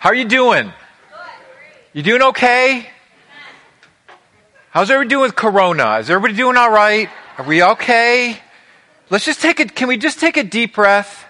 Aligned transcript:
How 0.00 0.08
are 0.08 0.14
you 0.14 0.24
doing? 0.24 0.72
You 1.92 2.02
doing 2.02 2.22
okay? 2.22 2.88
How's 4.70 4.90
everybody 4.90 5.10
doing 5.10 5.22
with 5.24 5.36
Corona? 5.36 5.98
Is 5.98 6.08
everybody 6.08 6.32
doing 6.32 6.56
all 6.56 6.70
right? 6.70 7.10
Are 7.36 7.44
we 7.44 7.62
okay? 7.62 8.38
Let's 9.10 9.26
just 9.26 9.42
take 9.42 9.60
it. 9.60 9.74
Can 9.74 9.88
we 9.88 9.98
just 9.98 10.18
take 10.18 10.38
a 10.38 10.42
deep 10.42 10.76
breath? 10.76 11.26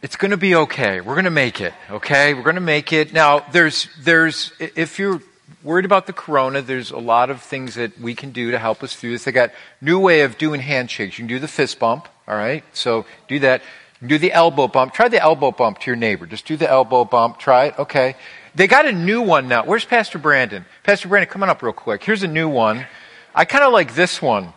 It's 0.00 0.16
going 0.16 0.30
to 0.30 0.38
be 0.38 0.54
okay. 0.54 1.02
We're 1.02 1.12
going 1.12 1.26
to 1.26 1.30
make 1.30 1.60
it. 1.60 1.74
Okay, 1.90 2.32
we're 2.32 2.42
going 2.42 2.54
to 2.54 2.62
make 2.62 2.90
it. 2.90 3.12
Now, 3.12 3.40
there's, 3.52 3.86
there's, 4.00 4.54
if 4.58 4.98
you're 4.98 5.20
worried 5.62 5.84
about 5.84 6.06
the 6.06 6.14
corona, 6.14 6.62
there's 6.62 6.90
a 6.90 6.96
lot 6.96 7.28
of 7.28 7.42
things 7.42 7.74
that 7.74 8.00
we 8.00 8.14
can 8.14 8.30
do 8.30 8.50
to 8.52 8.58
help 8.58 8.82
us 8.82 8.96
through 8.96 9.10
this. 9.10 9.24
They 9.24 9.32
got 9.32 9.50
new 9.82 9.98
way 9.98 10.22
of 10.22 10.38
doing 10.38 10.62
handshakes. 10.62 11.18
You 11.18 11.24
can 11.24 11.28
do 11.28 11.38
the 11.38 11.48
fist 11.48 11.78
bump. 11.78 12.08
All 12.26 12.34
right, 12.34 12.64
so 12.72 13.04
do 13.28 13.40
that. 13.40 13.60
Do 14.06 14.18
the 14.18 14.32
elbow 14.32 14.68
bump. 14.68 14.92
Try 14.92 15.08
the 15.08 15.22
elbow 15.22 15.50
bump 15.50 15.78
to 15.80 15.90
your 15.90 15.96
neighbor. 15.96 16.26
Just 16.26 16.46
do 16.46 16.56
the 16.56 16.68
elbow 16.68 17.04
bump. 17.04 17.38
Try 17.38 17.66
it. 17.66 17.78
Okay. 17.78 18.16
They 18.54 18.66
got 18.66 18.86
a 18.86 18.92
new 18.92 19.22
one 19.22 19.48
now. 19.48 19.64
Where's 19.64 19.84
Pastor 19.84 20.18
Brandon? 20.18 20.64
Pastor 20.82 21.08
Brandon, 21.08 21.28
come 21.28 21.42
on 21.42 21.50
up 21.50 21.62
real 21.62 21.72
quick. 21.72 22.04
Here's 22.04 22.22
a 22.22 22.28
new 22.28 22.48
one. 22.48 22.86
I 23.34 23.44
kind 23.44 23.64
of 23.64 23.72
like 23.72 23.94
this 23.94 24.22
one. 24.22 24.52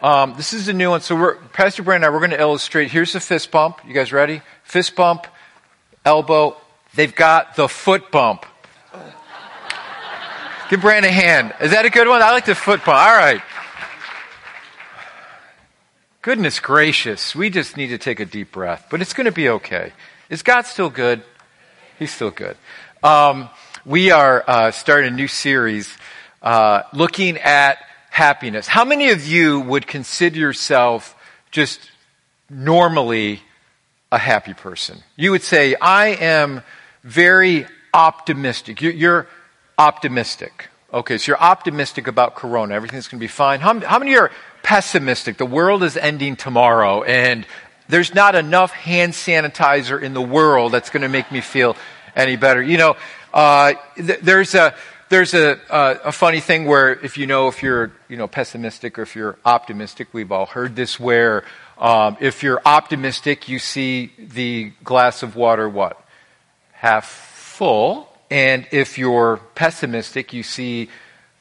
Um, 0.00 0.34
this 0.36 0.52
is 0.52 0.68
a 0.68 0.72
new 0.72 0.90
one. 0.90 1.00
So 1.00 1.34
Pastor 1.52 1.82
Brandon 1.82 2.08
and 2.08 2.12
I, 2.12 2.14
we're 2.14 2.20
going 2.20 2.36
to 2.36 2.40
illustrate. 2.40 2.90
Here's 2.90 3.12
the 3.12 3.20
fist 3.20 3.50
bump. 3.50 3.80
You 3.86 3.92
guys 3.92 4.12
ready? 4.12 4.42
Fist 4.64 4.96
bump, 4.96 5.26
elbow. 6.04 6.56
They've 6.94 7.14
got 7.14 7.56
the 7.56 7.68
foot 7.68 8.10
bump. 8.10 8.46
Give 10.70 10.80
Brandon 10.80 11.10
a 11.10 11.12
hand. 11.12 11.54
Is 11.60 11.72
that 11.72 11.84
a 11.84 11.90
good 11.90 12.08
one? 12.08 12.22
I 12.22 12.32
like 12.32 12.46
the 12.46 12.54
foot 12.54 12.84
bump. 12.84 12.96
All 12.96 13.16
right. 13.16 13.42
Goodness 16.22 16.60
gracious. 16.60 17.34
We 17.34 17.50
just 17.50 17.76
need 17.76 17.88
to 17.88 17.98
take 17.98 18.20
a 18.20 18.24
deep 18.24 18.52
breath, 18.52 18.86
but 18.88 19.02
it's 19.02 19.12
going 19.12 19.24
to 19.24 19.32
be 19.32 19.48
okay. 19.48 19.92
Is 20.30 20.44
God 20.44 20.66
still 20.66 20.88
good? 20.88 21.20
He's 21.98 22.12
still 22.12 22.30
good. 22.30 22.56
Um, 23.02 23.50
we 23.84 24.12
are 24.12 24.44
uh, 24.46 24.70
starting 24.70 25.12
a 25.12 25.16
new 25.16 25.26
series 25.26 25.98
uh, 26.40 26.82
looking 26.92 27.38
at 27.38 27.78
happiness. 28.10 28.68
How 28.68 28.84
many 28.84 29.10
of 29.10 29.26
you 29.26 29.62
would 29.62 29.88
consider 29.88 30.38
yourself 30.38 31.16
just 31.50 31.90
normally 32.48 33.42
a 34.12 34.18
happy 34.18 34.54
person? 34.54 35.02
You 35.16 35.32
would 35.32 35.42
say, 35.42 35.74
I 35.74 36.10
am 36.20 36.62
very 37.02 37.66
optimistic. 37.92 38.80
You're, 38.80 38.92
you're 38.92 39.26
optimistic. 39.76 40.68
Okay, 40.94 41.18
so 41.18 41.32
you're 41.32 41.40
optimistic 41.40 42.06
about 42.06 42.36
Corona. 42.36 42.74
Everything's 42.76 43.08
going 43.08 43.18
to 43.18 43.24
be 43.24 43.26
fine. 43.26 43.58
How 43.58 43.98
many 43.98 44.16
are 44.16 44.30
pessimistic? 44.62 45.36
The 45.36 45.46
world 45.46 45.82
is 45.82 45.96
ending 45.96 46.36
tomorrow, 46.36 47.02
and 47.02 47.46
there's 47.88 48.14
not 48.14 48.34
enough 48.34 48.72
hand 48.72 49.12
sanitizer 49.12 50.00
in 50.00 50.14
the 50.14 50.22
world 50.22 50.72
that's 50.72 50.90
going 50.90 51.02
to 51.02 51.08
make 51.08 51.30
me 51.30 51.40
feel 51.40 51.76
any 52.16 52.36
better. 52.36 52.62
You 52.62 52.78
know, 52.78 52.96
uh, 53.32 53.74
th- 53.96 54.20
there's 54.20 54.54
a 54.54 54.74
there's 55.08 55.34
a, 55.34 55.58
uh, 55.70 55.98
a 56.04 56.12
funny 56.12 56.40
thing 56.40 56.64
where 56.64 56.92
if 56.92 57.18
you 57.18 57.26
know 57.26 57.48
if 57.48 57.62
you're 57.62 57.92
you 58.08 58.16
know 58.16 58.26
pessimistic 58.26 58.98
or 58.98 59.02
if 59.02 59.14
you're 59.14 59.36
optimistic, 59.44 60.08
we've 60.12 60.32
all 60.32 60.46
heard 60.46 60.74
this 60.74 60.98
where 60.98 61.44
um, 61.78 62.16
if 62.20 62.42
you're 62.42 62.62
optimistic, 62.64 63.48
you 63.48 63.58
see 63.58 64.12
the 64.18 64.72
glass 64.82 65.22
of 65.22 65.36
water 65.36 65.68
what 65.68 66.02
half 66.72 67.06
full, 67.08 68.08
and 68.30 68.66
if 68.72 68.96
you're 68.98 69.36
pessimistic, 69.54 70.32
you 70.32 70.42
see 70.42 70.88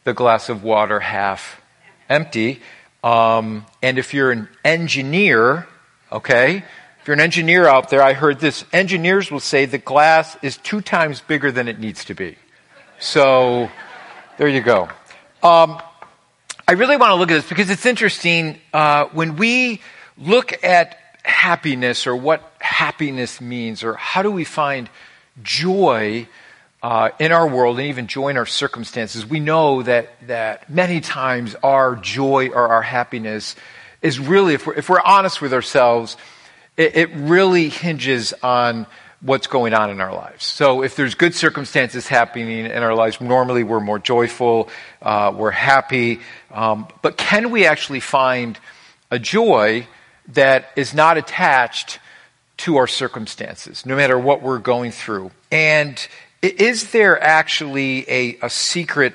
the 0.04 0.14
glass 0.14 0.50
of 0.50 0.64
water 0.64 1.00
half 1.00 1.62
empty. 2.10 2.62
Um, 3.04 3.66
and 3.82 3.98
if 3.98 4.14
you're 4.14 4.32
an 4.32 4.48
engineer, 4.64 5.68
okay, 6.12 6.64
if 7.02 7.08
you're 7.08 7.16
an 7.16 7.20
engineer 7.20 7.68
out 7.68 7.90
there, 7.90 8.04
I 8.04 8.14
heard 8.14 8.40
this. 8.40 8.64
Engineers 8.72 9.32
will 9.32 9.40
say 9.40 9.66
the 9.66 9.80
glass 9.80 10.38
is 10.44 10.58
two 10.58 10.82
times 10.82 11.20
bigger 11.22 11.52
than 11.52 11.68
it 11.68 11.80
needs 11.80 12.06
to 12.06 12.14
be. 12.14 12.36
So 13.00 13.70
there 14.38 14.48
you 14.48 14.62
go. 14.62 14.84
Um, 15.42 15.82
I 16.68 16.74
really 16.74 16.98
want 16.98 17.10
to 17.10 17.16
look 17.16 17.32
at 17.32 17.34
this 17.34 17.50
because 17.50 17.72
it's 17.72 17.88
interesting. 17.88 18.60
Uh, 18.72 19.06
when 19.06 19.36
we 19.36 19.82
look 20.18 20.64
at 20.64 20.98
happiness 21.24 22.06
or 22.06 22.16
what 22.16 22.54
happiness 22.60 23.42
means 23.42 23.84
or 23.84 23.96
how 23.96 24.22
do 24.22 24.32
we 24.32 24.44
find 24.44 24.90
joy 25.42 26.28
uh, 26.84 27.10
in 27.20 27.32
our 27.32 27.48
world 27.48 27.78
and 27.80 27.88
even 27.88 28.08
joy 28.08 28.30
in 28.30 28.38
our 28.38 28.46
circumstances, 28.46 29.26
we 29.26 29.40
know 29.40 29.84
that, 29.84 30.10
that 30.28 30.70
many 30.70 31.00
times 31.00 31.56
our 31.64 31.96
joy 31.96 32.50
or 32.50 32.70
our 32.70 32.82
happiness 32.82 33.56
is 34.02 34.20
really, 34.20 34.56
if 34.56 34.66
we're, 34.66 34.74
if 34.74 34.90
we're 34.90 35.02
honest 35.02 35.42
with 35.42 35.54
ourselves, 35.54 36.18
it, 36.78 36.96
it 36.96 37.10
really 37.14 37.70
hinges 37.70 38.34
on 38.42 38.88
what's 39.22 39.46
going 39.46 39.74
on 39.76 39.92
in 39.92 40.02
our 40.02 40.14
lives. 40.14 40.44
So 40.44 40.82
if 40.82 40.96
there's 40.96 41.14
good 41.14 41.36
circumstances 41.36 42.08
happening 42.08 42.66
in 42.66 42.84
our 42.84 42.96
lives, 42.96 43.22
normally 43.22 43.64
we're 43.64 43.80
more 43.80 44.00
joyful, 44.00 44.68
uh, 45.02 45.32
we're 45.36 45.52
happy. 45.52 46.22
Um, 46.50 46.88
but 47.04 47.18
can 47.18 47.52
we 47.52 47.68
actually 47.68 48.00
find 48.00 48.58
a 49.12 49.20
joy 49.20 49.86
that 50.30 50.70
is 50.76 50.96
not 50.96 51.18
attached 51.18 52.00
to 52.58 52.78
our 52.78 52.88
circumstances, 52.88 53.86
no 53.86 53.96
matter 53.96 54.18
what 54.18 54.42
we're 54.42 54.58
going 54.58 54.92
through? 54.92 55.30
And 55.52 56.08
is 56.42 56.92
there 56.92 57.22
actually 57.22 58.10
a, 58.10 58.38
a 58.42 58.50
secret 58.50 59.14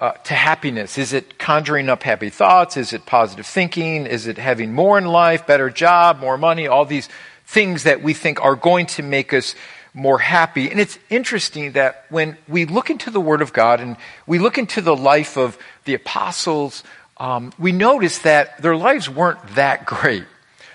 uh, 0.00 0.12
to 0.12 0.34
happiness? 0.34 0.98
Is 0.98 1.12
it 1.12 1.38
conjuring 1.38 1.88
up 1.88 2.02
happy 2.02 2.30
thoughts? 2.30 2.76
Is 2.76 2.92
it 2.92 3.06
positive 3.06 3.46
thinking? 3.46 4.06
Is 4.06 4.26
it 4.26 4.36
having 4.36 4.72
more 4.72 4.98
in 4.98 5.06
life, 5.06 5.46
better 5.46 5.70
job, 5.70 6.20
more 6.20 6.36
money? 6.36 6.66
All 6.66 6.84
these 6.84 7.08
things 7.46 7.84
that 7.84 8.02
we 8.02 8.12
think 8.12 8.44
are 8.44 8.56
going 8.56 8.86
to 8.86 9.02
make 9.02 9.32
us 9.32 9.54
more 9.94 10.18
happy. 10.18 10.70
And 10.70 10.78
it's 10.78 10.98
interesting 11.08 11.72
that 11.72 12.04
when 12.10 12.36
we 12.46 12.66
look 12.66 12.90
into 12.90 13.10
the 13.10 13.20
Word 13.20 13.40
of 13.40 13.54
God 13.54 13.80
and 13.80 13.96
we 14.26 14.38
look 14.38 14.58
into 14.58 14.82
the 14.82 14.94
life 14.94 15.38
of 15.38 15.56
the 15.86 15.94
apostles, 15.94 16.84
um, 17.16 17.54
we 17.58 17.72
notice 17.72 18.18
that 18.18 18.60
their 18.60 18.76
lives 18.76 19.08
weren't 19.08 19.54
that 19.54 19.86
great. 19.86 20.24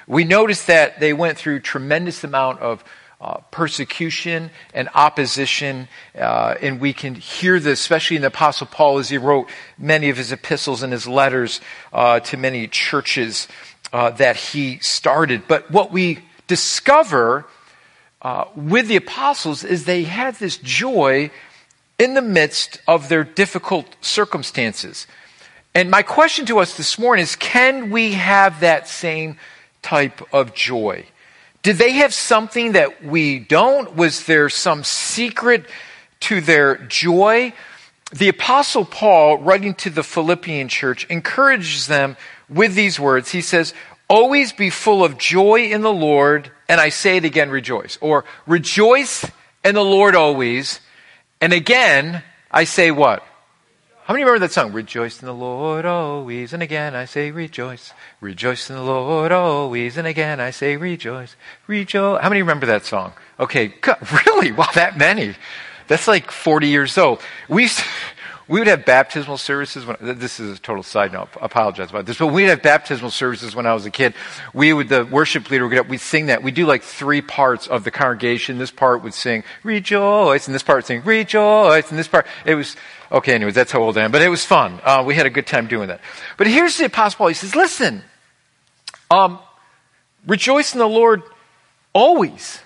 We 0.07 0.23
notice 0.23 0.65
that 0.65 0.99
they 0.99 1.13
went 1.13 1.37
through 1.37 1.59
tremendous 1.59 2.23
amount 2.23 2.61
of 2.61 2.83
uh, 3.21 3.37
persecution 3.51 4.49
and 4.73 4.89
opposition. 4.95 5.87
Uh, 6.17 6.55
and 6.59 6.81
we 6.81 6.91
can 6.91 7.13
hear 7.13 7.59
this, 7.59 7.79
especially 7.79 8.15
in 8.15 8.23
the 8.23 8.29
Apostle 8.29 8.65
Paul 8.65 8.97
as 8.97 9.09
he 9.09 9.17
wrote 9.19 9.47
many 9.77 10.09
of 10.09 10.17
his 10.17 10.31
epistles 10.31 10.81
and 10.81 10.91
his 10.91 11.07
letters 11.07 11.61
uh, 11.93 12.19
to 12.21 12.35
many 12.35 12.67
churches 12.67 13.47
uh, 13.93 14.09
that 14.11 14.35
he 14.35 14.79
started. 14.79 15.43
But 15.47 15.69
what 15.69 15.91
we 15.91 16.19
discover 16.47 17.45
uh, 18.23 18.45
with 18.55 18.87
the 18.87 18.95
apostles 18.95 19.63
is 19.63 19.85
they 19.85 20.03
had 20.03 20.35
this 20.35 20.57
joy 20.57 21.31
in 21.99 22.15
the 22.15 22.21
midst 22.21 22.81
of 22.87 23.07
their 23.07 23.23
difficult 23.23 23.85
circumstances. 24.01 25.05
And 25.75 25.89
my 25.89 26.01
question 26.01 26.45
to 26.47 26.59
us 26.59 26.75
this 26.75 26.97
morning 26.97 27.23
is 27.23 27.35
can 27.35 27.91
we 27.91 28.13
have 28.13 28.61
that 28.61 28.87
same 28.87 29.37
type 29.81 30.21
of 30.33 30.53
joy? 30.53 31.05
Did 31.63 31.77
they 31.77 31.93
have 31.93 32.13
something 32.13 32.71
that 32.71 33.03
we 33.03 33.39
don't? 33.39 33.95
Was 33.95 34.25
there 34.25 34.49
some 34.49 34.83
secret 34.83 35.65
to 36.21 36.41
their 36.41 36.77
joy? 36.77 37.53
The 38.11 38.29
Apostle 38.29 38.83
Paul, 38.83 39.37
writing 39.37 39.75
to 39.75 39.89
the 39.89 40.03
Philippian 40.03 40.67
church, 40.67 41.05
encourages 41.05 41.87
them 41.87 42.17
with 42.49 42.73
these 42.73 42.99
words. 42.99 43.31
He 43.31 43.41
says, 43.41 43.73
Always 44.09 44.51
be 44.51 44.69
full 44.69 45.05
of 45.05 45.17
joy 45.17 45.71
in 45.71 45.81
the 45.81 45.93
Lord, 45.93 46.51
and 46.67 46.81
I 46.81 46.89
say 46.89 47.15
it 47.15 47.23
again, 47.23 47.49
rejoice. 47.49 47.97
Or 48.01 48.25
rejoice 48.45 49.25
in 49.63 49.75
the 49.75 49.85
Lord 49.85 50.15
always. 50.15 50.81
And 51.39 51.53
again, 51.53 52.21
I 52.51 52.65
say 52.65 52.91
what? 52.91 53.23
How 54.11 54.13
many 54.13 54.25
remember 54.25 54.45
that 54.45 54.51
song? 54.51 54.73
Rejoice 54.73 55.21
in 55.21 55.25
the 55.25 55.33
Lord 55.33 55.85
always. 55.85 56.51
And 56.51 56.61
again 56.61 56.95
I 56.95 57.05
say 57.05 57.31
rejoice. 57.31 57.93
Rejoice 58.19 58.69
in 58.69 58.75
the 58.75 58.81
Lord 58.81 59.31
always. 59.31 59.95
And 59.95 60.05
again 60.05 60.41
I 60.41 60.51
say 60.51 60.75
rejoice. 60.75 61.37
Rejoice. 61.65 62.21
How 62.21 62.27
many 62.27 62.41
remember 62.41 62.65
that 62.65 62.83
song? 62.83 63.13
Okay. 63.39 63.73
Really? 64.25 64.51
Wow, 64.51 64.67
that 64.75 64.97
many. 64.97 65.33
That's 65.87 66.09
like 66.09 66.29
40 66.29 66.67
years 66.67 66.97
old. 66.97 67.21
We, 67.47 67.69
we 68.49 68.59
would 68.59 68.67
have 68.67 68.83
baptismal 68.83 69.37
services 69.37 69.85
when, 69.85 69.95
this 70.01 70.41
is 70.41 70.57
a 70.57 70.61
total 70.61 70.83
side 70.83 71.13
note. 71.13 71.29
I 71.41 71.45
apologize 71.45 71.89
about 71.89 72.05
this, 72.05 72.17
but 72.17 72.27
we'd 72.27 72.47
have 72.47 72.61
baptismal 72.61 73.11
services 73.11 73.55
when 73.55 73.65
I 73.65 73.73
was 73.73 73.85
a 73.85 73.91
kid. 73.91 74.13
We 74.53 74.73
would, 74.73 74.89
the 74.89 75.05
worship 75.05 75.49
leader 75.49 75.63
would 75.63 75.71
get 75.71 75.79
up, 75.79 75.87
we'd 75.87 76.01
sing 76.01 76.25
that. 76.25 76.43
We'd 76.43 76.55
do 76.55 76.65
like 76.65 76.83
three 76.83 77.21
parts 77.21 77.65
of 77.65 77.85
the 77.85 77.91
congregation. 77.91 78.57
This 78.57 78.71
part 78.71 79.03
would 79.03 79.13
sing 79.13 79.45
rejoice, 79.63 80.47
and 80.47 80.53
this 80.53 80.63
part 80.63 80.79
would 80.79 80.85
sing 80.85 81.01
rejoice, 81.05 81.89
and 81.89 81.97
this 81.97 82.09
part, 82.09 82.27
it 82.45 82.55
was, 82.55 82.75
Okay, 83.11 83.33
anyways, 83.33 83.55
that's 83.55 83.71
how 83.71 83.81
old 83.81 83.97
I 83.97 84.03
am. 84.03 84.11
But 84.11 84.21
it 84.21 84.29
was 84.29 84.45
fun. 84.45 84.79
Uh, 84.83 85.03
we 85.05 85.15
had 85.15 85.25
a 85.25 85.29
good 85.29 85.45
time 85.45 85.67
doing 85.67 85.89
that. 85.89 85.99
But 86.37 86.47
here's 86.47 86.77
the 86.77 86.85
Apostle 86.85 87.17
Paul. 87.17 87.27
He 87.27 87.33
says, 87.33 87.55
listen, 87.55 88.03
um, 89.09 89.39
rejoice 90.25 90.73
in 90.73 90.79
the 90.79 90.87
Lord 90.87 91.23
always. 91.91 92.61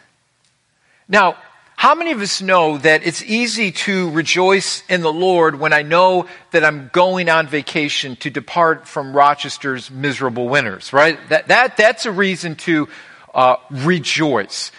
Now, 1.07 1.37
how 1.75 1.95
many 1.95 2.11
of 2.11 2.21
us 2.21 2.41
know 2.41 2.77
that 2.77 3.05
it's 3.05 3.23
easy 3.23 3.71
to 3.71 4.11
rejoice 4.11 4.83
in 4.87 5.01
the 5.01 5.11
Lord 5.11 5.59
when 5.59 5.73
I 5.73 5.81
know 5.81 6.27
that 6.51 6.63
I'm 6.63 6.89
going 6.93 7.27
on 7.27 7.47
vacation 7.47 8.15
to 8.17 8.29
depart 8.29 8.87
from 8.87 9.15
Rochester's 9.15 9.89
miserable 9.89 10.47
winters, 10.47 10.93
right? 10.93 11.17
That, 11.29 11.47
that, 11.47 11.75
that's 11.75 12.05
a 12.05 12.11
reason 12.11 12.55
to 12.57 12.87
uh, 13.33 13.57
rejoice. 13.69 14.71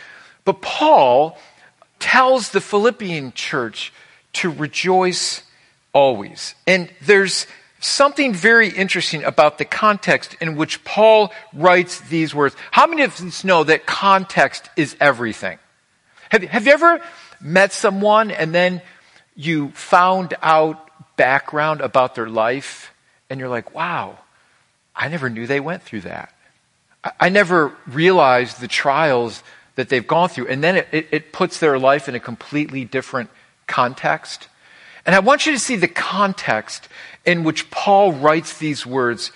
But 0.45 0.63
Paul 0.63 1.37
tells 1.99 2.51
the 2.51 2.61
Philippian 2.61 3.33
church 3.33 3.93
to 4.35 4.51
rejoice 4.51 5.43
always. 5.97 6.55
And 6.67 6.91
there's 7.01 7.47
something 7.81 8.35
very 8.35 8.69
interesting 8.69 9.25
about 9.25 9.57
the 9.57 9.65
context 9.65 10.37
in 10.43 10.55
which 10.55 10.85
Paul 10.85 11.33
writes 11.55 12.01
these 12.01 12.35
words. 12.35 12.55
How 12.71 12.87
many 12.87 13.03
of 13.03 13.19
us 13.19 13.45
know 13.45 13.65
that 13.65 13.87
context 13.87 14.69
is 14.77 14.95
everything? 15.01 15.59
Have, 16.29 16.43
have 16.43 16.67
you 16.67 16.73
ever 16.73 17.01
met 17.41 17.73
someone 17.73 18.31
and 18.31 18.55
then 18.55 18.83
you 19.37 19.71
found 19.71 20.35
out 20.43 20.87
background 21.17 21.81
about 21.81 22.15
their 22.15 22.29
life 22.29 22.93
and 23.31 23.41
you're 23.41 23.49
like, 23.49 23.75
wow, 23.75 24.19
I 24.95 25.09
never 25.09 25.31
knew 25.31 25.47
they 25.47 25.61
went 25.61 25.83
through 25.83 26.03
that. 26.03 26.35
I, 27.03 27.13
I 27.21 27.29
never 27.31 27.73
realized 27.87 28.61
the 28.61 28.69
trials 28.69 29.43
that 29.77 29.89
they've 29.89 30.07
gone 30.07 30.29
through. 30.29 30.49
And 30.49 30.63
then 30.63 30.77
it, 30.77 30.89
it, 30.93 31.09
it 31.11 31.33
puts 31.33 31.59
their 31.59 31.79
life 31.79 32.07
in 32.07 32.15
a 32.15 32.21
completely 32.21 32.85
different 32.85 33.31
context. 33.67 34.49
And 35.07 35.15
I 35.15 35.21
want 35.21 35.47
you 35.47 35.53
to 35.53 35.59
see 35.59 35.77
the 35.77 35.89
context 35.89 36.89
in 37.25 37.45
which 37.45 37.71
Paul 37.71 38.13
writes 38.13 38.59
these 38.59 38.85
words 38.85 39.33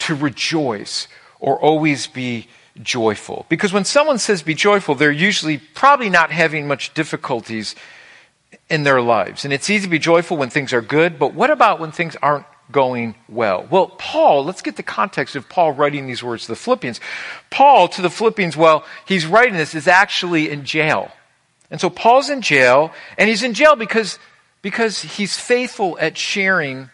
to 0.00 0.14
rejoice 0.14 1.08
or 1.40 1.60
always 1.60 2.06
be 2.06 2.48
joyful. 2.82 3.44
Because 3.48 3.72
when 3.72 3.84
someone 3.84 4.18
says 4.18 4.42
be 4.42 4.54
joyful, 4.54 4.94
they're 4.94 5.10
usually 5.10 5.58
probably 5.58 6.08
not 6.08 6.30
having 6.30 6.68
much 6.68 6.94
difficulties 6.94 7.74
in 8.70 8.84
their 8.84 9.02
lives. 9.02 9.44
And 9.44 9.52
it's 9.52 9.68
easy 9.68 9.84
to 9.84 9.90
be 9.90 9.98
joyful 9.98 10.36
when 10.36 10.50
things 10.50 10.72
are 10.72 10.80
good, 10.80 11.18
but 11.18 11.34
what 11.34 11.50
about 11.50 11.80
when 11.80 11.90
things 11.90 12.16
aren't 12.22 12.46
going 12.70 13.14
well? 13.28 13.66
Well, 13.70 13.88
Paul, 13.88 14.44
let's 14.44 14.62
get 14.62 14.76
the 14.76 14.82
context 14.82 15.36
of 15.36 15.48
Paul 15.48 15.72
writing 15.72 16.06
these 16.06 16.22
words 16.22 16.42
to 16.44 16.52
the 16.52 16.56
Philippians. 16.56 17.00
Paul 17.50 17.88
to 17.88 18.02
the 18.02 18.10
Philippians, 18.10 18.56
well, 18.56 18.84
he's 19.06 19.26
writing 19.26 19.54
this, 19.54 19.74
is 19.74 19.88
actually 19.88 20.50
in 20.50 20.64
jail. 20.64 21.10
And 21.70 21.80
so 21.80 21.90
Paul's 21.90 22.30
in 22.30 22.40
jail, 22.42 22.92
and 23.16 23.28
he's 23.28 23.42
in 23.42 23.54
jail 23.54 23.74
because 23.74 24.18
because 24.68 25.00
he's 25.00 25.40
faithful 25.40 25.96
at 25.98 26.18
sharing 26.18 26.90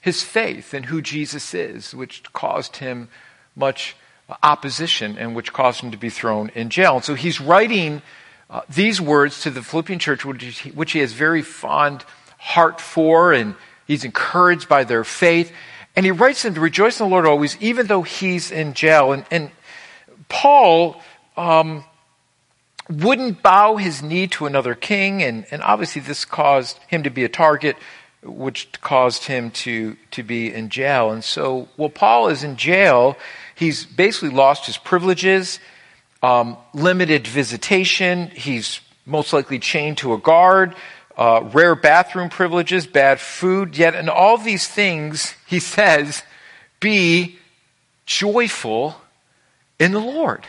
his 0.00 0.22
faith 0.22 0.72
in 0.72 0.84
who 0.84 1.02
Jesus 1.02 1.52
is, 1.52 1.94
which 1.94 2.22
caused 2.32 2.76
him 2.76 3.10
much 3.54 3.94
opposition 4.42 5.18
and 5.18 5.36
which 5.36 5.52
caused 5.52 5.82
him 5.82 5.90
to 5.90 5.98
be 5.98 6.08
thrown 6.08 6.48
in 6.54 6.70
jail. 6.70 6.94
And 6.94 7.04
so 7.04 7.14
he's 7.14 7.38
writing 7.38 8.00
uh, 8.48 8.62
these 8.66 8.98
words 8.98 9.42
to 9.42 9.50
the 9.50 9.60
Philippian 9.60 9.98
church, 9.98 10.24
which 10.24 10.60
he, 10.60 10.70
which 10.70 10.92
he 10.92 11.00
has 11.00 11.12
very 11.12 11.42
fond 11.42 12.02
heart 12.38 12.80
for, 12.80 13.34
and 13.34 13.56
he's 13.86 14.04
encouraged 14.04 14.66
by 14.66 14.82
their 14.82 15.04
faith. 15.04 15.52
And 15.94 16.06
he 16.06 16.12
writes 16.12 16.42
them 16.44 16.54
to 16.54 16.60
rejoice 16.60 16.98
in 16.98 17.04
the 17.04 17.10
Lord 17.10 17.26
always, 17.26 17.58
even 17.60 17.88
though 17.88 18.00
he's 18.00 18.50
in 18.50 18.72
jail. 18.72 19.12
And, 19.12 19.26
and 19.30 19.50
Paul 20.30 21.02
um, 21.36 21.84
wouldn't 22.88 23.42
bow 23.42 23.76
his 23.76 24.02
knee 24.02 24.26
to 24.28 24.46
another 24.46 24.74
king, 24.74 25.22
and, 25.22 25.46
and 25.50 25.62
obviously 25.62 26.02
this 26.02 26.24
caused 26.24 26.78
him 26.88 27.02
to 27.02 27.10
be 27.10 27.24
a 27.24 27.28
target, 27.28 27.76
which 28.22 28.70
caused 28.80 29.24
him 29.24 29.50
to, 29.50 29.96
to 30.10 30.22
be 30.22 30.52
in 30.52 30.68
jail. 30.68 31.10
And 31.10 31.22
so, 31.24 31.68
while 31.76 31.88
Paul 31.88 32.28
is 32.28 32.44
in 32.44 32.56
jail, 32.56 33.16
he's 33.54 33.84
basically 33.84 34.30
lost 34.30 34.66
his 34.66 34.78
privileges, 34.78 35.60
um, 36.22 36.56
limited 36.74 37.26
visitation, 37.26 38.28
he's 38.28 38.80
most 39.06 39.32
likely 39.32 39.58
chained 39.58 39.98
to 39.98 40.12
a 40.14 40.18
guard, 40.18 40.74
uh, 41.16 41.42
rare 41.52 41.74
bathroom 41.74 42.28
privileges, 42.28 42.86
bad 42.86 43.20
food, 43.20 43.76
yet 43.76 43.94
in 43.94 44.08
all 44.08 44.38
these 44.38 44.68
things, 44.68 45.34
he 45.46 45.60
says, 45.60 46.22
be 46.80 47.38
joyful 48.06 48.96
in 49.78 49.92
the 49.92 50.00
Lord. 50.00 50.44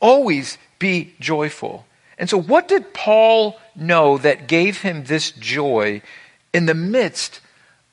Always 0.00 0.58
be 0.78 1.14
joyful. 1.20 1.86
And 2.18 2.28
so, 2.28 2.40
what 2.40 2.68
did 2.68 2.92
Paul 2.92 3.58
know 3.76 4.18
that 4.18 4.48
gave 4.48 4.82
him 4.82 5.04
this 5.04 5.30
joy 5.30 6.02
in 6.52 6.66
the 6.66 6.74
midst 6.74 7.40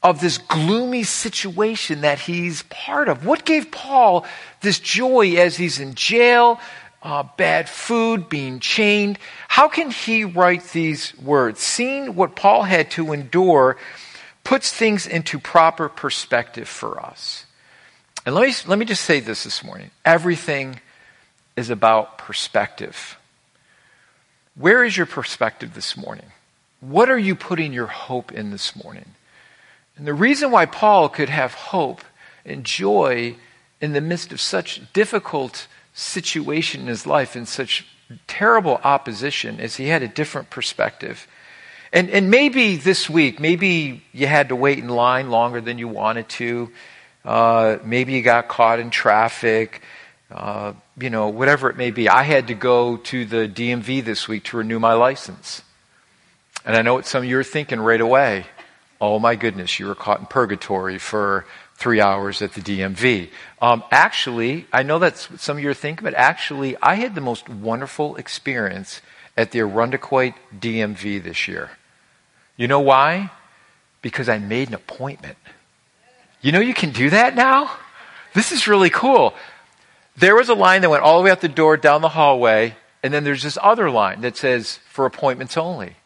of 0.02 0.20
this 0.20 0.38
gloomy 0.38 1.04
situation 1.04 2.02
that 2.02 2.20
he's 2.20 2.64
part 2.64 3.08
of? 3.08 3.26
What 3.26 3.46
gave 3.46 3.72
Paul 3.72 4.26
this 4.62 4.80
joy 4.80 5.36
as 5.36 5.58
he's 5.58 5.80
in 5.80 5.94
jail, 5.94 6.60
uh, 7.04 7.24
bad 7.38 7.70
food, 7.70 8.28
being 8.28 8.60
chained? 8.60 9.20
How 9.48 9.68
can 9.68 9.92
he 9.92 10.24
write 10.24 10.64
these 10.70 11.18
words? 11.20 11.60
Seeing 11.60 12.16
what 12.16 12.36
Paul 12.36 12.64
had 12.64 12.90
to 12.92 13.14
endure 13.14 13.78
puts 14.44 14.72
things 14.72 15.06
into 15.06 15.40
proper 15.40 15.88
perspective 15.88 16.68
for 16.68 17.00
us. 17.00 17.46
And 18.26 18.34
let 18.34 18.48
me, 18.48 18.56
let 18.66 18.80
me 18.80 18.86
just 18.86 19.04
say 19.04 19.20
this 19.20 19.44
this 19.44 19.64
morning. 19.64 19.92
Everything 20.04 20.80
is 21.56 21.70
about 21.70 22.18
perspective. 22.18 23.18
Where 24.56 24.84
is 24.84 24.96
your 24.96 25.06
perspective 25.06 25.74
this 25.74 25.98
morning? 25.98 26.28
What 26.80 27.10
are 27.10 27.20
you 27.20 27.36
putting 27.36 27.74
your 27.74 27.88
hope 27.88 28.32
in 28.32 28.52
this 28.52 28.76
morning? 28.76 29.16
And 29.98 30.06
the 30.06 30.14
reason 30.14 30.52
why 30.52 30.66
Paul 30.66 31.10
could 31.10 31.30
have 31.30 31.54
hope 31.54 32.02
and 32.46 32.64
joy 32.64 33.36
in 33.82 33.94
the 33.94 34.02
midst 34.02 34.32
of 34.32 34.42
such 34.42 34.82
difficult 34.94 35.68
situation 35.94 36.82
in 36.82 36.88
his 36.88 37.06
life 37.06 37.36
and 37.36 37.48
such 37.48 37.86
terrible 38.28 38.80
opposition 38.84 39.60
is 39.60 39.78
he 39.78 39.88
had 39.88 40.04
a 40.04 40.08
different 40.08 40.50
perspective. 40.50 41.28
And, 41.92 42.10
and 42.10 42.30
maybe 42.30 42.76
this 42.76 43.10
week, 43.10 43.40
maybe 43.40 44.04
you 44.12 44.28
had 44.28 44.50
to 44.50 44.56
wait 44.56 44.80
in 44.80 44.90
line 44.90 45.30
longer 45.30 45.62
than 45.62 45.78
you 45.78 45.88
wanted 45.88 46.28
to. 46.30 46.72
Uh, 47.24 47.78
maybe 47.84 48.14
you 48.14 48.22
got 48.22 48.48
caught 48.48 48.80
in 48.80 48.90
traffic. 48.90 49.82
Uh, 50.36 50.74
you 51.00 51.10
know, 51.10 51.30
whatever 51.30 51.70
it 51.70 51.78
may 51.78 51.92
be. 51.92 52.10
I 52.10 52.24
had 52.24 52.48
to 52.48 52.54
go 52.54 52.98
to 52.98 53.24
the 53.24 53.48
DMV 53.48 54.04
this 54.04 54.28
week 54.28 54.44
to 54.46 54.58
renew 54.58 54.80
my 54.80 54.92
license. 54.92 55.62
And 56.66 56.76
I 56.76 56.82
know 56.82 56.96
what 56.96 57.06
some 57.06 57.24
of 57.24 57.30
you 57.30 57.40
are 57.40 57.44
thinking 57.44 57.80
right 57.80 58.02
away. 58.02 58.46
Oh 59.00 59.18
my 59.18 59.36
goodness, 59.36 59.80
you 59.80 59.88
were 59.88 59.96
caught 59.96 60.20
in 60.20 60.26
purgatory 60.26 60.98
for 60.98 61.46
three 61.76 62.02
hours 62.02 62.42
at 62.42 62.52
the 62.52 62.60
DMV. 62.60 63.30
Um, 63.62 63.82
actually, 63.92 64.66
I 64.74 64.84
know 64.84 65.00
that's 65.00 65.32
what 65.32 65.40
some 65.40 65.56
of 65.56 65.64
you 65.64 65.70
are 65.70 65.74
thinking, 65.74 66.04
but 66.04 66.14
actually, 66.16 66.76
I 66.82 66.96
had 66.96 67.16
the 67.16 67.22
most 67.22 67.48
wonderful 67.48 68.18
experience 68.18 69.02
at 69.38 69.52
the 69.52 69.60
Irondequoit 69.60 70.34
DMV 70.58 71.24
this 71.24 71.48
year. 71.48 71.72
You 72.58 72.68
know 72.68 72.82
why? 72.82 73.32
Because 74.02 74.28
I 74.28 74.40
made 74.40 74.68
an 74.68 74.74
appointment. 74.74 75.38
You 76.42 76.52
know 76.52 76.60
you 76.60 76.74
can 76.74 76.92
do 76.92 77.10
that 77.10 77.36
now? 77.36 77.72
This 78.34 78.52
is 78.52 78.68
really 78.68 78.90
cool. 78.90 79.34
There 80.18 80.36
was 80.36 80.50
a 80.50 80.54
line 80.54 80.82
that 80.82 80.90
went 80.90 81.04
all 81.04 81.18
the 81.18 81.26
way 81.26 81.32
out 81.32 81.42
the 81.42 81.50
door, 81.50 81.76
down 81.76 82.02
the 82.02 82.10
hallway, 82.10 82.76
and 83.04 83.14
then 83.14 83.24
there's 83.24 83.44
this 83.44 83.58
other 83.62 83.90
line 83.90 84.22
that 84.22 84.38
says 84.38 84.80
for 84.90 85.06
appointments 85.06 85.58
only. 85.58 85.98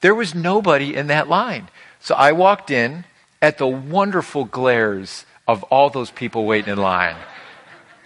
There 0.00 0.14
was 0.14 0.34
nobody 0.34 0.94
in 0.94 1.06
that 1.06 1.28
line. 1.28 1.68
So 1.98 2.14
I 2.14 2.32
walked 2.32 2.70
in 2.70 3.04
at 3.40 3.56
the 3.56 3.66
wonderful 3.66 4.44
glares 4.44 5.24
of 5.48 5.62
all 5.64 5.88
those 5.88 6.10
people 6.10 6.44
waiting 6.44 6.74
in 6.74 6.78
line. 6.78 7.16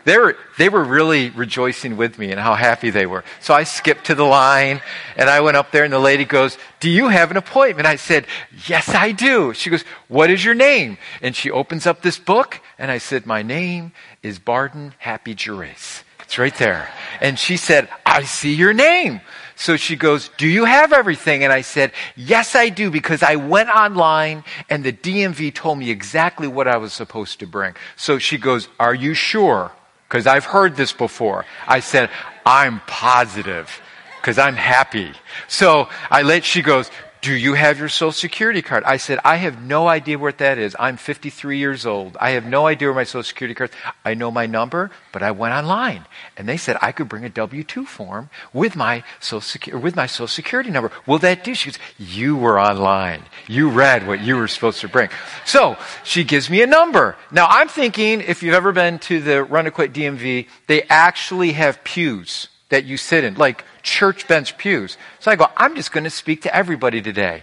They 0.04 0.16
were, 0.16 0.36
they 0.56 0.68
were 0.68 0.84
really 0.84 1.30
rejoicing 1.30 1.96
with 1.96 2.18
me 2.18 2.30
and 2.30 2.40
how 2.40 2.54
happy 2.54 2.90
they 2.90 3.06
were. 3.06 3.24
So 3.40 3.52
I 3.52 3.64
skipped 3.64 4.06
to 4.06 4.14
the 4.14 4.24
line 4.24 4.80
and 5.16 5.28
I 5.28 5.40
went 5.40 5.56
up 5.56 5.70
there 5.70 5.84
and 5.84 5.92
the 5.92 5.98
lady 5.98 6.24
goes, 6.24 6.56
Do 6.80 6.88
you 6.88 7.08
have 7.08 7.30
an 7.30 7.36
appointment? 7.36 7.86
I 7.86 7.96
said, 7.96 8.26
Yes, 8.66 8.88
I 8.88 9.12
do. 9.12 9.52
She 9.54 9.70
goes, 9.70 9.82
What 10.08 10.30
is 10.30 10.44
your 10.44 10.54
name? 10.54 10.98
And 11.20 11.34
she 11.36 11.50
opens 11.50 11.86
up 11.86 12.02
this 12.02 12.18
book 12.18 12.60
and 12.78 12.90
I 12.90 12.98
said, 12.98 13.26
My 13.26 13.42
name 13.42 13.92
is 14.22 14.38
Barden 14.38 14.94
Happy 14.98 15.34
Gerace. 15.34 16.04
It's 16.20 16.38
right 16.38 16.54
there. 16.56 16.90
And 17.20 17.38
she 17.38 17.56
said, 17.56 17.88
I 18.04 18.22
see 18.22 18.54
your 18.54 18.74
name. 18.74 19.22
So 19.56 19.76
she 19.76 19.96
goes, 19.96 20.30
Do 20.38 20.46
you 20.46 20.64
have 20.64 20.92
everything? 20.92 21.42
And 21.42 21.52
I 21.52 21.62
said, 21.62 21.92
Yes, 22.16 22.54
I 22.54 22.68
do, 22.68 22.90
because 22.90 23.22
I 23.22 23.36
went 23.36 23.68
online 23.70 24.44
and 24.70 24.84
the 24.84 24.92
DMV 24.92 25.52
told 25.54 25.78
me 25.78 25.90
exactly 25.90 26.46
what 26.46 26.68
I 26.68 26.76
was 26.76 26.92
supposed 26.92 27.40
to 27.40 27.46
bring. 27.46 27.74
So 27.96 28.18
she 28.18 28.38
goes, 28.38 28.68
Are 28.78 28.94
you 28.94 29.14
sure? 29.14 29.72
Because 30.08 30.26
I've 30.26 30.44
heard 30.44 30.74
this 30.76 30.92
before. 30.92 31.44
I 31.66 31.80
said, 31.80 32.10
I'm 32.46 32.80
positive 32.86 33.80
because 34.20 34.38
I'm 34.38 34.56
happy. 34.56 35.12
So 35.48 35.88
I 36.10 36.22
let, 36.22 36.44
she 36.44 36.62
goes, 36.62 36.90
do 37.20 37.34
you 37.34 37.54
have 37.54 37.78
your 37.78 37.88
social 37.88 38.12
security 38.12 38.62
card? 38.62 38.84
I 38.84 38.96
said, 38.96 39.18
I 39.24 39.36
have 39.36 39.62
no 39.62 39.88
idea 39.88 40.18
what 40.18 40.38
that 40.38 40.58
is. 40.58 40.76
I'm 40.78 40.96
53 40.96 41.58
years 41.58 41.86
old. 41.86 42.16
I 42.20 42.30
have 42.30 42.44
no 42.44 42.66
idea 42.66 42.88
where 42.88 42.94
my 42.94 43.04
social 43.04 43.24
security 43.24 43.54
card 43.54 43.70
is. 43.70 43.76
I 44.04 44.14
know 44.14 44.30
my 44.30 44.46
number, 44.46 44.90
but 45.12 45.22
I 45.22 45.30
went 45.30 45.54
online 45.54 46.06
and 46.36 46.48
they 46.48 46.56
said 46.56 46.76
I 46.80 46.92
could 46.92 47.08
bring 47.08 47.24
a 47.24 47.28
W-2 47.28 47.86
form 47.86 48.30
with 48.52 48.76
my 48.76 49.02
social 49.20 49.40
security, 49.40 49.82
with 49.82 49.96
my 49.96 50.06
social 50.06 50.28
security 50.28 50.70
number. 50.70 50.92
Will 51.06 51.18
that 51.18 51.44
do? 51.44 51.54
She 51.54 51.70
goes, 51.70 51.78
you 51.98 52.36
were 52.36 52.60
online. 52.60 53.22
You 53.46 53.70
read 53.70 54.06
what 54.06 54.20
you 54.20 54.36
were 54.36 54.48
supposed 54.48 54.80
to 54.82 54.88
bring. 54.88 55.08
So 55.44 55.76
she 56.04 56.24
gives 56.24 56.48
me 56.48 56.62
a 56.62 56.66
number. 56.66 57.16
Now 57.32 57.46
I'm 57.48 57.68
thinking 57.68 58.20
if 58.20 58.42
you've 58.42 58.54
ever 58.54 58.72
been 58.72 58.98
to 59.00 59.20
the 59.20 59.44
Irondequoit 59.44 59.92
DMV, 59.92 60.46
they 60.66 60.82
actually 60.84 61.52
have 61.52 61.82
pews 61.84 62.48
that 62.68 62.84
you 62.84 62.96
sit 62.96 63.24
in, 63.24 63.34
like 63.34 63.64
church 63.88 64.28
bench 64.28 64.58
pews. 64.58 64.98
So 65.18 65.30
I 65.30 65.36
go, 65.36 65.46
I'm 65.56 65.74
just 65.74 65.92
going 65.92 66.04
to 66.04 66.10
speak 66.10 66.42
to 66.42 66.54
everybody 66.54 67.00
today. 67.00 67.42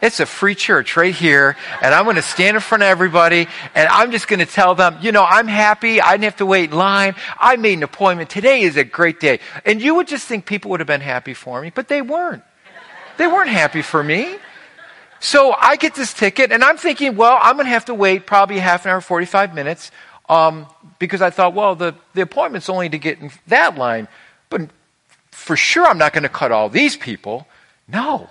It's 0.00 0.20
a 0.20 0.26
free 0.26 0.54
church 0.54 0.96
right 0.96 1.14
here, 1.14 1.56
and 1.82 1.92
I'm 1.92 2.04
going 2.04 2.16
to 2.16 2.22
stand 2.22 2.56
in 2.56 2.60
front 2.60 2.82
of 2.84 2.88
everybody, 2.88 3.48
and 3.74 3.88
I'm 3.88 4.12
just 4.12 4.28
going 4.28 4.38
to 4.38 4.46
tell 4.46 4.76
them, 4.76 4.96
you 5.00 5.10
know, 5.10 5.24
I'm 5.24 5.48
happy. 5.48 6.00
I 6.00 6.12
didn't 6.12 6.24
have 6.24 6.36
to 6.36 6.46
wait 6.46 6.70
in 6.70 6.76
line. 6.76 7.16
I 7.36 7.56
made 7.56 7.78
an 7.78 7.82
appointment. 7.82 8.30
Today 8.30 8.60
is 8.60 8.76
a 8.76 8.84
great 8.84 9.18
day. 9.18 9.40
And 9.64 9.82
you 9.82 9.96
would 9.96 10.06
just 10.06 10.28
think 10.28 10.46
people 10.46 10.70
would 10.70 10.78
have 10.78 10.86
been 10.86 11.00
happy 11.00 11.34
for 11.34 11.60
me, 11.60 11.70
but 11.70 11.88
they 11.88 12.00
weren't. 12.00 12.44
They 13.16 13.26
weren't 13.26 13.50
happy 13.50 13.82
for 13.82 14.02
me. 14.04 14.36
So 15.20 15.52
I 15.52 15.74
get 15.74 15.96
this 15.96 16.12
ticket, 16.12 16.52
and 16.52 16.62
I'm 16.62 16.76
thinking, 16.76 17.16
well, 17.16 17.38
I'm 17.40 17.56
going 17.56 17.66
to 17.66 17.70
have 17.72 17.86
to 17.86 17.94
wait 17.94 18.24
probably 18.24 18.58
half 18.58 18.84
an 18.84 18.92
hour, 18.92 19.00
45 19.00 19.52
minutes, 19.52 19.90
um, 20.28 20.66
because 21.00 21.22
I 21.22 21.30
thought, 21.30 21.54
well, 21.54 21.74
the, 21.74 21.96
the 22.14 22.22
appointment's 22.22 22.68
only 22.68 22.88
to 22.88 22.98
get 22.98 23.18
in 23.18 23.32
that 23.48 23.76
line, 23.76 24.06
but 24.48 24.70
for 25.38 25.56
sure 25.56 25.86
I'm 25.86 25.98
not 25.98 26.12
going 26.12 26.24
to 26.24 26.28
cut 26.28 26.52
all 26.52 26.68
these 26.68 26.96
people. 26.96 27.46
No. 27.86 28.28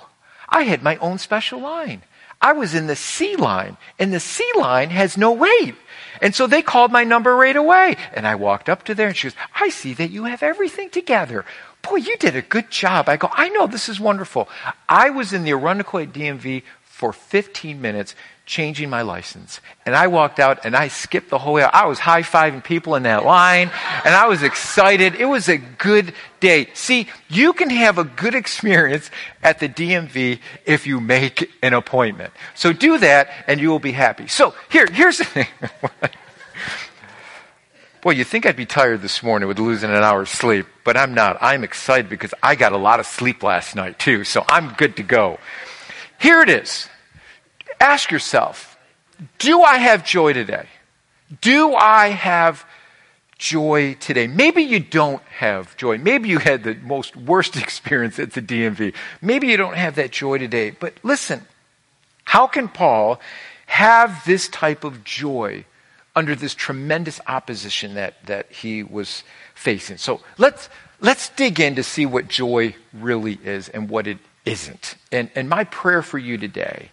I 0.49 0.63
had 0.63 0.83
my 0.83 0.97
own 0.97 1.17
special 1.17 1.59
line. 1.59 2.03
I 2.39 2.53
was 2.53 2.75
in 2.75 2.85
the 2.85 2.95
C 2.95 3.35
line, 3.35 3.77
and 3.97 4.13
the 4.13 4.19
C 4.19 4.47
line 4.55 4.91
has 4.91 5.17
no 5.17 5.31
wait. 5.31 5.75
And 6.21 6.35
so 6.35 6.45
they 6.45 6.61
called 6.61 6.91
my 6.91 7.03
number 7.03 7.35
right 7.35 7.55
away. 7.55 7.95
And 8.13 8.27
I 8.27 8.35
walked 8.35 8.69
up 8.69 8.83
to 8.83 8.93
there, 8.93 9.07
and 9.07 9.17
she 9.17 9.29
goes, 9.29 9.37
I 9.55 9.69
see 9.69 9.93
that 9.95 10.11
you 10.11 10.25
have 10.25 10.43
everything 10.43 10.89
together. 10.89 11.43
Boy, 11.81 11.95
you 11.95 12.17
did 12.17 12.35
a 12.35 12.41
good 12.41 12.69
job. 12.69 13.09
I 13.09 13.17
go, 13.17 13.29
I 13.31 13.49
know, 13.49 13.65
this 13.65 13.89
is 13.89 13.99
wonderful. 13.99 14.47
I 14.87 15.09
was 15.09 15.33
in 15.33 15.43
the 15.43 15.51
Irondequoit 15.51 16.11
DMV 16.11 16.63
for 16.83 17.13
15 17.13 17.81
minutes 17.81 18.15
changing 18.47 18.89
my 18.89 19.03
license. 19.03 19.59
And 19.85 19.93
I 19.93 20.07
walked 20.07 20.39
out 20.39 20.65
and 20.65 20.75
I 20.75 20.87
skipped 20.87 21.29
the 21.29 21.37
whole 21.37 21.53
way. 21.53 21.63
I 21.63 21.85
was 21.85 21.99
high 21.99 22.23
fiving 22.23 22.63
people 22.63 22.95
in 22.95 23.03
that 23.03 23.25
line 23.25 23.69
and 24.05 24.15
I 24.15 24.27
was 24.27 24.41
excited. 24.41 25.15
It 25.15 25.25
was 25.25 25.49
a 25.49 25.57
good 25.57 26.13
day. 26.39 26.69
See, 26.73 27.09
you 27.29 27.53
can 27.53 27.69
have 27.69 27.97
a 27.97 28.05
good 28.05 28.33
experience 28.33 29.11
at 29.43 29.59
the 29.59 29.67
DMV 29.67 30.39
if 30.65 30.87
you 30.87 30.99
make 31.01 31.51
an 31.61 31.73
appointment. 31.73 32.33
So 32.55 32.73
do 32.73 32.97
that 32.99 33.29
and 33.47 33.59
you 33.59 33.69
will 33.69 33.79
be 33.79 33.91
happy. 33.91 34.27
So 34.27 34.55
here, 34.69 34.87
here's 34.87 35.17
the 35.19 35.25
thing. 35.25 35.47
Boy, 38.01 38.11
you 38.11 38.23
think 38.23 38.45
I'd 38.45 38.55
be 38.55 38.65
tired 38.65 39.01
this 39.01 39.21
morning 39.21 39.49
with 39.49 39.59
losing 39.59 39.89
an 39.89 39.97
hour's 39.97 40.29
sleep, 40.29 40.67
but 40.85 40.95
I'm 40.95 41.13
not. 41.13 41.37
I'm 41.41 41.65
excited 41.65 42.09
because 42.09 42.33
I 42.41 42.55
got 42.55 42.71
a 42.71 42.77
lot 42.77 43.01
of 43.01 43.05
sleep 43.05 43.43
last 43.43 43.75
night 43.75 43.99
too, 43.99 44.23
so 44.23 44.45
I'm 44.47 44.73
good 44.75 44.95
to 44.97 45.03
go. 45.03 45.39
Here 46.17 46.41
it 46.41 46.49
is 46.49 46.87
ask 47.79 48.11
yourself 48.11 48.77
do 49.39 49.61
I 49.63 49.77
have 49.77 50.05
joy 50.05 50.33
today? 50.33 50.67
Do 51.41 51.73
I 51.73 52.09
have 52.09 52.65
joy 53.37 53.95
today? 53.99 54.27
Maybe 54.27 54.63
you 54.63 54.79
don't 54.79 55.21
have 55.23 55.75
joy. 55.77 55.97
Maybe 55.97 56.29
you 56.29 56.39
had 56.39 56.63
the 56.63 56.75
most 56.75 57.15
worst 57.15 57.55
experience 57.57 58.19
at 58.19 58.33
the 58.33 58.41
DMV. 58.41 58.93
Maybe 59.21 59.47
you 59.47 59.57
don't 59.57 59.75
have 59.75 59.95
that 59.95 60.11
joy 60.11 60.37
today. 60.37 60.71
But 60.71 60.93
listen, 61.03 61.45
how 62.25 62.47
can 62.47 62.67
Paul 62.67 63.19
have 63.65 64.23
this 64.25 64.47
type 64.47 64.83
of 64.83 65.03
joy 65.03 65.65
under 66.15 66.35
this 66.35 66.55
tremendous 66.55 67.19
opposition 67.27 67.95
that, 67.95 68.25
that 68.25 68.51
he 68.51 68.83
was 68.83 69.23
facing? 69.55 69.97
So 69.97 70.21
let's, 70.37 70.69
let's 71.01 71.29
dig 71.29 71.59
in 71.59 71.75
to 71.75 71.83
see 71.83 72.05
what 72.05 72.27
joy 72.27 72.75
really 72.93 73.39
is 73.43 73.69
and 73.69 73.89
what 73.89 74.07
it 74.07 74.19
isn't. 74.45 74.95
And, 75.11 75.29
and 75.35 75.49
my 75.49 75.65
prayer 75.65 76.01
for 76.01 76.17
you 76.17 76.37
today 76.37 76.91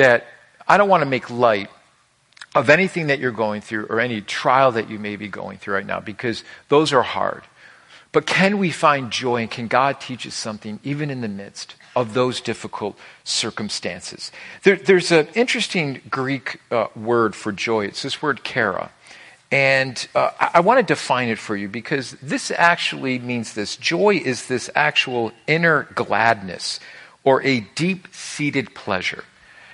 that 0.00 0.24
I 0.66 0.78
don't 0.78 0.88
want 0.88 1.02
to 1.02 1.08
make 1.08 1.28
light 1.28 1.68
of 2.54 2.70
anything 2.70 3.08
that 3.08 3.18
you're 3.18 3.30
going 3.30 3.60
through 3.60 3.84
or 3.86 4.00
any 4.00 4.22
trial 4.22 4.72
that 4.72 4.88
you 4.88 4.98
may 4.98 5.16
be 5.16 5.28
going 5.28 5.58
through 5.58 5.74
right 5.74 5.86
now 5.86 6.00
because 6.00 6.42
those 6.68 6.92
are 6.92 7.02
hard. 7.02 7.42
But 8.12 8.26
can 8.26 8.58
we 8.58 8.70
find 8.70 9.10
joy 9.12 9.42
and 9.42 9.50
can 9.50 9.68
God 9.68 10.00
teach 10.00 10.26
us 10.26 10.34
something 10.34 10.80
even 10.82 11.10
in 11.10 11.20
the 11.20 11.28
midst 11.28 11.76
of 11.94 12.14
those 12.14 12.40
difficult 12.40 12.98
circumstances? 13.24 14.32
There, 14.62 14.76
there's 14.76 15.12
an 15.12 15.28
interesting 15.34 16.00
Greek 16.08 16.60
uh, 16.70 16.86
word 16.96 17.36
for 17.36 17.52
joy. 17.52 17.84
It's 17.84 18.02
this 18.02 18.22
word 18.22 18.42
chara. 18.42 18.90
And 19.52 20.08
uh, 20.14 20.30
I, 20.40 20.50
I 20.54 20.60
want 20.60 20.78
to 20.78 20.94
define 20.94 21.28
it 21.28 21.38
for 21.38 21.56
you 21.56 21.68
because 21.68 22.12
this 22.22 22.50
actually 22.50 23.18
means 23.18 23.52
this. 23.52 23.76
Joy 23.76 24.16
is 24.16 24.46
this 24.46 24.70
actual 24.74 25.30
inner 25.46 25.88
gladness 25.94 26.80
or 27.22 27.42
a 27.42 27.60
deep 27.74 28.08
seated 28.12 28.74
pleasure. 28.74 29.24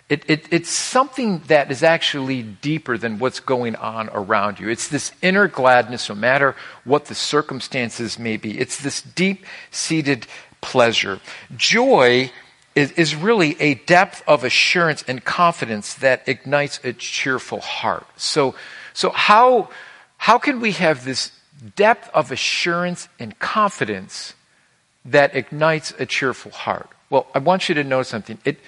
It, 0.08 0.22
it, 0.28 0.46
it's 0.52 0.70
something 0.70 1.40
that 1.48 1.70
is 1.72 1.82
actually 1.82 2.42
deeper 2.42 2.96
than 2.96 3.18
what's 3.18 3.40
going 3.40 3.74
on 3.74 4.08
around 4.12 4.60
you. 4.60 4.68
It's 4.68 4.86
this 4.86 5.10
inner 5.20 5.48
gladness, 5.48 6.08
no 6.08 6.14
matter 6.14 6.54
what 6.84 7.06
the 7.06 7.14
circumstances 7.14 8.16
may 8.16 8.36
be. 8.36 8.58
It's 8.58 8.80
this 8.80 9.02
deep 9.02 9.44
seated 9.72 10.28
pleasure. 10.60 11.18
Joy 11.56 12.30
is, 12.76 12.92
is 12.92 13.16
really 13.16 13.60
a 13.60 13.74
depth 13.74 14.22
of 14.28 14.44
assurance 14.44 15.02
and 15.08 15.24
confidence 15.24 15.94
that 15.94 16.28
ignites 16.28 16.78
a 16.84 16.92
cheerful 16.92 17.60
heart. 17.60 18.06
So, 18.16 18.54
so 18.92 19.10
how, 19.10 19.70
how 20.18 20.38
can 20.38 20.60
we 20.60 20.72
have 20.72 21.04
this 21.04 21.32
depth 21.74 22.10
of 22.14 22.30
assurance 22.30 23.08
and 23.18 23.36
confidence 23.40 24.34
that 25.04 25.34
ignites 25.34 25.92
a 25.98 26.06
cheerful 26.06 26.52
heart? 26.52 26.90
Well, 27.10 27.26
I 27.34 27.38
want 27.38 27.68
you 27.68 27.74
to 27.74 27.84
know 27.84 28.02
something. 28.02 28.38
It, 28.44 28.58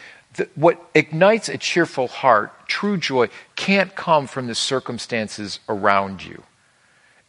what 0.54 0.80
ignites 0.94 1.48
a 1.48 1.58
cheerful 1.58 2.08
heart, 2.08 2.52
true 2.68 2.96
joy, 2.96 3.28
can't 3.56 3.94
come 3.94 4.26
from 4.26 4.46
the 4.46 4.54
circumstances 4.54 5.60
around 5.68 6.24
you. 6.24 6.42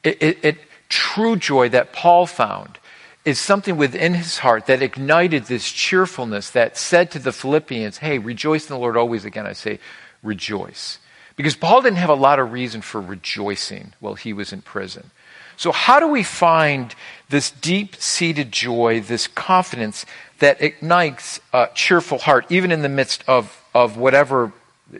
It, 0.03 0.21
it, 0.21 0.37
it, 0.43 0.57
true 0.89 1.35
joy 1.35 1.69
that 1.69 1.93
Paul 1.93 2.25
found 2.25 2.77
is 3.25 3.39
something 3.39 3.77
within 3.77 4.13
his 4.13 4.39
heart 4.39 4.65
that 4.67 4.81
ignited 4.81 5.45
this 5.45 5.71
cheerfulness 5.71 6.49
that 6.51 6.77
said 6.77 7.11
to 7.11 7.19
the 7.19 7.31
Philippians, 7.31 7.97
Hey, 7.97 8.17
rejoice 8.17 8.69
in 8.69 8.75
the 8.75 8.79
Lord 8.79 8.97
always. 8.97 9.25
Again, 9.25 9.45
I 9.45 9.53
say, 9.53 9.79
rejoice. 10.23 10.99
Because 11.35 11.55
Paul 11.55 11.81
didn't 11.81 11.97
have 11.97 12.09
a 12.09 12.15
lot 12.15 12.39
of 12.39 12.51
reason 12.51 12.81
for 12.81 12.99
rejoicing 12.99 13.93
while 13.99 14.15
he 14.15 14.33
was 14.33 14.51
in 14.51 14.61
prison. 14.61 15.11
So, 15.55 15.71
how 15.73 15.99
do 15.99 16.07
we 16.07 16.23
find 16.23 16.95
this 17.29 17.51
deep 17.51 17.95
seated 17.97 18.51
joy, 18.51 19.01
this 19.01 19.27
confidence 19.27 20.05
that 20.39 20.61
ignites 20.61 21.39
a 21.53 21.67
cheerful 21.73 22.17
heart, 22.17 22.45
even 22.49 22.71
in 22.71 22.81
the 22.81 22.89
midst 22.89 23.23
of, 23.27 23.63
of 23.73 23.97
whatever 23.97 24.51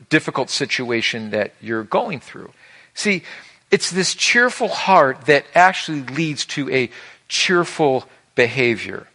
difficult 0.10 0.50
situation 0.50 1.31
that 1.31 1.53
you're 1.62 1.84
going 1.84 2.19
through? 2.19 2.51
See, 2.93 3.24
it's 3.72 3.91
this 3.91 4.15
cheerful 4.15 4.67
heart 4.67 5.22
that 5.25 5.46
actually 5.55 6.01
leads 6.01 6.46
to 6.46 6.69
a 6.72 6.89
cheerful 7.27 8.05
behavior. 8.36 9.08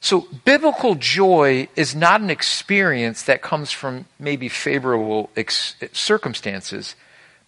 So, 0.00 0.26
biblical 0.44 0.94
joy 0.94 1.68
is 1.76 1.94
not 1.94 2.22
an 2.22 2.30
experience 2.30 3.24
that 3.24 3.42
comes 3.42 3.70
from 3.70 4.06
maybe 4.18 4.48
favorable 4.48 5.28
ex- 5.36 5.74
circumstances, 5.92 6.94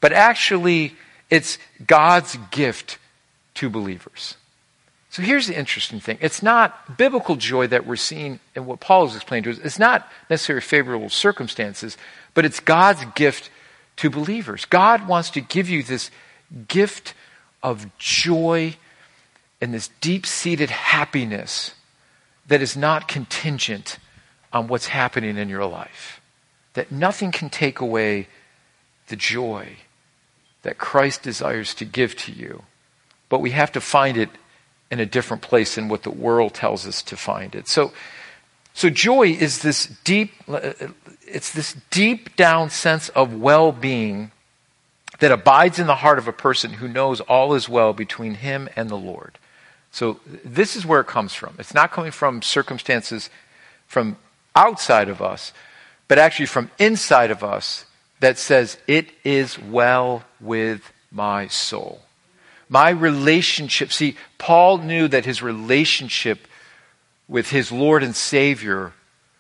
but 0.01 0.13
actually 0.13 0.95
it's 1.31 1.59
God's 1.87 2.37
gift 2.51 2.99
to 3.55 3.71
believers. 3.71 4.37
So 5.13 5.23
here's 5.23 5.47
the 5.47 5.59
interesting 5.59 6.01
thing. 6.01 6.17
It's 6.23 6.43
not 6.43 6.97
biblical 6.97 7.37
joy 7.37 7.67
that 7.67 7.87
we're 7.87 7.97
seeing 7.97 8.41
in 8.57 8.65
what 8.65 8.81
Paul 8.81 9.05
is 9.05 9.15
explaining 9.15 9.45
to 9.45 9.51
us. 9.51 9.59
It's 9.59 9.79
not 9.79 10.11
necessarily 10.31 10.63
favorable 10.63 11.11
circumstances, 11.11 11.99
but 12.33 12.47
it's 12.47 12.61
God's 12.61 13.05
gift 13.15 13.51
to 13.97 14.09
believers. 14.09 14.65
God 14.65 15.07
wants 15.07 15.29
to 15.31 15.43
give 15.43 15.69
you 15.69 15.83
this 15.83 16.11
gift 16.67 17.13
of 17.63 17.87
joy 17.99 18.77
and 19.61 19.75
this 19.75 19.91
deep 20.01 20.25
seated 20.25 20.71
happiness 20.71 21.75
that 22.47 22.63
is 22.63 22.75
not 22.75 23.07
contingent 23.07 23.99
on 24.51 24.67
what's 24.67 24.87
happening 24.87 25.37
in 25.37 25.51
your 25.51 25.67
life. 25.67 26.23
That 26.73 26.91
nothing 26.91 27.33
can 27.33 27.51
take 27.51 27.81
away 27.81 28.29
the 29.09 29.17
joy 29.17 29.77
that 30.63 30.79
Christ 30.79 31.23
desires 31.23 31.75
to 31.75 31.85
give 31.85 32.17
to 32.17 32.33
you 32.33 32.63
but 33.33 33.41
we 33.41 33.53
have 33.53 33.73
to 33.73 33.81
find 33.81 34.19
it 34.19 34.29
in 34.93 35.01
a 35.01 35.07
different 35.07 35.43
place 35.43 35.75
than 35.75 35.89
what 35.89 36.03
the 36.03 36.11
world 36.11 36.53
tells 36.53 36.87
us 36.87 37.03
to 37.03 37.17
find 37.17 37.55
it. 37.55 37.67
So, 37.67 37.93
so 38.75 38.91
joy 38.91 39.29
is 39.29 39.63
this 39.63 39.87
deep, 40.05 40.33
it's 41.27 41.51
this 41.51 41.75
deep 41.91 42.37
down 42.37 42.69
sense 42.69 43.09
of 43.09 43.35
well-being 43.35 44.33
that 45.21 45.33
abides 45.33 45.79
in 45.79 45.87
the 45.87 45.97
heart 45.97 46.19
of 46.19 46.29
a 46.29 46.33
person 46.33 46.75
who 46.75 46.87
knows 46.87 47.23
all 47.23 47.55
is 47.55 47.71
well 47.71 47.95
between 47.95 48.35
him 48.35 48.69
and 48.77 48.91
the 48.91 48.97
Lord. 48.99 49.39
So 49.91 50.21
this 50.27 50.77
is 50.77 50.85
where 50.85 51.01
it 51.01 51.07
comes 51.07 51.33
from. 51.33 51.55
It's 51.59 51.73
not 51.73 51.91
coming 51.91 52.13
from 52.13 52.43
circumstances 52.43 53.31
from 53.87 54.19
outside 54.55 55.09
of 55.09 55.23
us, 55.23 55.55
but 56.07 56.19
actually 56.19 56.47
from 56.47 56.71
inside 56.79 57.31
of 57.31 57.43
us 57.43 57.87
that 58.21 58.37
says, 58.37 58.77
It 58.87 59.09
is 59.25 59.59
well 59.59 60.25
with 60.39 60.93
my 61.11 61.47
soul. 61.47 62.03
My 62.73 62.89
relationship, 62.89 63.93
see, 63.93 64.17
Paul 64.39 64.79
knew 64.79 65.07
that 65.07 65.27
his 65.27 65.43
relationship 65.43 66.49
with 67.29 67.51
his 67.51 67.71
Lord 67.71 68.03
and 68.03 68.17
Savior 68.17 68.95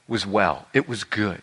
was 0.06 0.26
well, 0.26 0.68
it 0.74 0.86
was 0.86 1.02
good. 1.02 1.40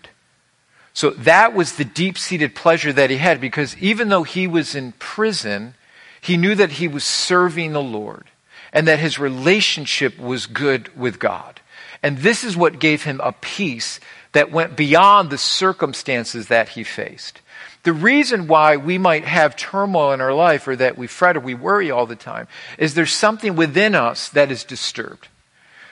So 0.94 1.10
that 1.10 1.56
was 1.56 1.78
the 1.78 1.86
deep 1.86 2.20
seated 2.20 2.54
pleasure 2.54 2.94
that 2.94 3.10
he 3.10 3.18
had 3.18 3.42
because 3.42 3.76
even 3.80 4.10
though 4.10 4.22
he 4.22 4.46
was 4.46 4.76
in 4.76 4.92
prison, 5.00 5.74
he 6.22 6.38
knew 6.38 6.54
that 6.54 6.74
he 6.74 6.88
was 6.88 7.04
serving 7.04 7.74
the 7.74 7.82
Lord 7.82 8.26
and 8.72 8.88
that 8.88 9.00
his 9.00 9.18
relationship 9.18 10.20
was 10.20 10.46
good 10.46 10.96
with 10.96 11.18
God. 11.18 11.60
And 12.04 12.20
this 12.20 12.44
is 12.44 12.56
what 12.56 12.78
gave 12.78 13.02
him 13.02 13.20
a 13.24 13.32
peace 13.32 14.00
that 14.34 14.52
went 14.52 14.76
beyond 14.76 15.32
the 15.32 15.40
circumstances 15.40 16.50
that 16.50 16.70
he 16.70 16.84
faced. 16.84 17.42
The 17.84 17.94
reason 17.94 18.48
why 18.48 18.78
we 18.78 18.98
might 18.98 19.24
have 19.24 19.56
turmoil 19.56 20.12
in 20.12 20.22
our 20.22 20.34
life 20.34 20.68
or 20.68 20.76
that 20.76 20.98
we 20.98 21.08
fret 21.08 21.38
or 21.38 21.40
we 21.40 21.54
worry 21.54 21.90
all 21.90 22.06
the 22.06 22.16
time 22.16 22.48
is 22.78 22.94
there's 22.94 23.14
something 23.14 23.56
within 23.56 23.96
us 23.96 24.30
that 24.30 24.52
is 24.52 24.64
disturbed. 24.64 25.30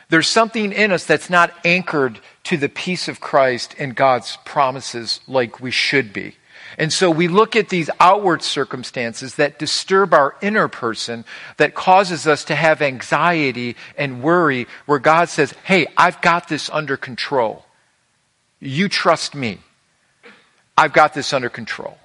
There's 0.09 0.27
something 0.27 0.71
in 0.71 0.91
us 0.91 1.05
that's 1.05 1.29
not 1.29 1.53
anchored 1.65 2.19
to 2.43 2.57
the 2.57 2.69
peace 2.69 3.07
of 3.07 3.19
Christ 3.19 3.75
and 3.77 3.95
God's 3.95 4.37
promises 4.45 5.19
like 5.27 5.59
we 5.59 5.71
should 5.71 6.13
be. 6.13 6.35
And 6.77 6.93
so 6.93 7.09
we 7.09 7.27
look 7.27 7.55
at 7.55 7.69
these 7.69 7.89
outward 7.99 8.43
circumstances 8.43 9.35
that 9.35 9.57
disturb 9.57 10.13
our 10.13 10.35
inner 10.41 10.67
person, 10.67 11.25
that 11.57 11.73
causes 11.73 12.27
us 12.27 12.45
to 12.45 12.55
have 12.55 12.81
anxiety 12.81 13.75
and 13.97 14.21
worry, 14.21 14.67
where 14.85 14.99
God 14.99 15.29
says, 15.29 15.53
Hey, 15.63 15.87
I've 15.97 16.21
got 16.21 16.47
this 16.47 16.69
under 16.69 16.95
control. 16.95 17.65
You 18.59 18.89
trust 18.89 19.33
me. 19.33 19.59
I've 20.77 20.93
got 20.93 21.13
this 21.13 21.33
under 21.33 21.49
control. 21.49 21.97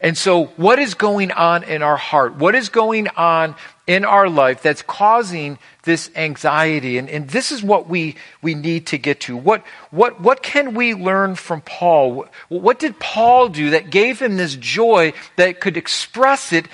And 0.00 0.16
so, 0.16 0.46
what 0.56 0.78
is 0.78 0.94
going 0.94 1.32
on 1.32 1.64
in 1.64 1.82
our 1.82 1.96
heart? 1.96 2.36
What 2.36 2.54
is 2.54 2.68
going 2.68 3.08
on 3.08 3.54
in 3.86 4.04
our 4.04 4.28
life 4.28 4.62
that's 4.62 4.82
causing 4.82 5.58
this 5.84 6.10
anxiety? 6.14 6.98
And, 6.98 7.08
and 7.08 7.28
this 7.30 7.50
is 7.50 7.62
what 7.62 7.88
we, 7.88 8.16
we 8.42 8.54
need 8.54 8.86
to 8.88 8.98
get 8.98 9.20
to. 9.20 9.36
What, 9.36 9.64
what, 9.90 10.20
what 10.20 10.42
can 10.42 10.74
we 10.74 10.92
learn 10.92 11.34
from 11.34 11.62
Paul? 11.62 12.26
What 12.48 12.78
did 12.78 12.98
Paul 13.00 13.48
do 13.48 13.70
that 13.70 13.90
gave 13.90 14.20
him 14.20 14.36
this 14.36 14.54
joy 14.54 15.14
that 15.36 15.60
could 15.60 15.78
express 15.78 16.52
it 16.52 16.66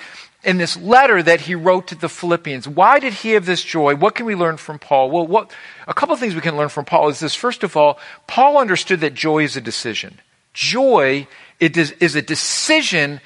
in 0.43 0.57
this 0.57 0.75
letter 0.75 1.23
that 1.23 1.41
he 1.41 1.55
wrote 1.55 1.87
to 1.87 1.95
the 1.95 2.09
Philippians? 2.09 2.67
Why 2.67 2.99
did 2.99 3.13
he 3.13 3.31
have 3.31 3.45
this 3.45 3.63
joy? 3.63 3.95
What 3.95 4.15
can 4.15 4.25
we 4.25 4.35
learn 4.35 4.57
from 4.57 4.79
Paul? 4.79 5.09
Well, 5.09 5.25
what, 5.25 5.49
a 5.87 5.93
couple 5.93 6.13
of 6.13 6.19
things 6.19 6.35
we 6.35 6.41
can 6.41 6.57
learn 6.57 6.67
from 6.67 6.83
Paul 6.83 7.07
is 7.07 7.21
this. 7.21 7.35
First 7.35 7.63
of 7.63 7.77
all, 7.77 7.99
Paul 8.27 8.57
understood 8.57 8.99
that 8.99 9.13
joy 9.13 9.45
is 9.45 9.55
a 9.55 9.61
decision. 9.61 10.19
Joy 10.53 11.27
is 11.59 12.15
a 12.15 12.21
decision 12.21 13.21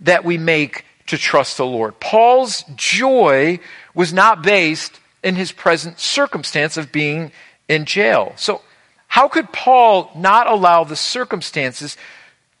that 0.00 0.24
we 0.24 0.38
make 0.38 0.84
to 1.06 1.18
trust 1.18 1.56
the 1.56 1.66
Lord. 1.66 1.98
Paul's 2.00 2.64
joy 2.76 3.58
was 3.94 4.12
not 4.12 4.42
based 4.42 5.00
in 5.22 5.34
his 5.34 5.52
present 5.52 5.98
circumstance 5.98 6.76
of 6.76 6.92
being 6.92 7.32
in 7.68 7.84
jail. 7.84 8.32
So, 8.36 8.62
how 9.08 9.26
could 9.26 9.52
Paul 9.52 10.10
not 10.14 10.46
allow 10.46 10.84
the 10.84 10.94
circumstances 10.94 11.96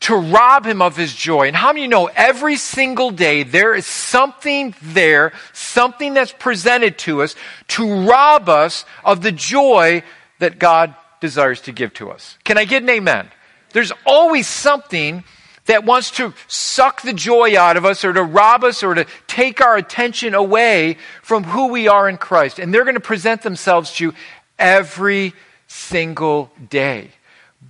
to 0.00 0.16
rob 0.16 0.66
him 0.66 0.82
of 0.82 0.96
his 0.96 1.14
joy? 1.14 1.46
And 1.46 1.56
how 1.56 1.72
many 1.72 1.86
know 1.86 2.06
every 2.06 2.56
single 2.56 3.12
day 3.12 3.44
there 3.44 3.72
is 3.72 3.86
something 3.86 4.74
there, 4.82 5.32
something 5.52 6.12
that's 6.12 6.32
presented 6.32 6.98
to 6.98 7.22
us 7.22 7.36
to 7.68 8.04
rob 8.04 8.48
us 8.48 8.84
of 9.04 9.22
the 9.22 9.30
joy 9.30 10.02
that 10.40 10.58
God 10.58 10.94
desires 11.20 11.60
to 11.62 11.72
give 11.72 11.94
to 11.94 12.10
us? 12.10 12.36
Can 12.42 12.58
I 12.58 12.64
get 12.64 12.82
an 12.82 12.90
amen? 12.90 13.30
There's 13.72 13.92
always 14.04 14.46
something 14.46 15.24
that 15.66 15.84
wants 15.84 16.10
to 16.12 16.34
suck 16.48 17.02
the 17.02 17.12
joy 17.12 17.58
out 17.58 17.76
of 17.76 17.84
us 17.84 18.04
or 18.04 18.12
to 18.12 18.22
rob 18.22 18.64
us 18.64 18.82
or 18.82 18.94
to 18.94 19.06
take 19.26 19.60
our 19.60 19.76
attention 19.76 20.34
away 20.34 20.96
from 21.22 21.44
who 21.44 21.68
we 21.68 21.86
are 21.86 22.08
in 22.08 22.16
Christ. 22.16 22.58
And 22.58 22.74
they're 22.74 22.84
going 22.84 22.94
to 22.94 23.00
present 23.00 23.42
themselves 23.42 23.94
to 23.96 24.04
you 24.04 24.14
every 24.58 25.32
single 25.68 26.50
day. 26.68 27.10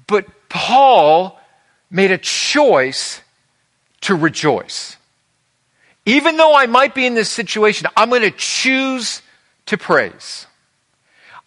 But 0.06 0.26
Paul 0.48 1.38
made 1.90 2.10
a 2.10 2.18
choice 2.18 3.20
to 4.02 4.14
rejoice. 4.14 4.96
Even 6.06 6.36
though 6.36 6.56
I 6.56 6.66
might 6.66 6.94
be 6.94 7.04
in 7.04 7.14
this 7.14 7.28
situation, 7.28 7.88
I'm 7.96 8.08
going 8.08 8.22
to 8.22 8.30
choose 8.30 9.20
to 9.66 9.76
praise. 9.76 10.46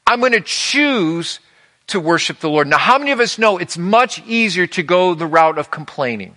I'm 0.06 0.20
going 0.20 0.34
to 0.34 0.42
choose 0.42 1.40
to 1.88 2.00
worship 2.00 2.40
the 2.40 2.50
Lord. 2.50 2.68
Now, 2.68 2.78
how 2.78 2.98
many 2.98 3.12
of 3.12 3.20
us 3.20 3.38
know 3.38 3.58
it's 3.58 3.78
much 3.78 4.22
easier 4.26 4.68
to 4.68 4.84
go 4.84 5.14
the 5.14 5.28
route 5.28 5.58
of 5.58 5.70
complaining? 5.70 6.36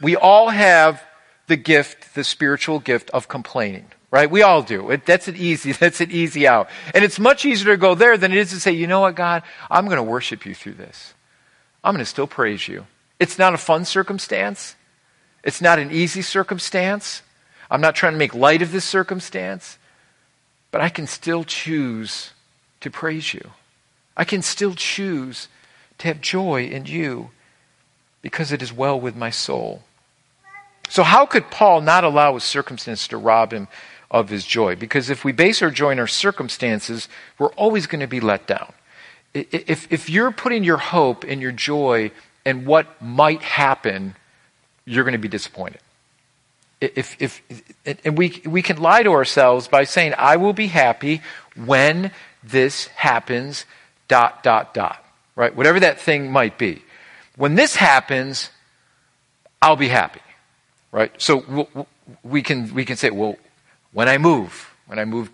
We 0.00 0.16
all 0.16 0.48
have 0.48 1.02
the 1.46 1.56
gift, 1.56 2.14
the 2.14 2.24
spiritual 2.24 2.80
gift 2.80 3.10
of 3.10 3.28
complaining, 3.28 3.86
right? 4.10 4.30
We 4.30 4.42
all 4.42 4.62
do. 4.62 4.90
It, 4.90 5.06
that's 5.06 5.28
an 5.28 5.36
easy, 5.36 5.72
that's 5.80 6.00
an 6.00 6.10
easy 6.10 6.46
out. 6.46 6.68
And 6.94 7.04
it's 7.04 7.18
much 7.18 7.44
easier 7.44 7.72
to 7.72 7.76
go 7.76 7.94
there 7.94 8.16
than 8.16 8.32
it 8.32 8.38
is 8.38 8.50
to 8.50 8.60
say, 8.60 8.72
you 8.72 8.86
know 8.86 9.00
what, 9.00 9.14
God, 9.14 9.42
I'm 9.70 9.86
going 9.86 9.96
to 9.96 10.02
worship 10.02 10.44
you 10.46 10.54
through 10.54 10.74
this. 10.74 11.14
I'm 11.82 11.94
going 11.94 12.04
to 12.04 12.10
still 12.10 12.26
praise 12.26 12.66
you. 12.66 12.86
It's 13.20 13.38
not 13.38 13.54
a 13.54 13.58
fun 13.58 13.84
circumstance. 13.84 14.74
It's 15.42 15.60
not 15.60 15.78
an 15.78 15.90
easy 15.90 16.22
circumstance. 16.22 17.22
I'm 17.70 17.80
not 17.80 17.94
trying 17.94 18.12
to 18.14 18.18
make 18.18 18.34
light 18.34 18.62
of 18.62 18.72
this 18.72 18.84
circumstance, 18.84 19.78
but 20.70 20.80
I 20.80 20.88
can 20.88 21.06
still 21.06 21.44
choose 21.44 22.30
to 22.80 22.90
praise 22.90 23.32
you. 23.34 23.50
I 24.16 24.24
can 24.24 24.42
still 24.42 24.74
choose 24.74 25.48
to 25.98 26.08
have 26.08 26.20
joy 26.20 26.64
in 26.64 26.86
you 26.86 27.30
because 28.22 28.52
it 28.52 28.62
is 28.62 28.72
well 28.72 28.98
with 28.98 29.16
my 29.16 29.30
soul. 29.30 29.82
So, 30.88 31.02
how 31.02 31.26
could 31.26 31.50
Paul 31.50 31.80
not 31.80 32.04
allow 32.04 32.34
his 32.34 32.44
circumstance 32.44 33.08
to 33.08 33.16
rob 33.16 33.52
him 33.52 33.68
of 34.10 34.28
his 34.28 34.44
joy? 34.44 34.76
Because 34.76 35.10
if 35.10 35.24
we 35.24 35.32
base 35.32 35.62
our 35.62 35.70
joy 35.70 35.92
on 35.92 35.98
our 35.98 36.06
circumstances, 36.06 37.08
we're 37.38 37.52
always 37.54 37.86
going 37.86 38.00
to 38.00 38.06
be 38.06 38.20
let 38.20 38.46
down. 38.46 38.72
If, 39.32 39.92
if 39.92 40.08
you're 40.08 40.30
putting 40.30 40.62
your 40.62 40.76
hope 40.76 41.24
and 41.24 41.40
your 41.40 41.52
joy 41.52 42.12
in 42.46 42.64
what 42.66 43.02
might 43.02 43.42
happen, 43.42 44.14
you're 44.84 45.04
going 45.04 45.12
to 45.12 45.18
be 45.18 45.28
disappointed. 45.28 45.80
If, 46.80 47.16
if, 47.20 47.42
and 48.04 48.16
we, 48.16 48.42
we 48.44 48.62
can 48.62 48.76
lie 48.76 49.02
to 49.02 49.10
ourselves 49.10 49.68
by 49.68 49.84
saying, 49.84 50.14
I 50.18 50.36
will 50.36 50.52
be 50.52 50.66
happy 50.66 51.22
when 51.56 52.10
this 52.42 52.86
happens 52.88 53.64
dot, 54.08 54.42
dot, 54.42 54.74
dot, 54.74 55.04
right? 55.36 55.54
Whatever 55.54 55.80
that 55.80 56.00
thing 56.00 56.30
might 56.30 56.58
be. 56.58 56.82
When 57.36 57.54
this 57.54 57.74
happens, 57.76 58.50
I'll 59.60 59.76
be 59.76 59.88
happy, 59.88 60.20
right? 60.92 61.12
So 61.18 61.68
we 62.22 62.42
can, 62.42 62.72
we 62.74 62.84
can 62.84 62.96
say, 62.96 63.10
well, 63.10 63.36
when 63.92 64.08
I 64.08 64.18
move, 64.18 64.70
when 64.86 64.98
I 64.98 65.04
move, 65.04 65.30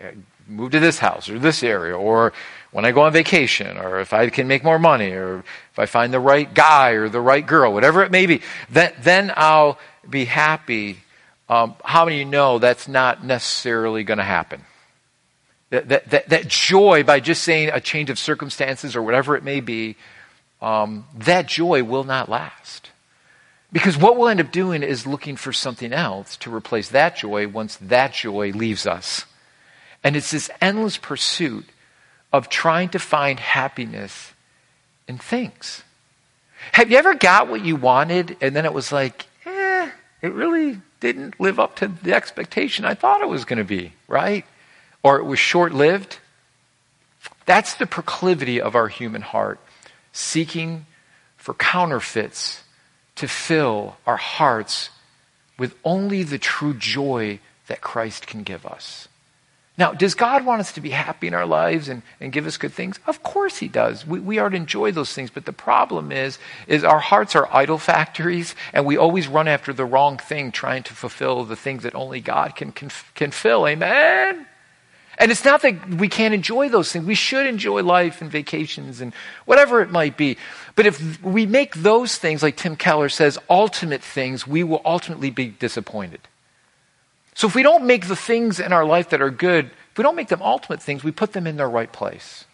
I 0.00 0.12
move 0.46 0.70
to 0.72 0.80
this 0.80 0.98
house 0.98 1.28
or 1.28 1.38
this 1.38 1.62
area, 1.62 1.96
or 1.96 2.32
when 2.70 2.84
I 2.84 2.92
go 2.92 3.02
on 3.02 3.12
vacation, 3.12 3.76
or 3.78 4.00
if 4.00 4.12
I 4.12 4.28
can 4.30 4.46
make 4.46 4.64
more 4.64 4.78
money, 4.78 5.10
or 5.10 5.38
if 5.72 5.78
I 5.78 5.86
find 5.86 6.12
the 6.12 6.20
right 6.20 6.52
guy 6.52 6.90
or 6.90 7.08
the 7.08 7.20
right 7.20 7.46
girl, 7.46 7.72
whatever 7.72 8.02
it 8.02 8.10
may 8.10 8.26
be, 8.26 8.42
then, 8.70 8.92
then 9.02 9.32
I'll 9.36 9.78
be 10.08 10.24
happy. 10.24 10.98
Um, 11.48 11.74
how 11.84 12.04
many 12.04 12.20
of 12.20 12.26
you 12.26 12.30
know 12.30 12.58
that's 12.58 12.88
not 12.88 13.24
necessarily 13.24 14.04
going 14.04 14.18
to 14.18 14.24
happen? 14.24 14.62
That, 15.70 15.88
that, 15.88 16.10
that, 16.10 16.28
that, 16.30 16.48
joy 16.48 17.02
by 17.02 17.20
just 17.20 17.42
saying 17.42 17.70
a 17.72 17.80
change 17.80 18.08
of 18.08 18.18
circumstances 18.18 18.96
or 18.96 19.02
whatever 19.02 19.36
it 19.36 19.44
may 19.44 19.60
be, 19.60 19.96
um, 20.62 21.04
that 21.14 21.46
joy 21.46 21.84
will 21.84 22.04
not 22.04 22.30
last. 22.30 22.90
Because 23.70 23.98
what 23.98 24.16
we'll 24.16 24.28
end 24.28 24.40
up 24.40 24.50
doing 24.50 24.82
is 24.82 25.06
looking 25.06 25.36
for 25.36 25.52
something 25.52 25.92
else 25.92 26.36
to 26.38 26.54
replace 26.54 26.88
that 26.88 27.16
joy 27.16 27.48
once 27.48 27.76
that 27.76 28.14
joy 28.14 28.50
leaves 28.52 28.86
us. 28.86 29.26
And 30.02 30.16
it's 30.16 30.30
this 30.30 30.50
endless 30.60 30.96
pursuit 30.96 31.66
of 32.32 32.48
trying 32.48 32.88
to 32.90 32.98
find 32.98 33.38
happiness 33.38 34.32
in 35.06 35.18
things. 35.18 35.82
Have 36.72 36.90
you 36.90 36.96
ever 36.96 37.14
got 37.14 37.48
what 37.48 37.64
you 37.64 37.76
wanted 37.76 38.36
and 38.40 38.56
then 38.56 38.64
it 38.64 38.72
was 38.72 38.90
like, 38.90 39.26
eh, 39.44 39.90
it 40.22 40.32
really 40.32 40.80
didn't 41.00 41.38
live 41.40 41.60
up 41.60 41.76
to 41.76 41.88
the 41.88 42.14
expectation 42.14 42.84
I 42.84 42.94
thought 42.94 43.20
it 43.20 43.28
was 43.28 43.44
going 43.44 43.58
to 43.58 43.64
be, 43.64 43.92
right? 44.06 44.44
Or 45.02 45.18
it 45.18 45.24
was 45.24 45.38
short 45.38 45.72
lived. 45.72 46.18
That's 47.46 47.74
the 47.74 47.86
proclivity 47.86 48.60
of 48.60 48.74
our 48.74 48.88
human 48.88 49.22
heart, 49.22 49.58
seeking 50.12 50.86
for 51.36 51.54
counterfeits 51.54 52.62
to 53.16 53.26
fill 53.26 53.96
our 54.06 54.16
hearts 54.16 54.90
with 55.58 55.74
only 55.84 56.22
the 56.22 56.38
true 56.38 56.74
joy 56.74 57.40
that 57.66 57.80
Christ 57.80 58.26
can 58.26 58.42
give 58.42 58.66
us. 58.66 59.08
Now, 59.78 59.92
does 59.92 60.16
God 60.16 60.44
want 60.44 60.60
us 60.60 60.72
to 60.72 60.80
be 60.80 60.90
happy 60.90 61.28
in 61.28 61.34
our 61.34 61.46
lives 61.46 61.88
and, 61.88 62.02
and 62.20 62.32
give 62.32 62.48
us 62.48 62.56
good 62.56 62.72
things? 62.72 62.98
Of 63.06 63.22
course 63.22 63.58
he 63.58 63.68
does. 63.68 64.04
We, 64.04 64.18
we 64.18 64.38
are 64.38 64.50
to 64.50 64.56
enjoy 64.56 64.90
those 64.90 65.12
things, 65.12 65.30
but 65.30 65.46
the 65.46 65.52
problem 65.52 66.10
is, 66.10 66.40
is 66.66 66.82
our 66.82 66.98
hearts 66.98 67.36
are 67.36 67.48
idol 67.54 67.78
factories 67.78 68.56
and 68.72 68.84
we 68.84 68.96
always 68.96 69.28
run 69.28 69.46
after 69.46 69.72
the 69.72 69.84
wrong 69.84 70.18
thing 70.18 70.50
trying 70.50 70.82
to 70.82 70.94
fulfill 70.94 71.44
the 71.44 71.54
things 71.54 71.84
that 71.84 71.94
only 71.94 72.20
God 72.20 72.56
can, 72.56 72.72
can, 72.72 72.90
can 73.14 73.30
fill. 73.30 73.68
Amen? 73.68 74.47
And 75.18 75.32
it's 75.32 75.44
not 75.44 75.62
that 75.62 75.94
we 75.94 76.08
can't 76.08 76.32
enjoy 76.32 76.68
those 76.68 76.92
things. 76.92 77.04
We 77.04 77.16
should 77.16 77.46
enjoy 77.46 77.82
life 77.82 78.22
and 78.22 78.30
vacations 78.30 79.00
and 79.00 79.12
whatever 79.46 79.82
it 79.82 79.90
might 79.90 80.16
be. 80.16 80.38
But 80.76 80.86
if 80.86 81.22
we 81.24 81.44
make 81.44 81.74
those 81.74 82.16
things, 82.16 82.40
like 82.40 82.56
Tim 82.56 82.76
Keller 82.76 83.08
says, 83.08 83.36
ultimate 83.50 84.02
things, 84.02 84.46
we 84.46 84.62
will 84.62 84.80
ultimately 84.84 85.30
be 85.30 85.48
disappointed. 85.48 86.20
So 87.34 87.48
if 87.48 87.56
we 87.56 87.64
don't 87.64 87.84
make 87.84 88.06
the 88.06 88.16
things 88.16 88.60
in 88.60 88.72
our 88.72 88.84
life 88.84 89.10
that 89.10 89.20
are 89.20 89.30
good, 89.30 89.66
if 89.66 89.98
we 89.98 90.04
don't 90.04 90.16
make 90.16 90.28
them 90.28 90.42
ultimate 90.42 90.80
things, 90.80 91.02
we 91.02 91.10
put 91.10 91.32
them 91.32 91.48
in 91.48 91.56
their 91.56 91.68
right 91.68 91.92
place. 91.92 92.44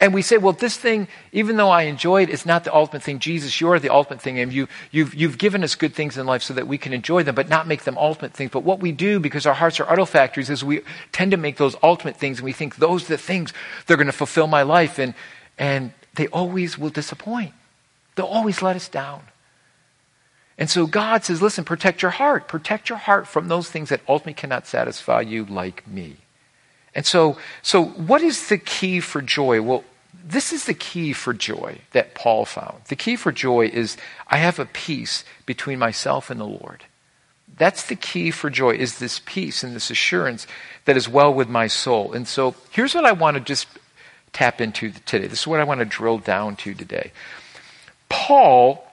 And 0.00 0.14
we 0.14 0.22
say, 0.22 0.38
well, 0.38 0.54
this 0.54 0.78
thing, 0.78 1.08
even 1.30 1.58
though 1.58 1.68
I 1.68 1.82
enjoy 1.82 2.22
it, 2.22 2.30
it's 2.30 2.46
not 2.46 2.64
the 2.64 2.74
ultimate 2.74 3.02
thing. 3.02 3.18
Jesus, 3.18 3.60
you're 3.60 3.78
the 3.78 3.90
ultimate 3.90 4.22
thing. 4.22 4.38
And 4.38 4.50
you, 4.50 4.66
you've, 4.90 5.14
you've 5.14 5.36
given 5.36 5.62
us 5.62 5.74
good 5.74 5.94
things 5.94 6.16
in 6.16 6.24
life 6.24 6.42
so 6.42 6.54
that 6.54 6.66
we 6.66 6.78
can 6.78 6.94
enjoy 6.94 7.22
them, 7.22 7.34
but 7.34 7.50
not 7.50 7.66
make 7.66 7.84
them 7.84 7.98
ultimate 7.98 8.32
things. 8.32 8.50
But 8.50 8.64
what 8.64 8.80
we 8.80 8.92
do, 8.92 9.20
because 9.20 9.44
our 9.44 9.52
hearts 9.52 9.78
are 9.78 9.90
idol 9.90 10.06
factories, 10.06 10.48
is 10.48 10.64
we 10.64 10.80
tend 11.12 11.32
to 11.32 11.36
make 11.36 11.58
those 11.58 11.76
ultimate 11.82 12.16
things 12.16 12.38
and 12.38 12.46
we 12.46 12.52
think 12.52 12.76
those 12.76 13.04
are 13.04 13.08
the 13.08 13.18
things 13.18 13.52
that 13.86 13.92
are 13.92 13.98
going 13.98 14.06
to 14.06 14.12
fulfill 14.12 14.46
my 14.46 14.62
life. 14.62 14.98
And, 14.98 15.12
and 15.58 15.92
they 16.14 16.28
always 16.28 16.78
will 16.78 16.88
disappoint. 16.88 17.52
They'll 18.14 18.24
always 18.24 18.62
let 18.62 18.76
us 18.76 18.88
down. 18.88 19.24
And 20.56 20.70
so 20.70 20.86
God 20.86 21.24
says, 21.24 21.42
listen, 21.42 21.64
protect 21.64 22.00
your 22.00 22.10
heart. 22.10 22.48
Protect 22.48 22.88
your 22.88 22.98
heart 22.98 23.26
from 23.26 23.48
those 23.48 23.70
things 23.70 23.90
that 23.90 24.00
ultimately 24.08 24.34
cannot 24.34 24.66
satisfy 24.66 25.20
you 25.20 25.44
like 25.44 25.86
me. 25.86 26.16
And 26.94 27.06
so, 27.06 27.38
so 27.62 27.84
what 27.84 28.22
is 28.22 28.48
the 28.48 28.58
key 28.58 29.00
for 29.00 29.22
joy? 29.22 29.62
Well, 29.62 29.84
this 30.24 30.52
is 30.52 30.64
the 30.64 30.74
key 30.74 31.12
for 31.12 31.32
joy 31.32 31.78
that 31.92 32.14
Paul 32.14 32.44
found. 32.44 32.84
The 32.88 32.96
key 32.96 33.16
for 33.16 33.32
joy 33.32 33.66
is 33.66 33.96
I 34.26 34.38
have 34.38 34.58
a 34.58 34.66
peace 34.66 35.24
between 35.46 35.78
myself 35.78 36.30
and 36.30 36.40
the 36.40 36.44
Lord. 36.44 36.84
That's 37.56 37.86
the 37.86 37.96
key 37.96 38.30
for 38.30 38.48
joy 38.48 38.72
is 38.72 38.98
this 38.98 39.20
peace 39.24 39.62
and 39.62 39.74
this 39.74 39.90
assurance 39.90 40.46
that 40.84 40.96
is 40.96 41.08
well 41.08 41.32
with 41.32 41.48
my 41.48 41.66
soul. 41.66 42.12
And 42.12 42.26
so 42.26 42.54
here's 42.70 42.94
what 42.94 43.04
I 43.04 43.12
want 43.12 43.36
to 43.36 43.40
just 43.40 43.66
tap 44.32 44.60
into 44.60 44.92
today. 45.04 45.26
This 45.26 45.40
is 45.40 45.46
what 45.46 45.60
I 45.60 45.64
want 45.64 45.80
to 45.80 45.84
drill 45.84 46.18
down 46.18 46.56
to 46.56 46.74
today. 46.74 47.12
Paul 48.08 48.84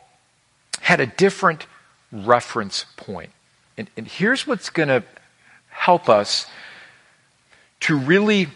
had 0.81 0.99
a 0.99 1.05
different 1.05 1.65
reference 2.11 2.85
point. 2.95 3.31
And, 3.77 3.89
and 3.95 4.07
here's 4.07 4.47
what's 4.47 4.69
going 4.69 4.89
to 4.89 5.03
help 5.69 6.09
us 6.09 6.47
to 7.81 7.97
really 7.97 8.47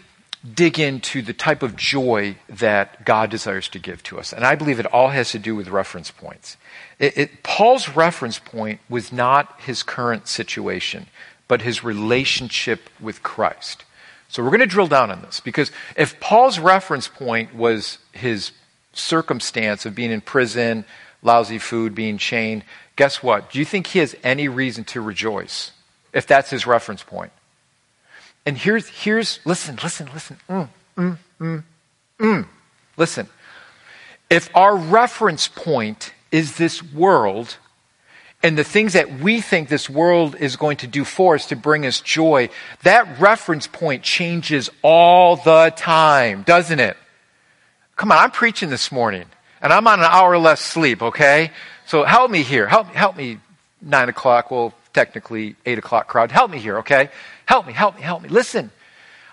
dig 0.50 0.78
into 0.78 1.22
the 1.22 1.32
type 1.32 1.62
of 1.62 1.76
joy 1.76 2.36
that 2.48 3.04
God 3.04 3.30
desires 3.30 3.68
to 3.68 3.78
give 3.78 4.02
to 4.04 4.18
us. 4.18 4.32
And 4.32 4.44
I 4.44 4.56
believe 4.56 4.80
it 4.80 4.86
all 4.86 5.10
has 5.10 5.30
to 5.32 5.38
do 5.38 5.54
with 5.54 5.68
reference 5.68 6.10
points. 6.10 6.56
It, 6.98 7.16
it, 7.16 7.42
Paul's 7.42 7.88
reference 7.88 8.38
point 8.38 8.80
was 8.88 9.12
not 9.12 9.60
his 9.60 9.82
current 9.82 10.26
situation, 10.26 11.06
but 11.46 11.62
his 11.62 11.84
relationship 11.84 12.90
with 13.00 13.22
Christ. 13.22 13.84
So 14.28 14.42
we're 14.42 14.50
going 14.50 14.60
to 14.60 14.66
drill 14.66 14.88
down 14.88 15.10
on 15.10 15.22
this 15.22 15.40
because 15.40 15.70
if 15.96 16.18
Paul's 16.18 16.58
reference 16.58 17.06
point 17.06 17.54
was 17.54 17.98
his 18.12 18.50
circumstance 18.94 19.86
of 19.86 19.94
being 19.94 20.10
in 20.10 20.20
prison, 20.20 20.84
lousy 21.22 21.58
food, 21.58 21.94
being 21.94 22.18
chained, 22.18 22.64
guess 22.96 23.22
what? 23.22 23.50
Do 23.50 23.58
you 23.58 23.64
think 23.64 23.88
he 23.88 24.00
has 24.00 24.16
any 24.24 24.48
reason 24.48 24.84
to 24.84 25.00
rejoice 25.00 25.70
if 26.12 26.26
that's 26.26 26.50
his 26.50 26.66
reference 26.66 27.02
point? 27.02 27.32
And 28.44 28.58
here's, 28.58 28.88
here's 28.88 29.40
listen, 29.44 29.78
listen, 29.82 30.08
listen. 30.12 30.36
Mm, 30.48 30.68
mm, 30.96 31.18
mm, 31.40 31.64
mm. 32.18 32.46
Listen. 32.96 33.28
If 34.30 34.54
our 34.54 34.76
reference 34.76 35.48
point 35.48 36.12
is 36.30 36.56
this 36.56 36.82
world 36.82 37.56
and 38.42 38.58
the 38.58 38.64
things 38.64 38.94
that 38.94 39.20
we 39.20 39.40
think 39.40 39.68
this 39.68 39.88
world 39.88 40.34
is 40.36 40.56
going 40.56 40.78
to 40.78 40.86
do 40.86 41.04
for 41.04 41.34
us 41.36 41.46
to 41.46 41.56
bring 41.56 41.86
us 41.86 42.00
joy, 42.00 42.48
that 42.82 43.20
reference 43.20 43.66
point 43.66 44.02
changes 44.02 44.70
all 44.82 45.36
the 45.36 45.72
time, 45.76 46.42
doesn't 46.42 46.80
it? 46.80 46.96
Come 47.96 48.10
on, 48.10 48.18
I'm 48.18 48.30
preaching 48.30 48.70
this 48.70 48.90
morning 48.90 49.26
and 49.60 49.72
I'm 49.72 49.86
on 49.86 50.00
an 50.00 50.06
hour 50.06 50.36
less 50.38 50.60
sleep, 50.60 51.02
okay? 51.02 51.52
So 51.86 52.04
help 52.04 52.30
me 52.30 52.42
here. 52.42 52.66
Help, 52.66 52.88
help 52.88 53.16
me, 53.16 53.38
nine 53.80 54.08
o'clock. 54.08 54.50
Well, 54.50 54.74
technically 54.92 55.56
eight 55.66 55.78
o'clock 55.78 56.08
crowd. 56.08 56.32
Help 56.32 56.50
me 56.50 56.58
here, 56.58 56.78
okay? 56.78 57.10
Help 57.46 57.66
me, 57.66 57.72
help 57.72 57.96
me, 57.96 58.02
help 58.02 58.22
me. 58.22 58.28
Listen. 58.28 58.70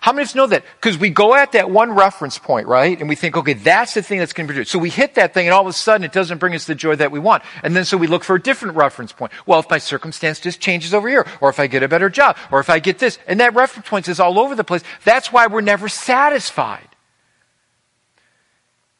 How 0.01 0.13
many 0.13 0.23
of 0.23 0.29
us 0.29 0.35
know 0.35 0.47
that? 0.47 0.63
Because 0.79 0.97
we 0.97 1.09
go 1.09 1.35
at 1.35 1.51
that 1.51 1.69
one 1.69 1.91
reference 1.91 2.37
point, 2.37 2.67
right? 2.67 2.97
And 2.97 3.09
we 3.09 3.15
think, 3.15 3.35
okay, 3.35 3.53
that's 3.53 3.95
the 3.95 4.01
thing 4.01 4.19
that's 4.19 4.31
going 4.31 4.47
to 4.47 4.53
produce. 4.53 4.69
So 4.69 4.79
we 4.79 4.89
hit 4.89 5.15
that 5.15 5.33
thing 5.33 5.47
and 5.47 5.53
all 5.53 5.61
of 5.61 5.67
a 5.67 5.73
sudden 5.73 6.05
it 6.05 6.13
doesn't 6.13 6.37
bring 6.37 6.55
us 6.55 6.65
the 6.65 6.75
joy 6.75 6.95
that 6.95 7.11
we 7.11 7.19
want. 7.19 7.43
And 7.63 7.75
then 7.75 7.83
so 7.83 7.97
we 7.97 8.07
look 8.07 8.23
for 8.23 8.35
a 8.35 8.41
different 8.41 8.77
reference 8.77 9.11
point. 9.11 9.33
Well, 9.45 9.59
if 9.59 9.69
my 9.69 9.77
circumstance 9.77 10.39
just 10.39 10.61
changes 10.61 10.93
over 10.93 11.09
here, 11.09 11.27
or 11.41 11.49
if 11.49 11.59
I 11.59 11.67
get 11.67 11.83
a 11.83 11.89
better 11.89 12.09
job, 12.09 12.37
or 12.49 12.61
if 12.61 12.69
I 12.69 12.79
get 12.79 12.99
this, 12.99 13.19
and 13.27 13.41
that 13.41 13.53
reference 13.55 13.89
point 13.89 14.07
is 14.07 14.21
all 14.21 14.39
over 14.39 14.55
the 14.55 14.63
place, 14.63 14.83
that's 15.03 15.33
why 15.33 15.47
we're 15.47 15.59
never 15.59 15.89
satisfied. 15.89 16.87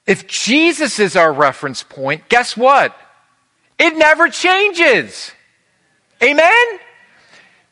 If 0.05 0.27
Jesus 0.27 0.99
is 0.99 1.15
our 1.15 1.31
reference 1.31 1.81
point, 1.81 2.27
guess 2.27 2.57
what? 2.57 2.97
It 3.77 3.95
never 3.95 4.27
changes. 4.27 5.31
Amen? 6.21 6.79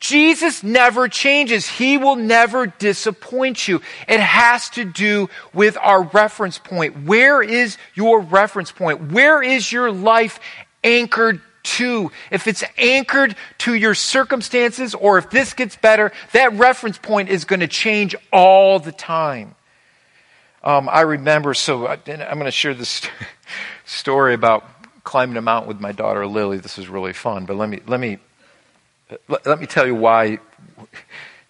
Jesus 0.00 0.62
never 0.62 1.08
changes. 1.08 1.68
He 1.68 1.98
will 1.98 2.16
never 2.16 2.66
disappoint 2.66 3.66
you. 3.66 3.80
It 4.06 4.20
has 4.20 4.70
to 4.70 4.84
do 4.84 5.28
with 5.52 5.76
our 5.76 6.02
reference 6.02 6.58
point. 6.58 7.04
Where 7.04 7.42
is 7.42 7.78
your 7.94 8.20
reference 8.20 8.70
point? 8.70 9.12
Where 9.12 9.42
is 9.42 9.72
your 9.72 9.90
life 9.90 10.38
anchored 10.84 11.40
to? 11.64 12.12
If 12.30 12.46
it's 12.46 12.62
anchored 12.76 13.34
to 13.58 13.74
your 13.74 13.94
circumstances 13.94 14.94
or 14.94 15.18
if 15.18 15.30
this 15.30 15.52
gets 15.54 15.74
better, 15.74 16.12
that 16.32 16.52
reference 16.54 16.98
point 16.98 17.28
is 17.28 17.44
going 17.44 17.60
to 17.60 17.68
change 17.68 18.14
all 18.32 18.78
the 18.78 18.92
time. 18.92 19.56
Um, 20.62 20.88
I 20.88 21.02
remember, 21.02 21.54
so 21.54 21.86
I, 21.86 21.98
am 22.06 22.38
going 22.38 22.44
to 22.44 22.50
share 22.52 22.74
this 22.74 23.02
story 23.84 24.34
about 24.34 24.64
climbing 25.02 25.36
a 25.36 25.42
mountain 25.42 25.68
with 25.68 25.80
my 25.80 25.92
daughter 25.92 26.26
Lily. 26.26 26.58
This 26.58 26.78
is 26.78 26.88
really 26.88 27.12
fun, 27.12 27.46
but 27.46 27.56
let 27.56 27.68
me, 27.68 27.80
let 27.86 27.98
me 27.98 28.18
let, 29.28 29.46
let 29.46 29.60
me 29.60 29.66
tell 29.66 29.86
you 29.86 29.94
why, 29.94 30.38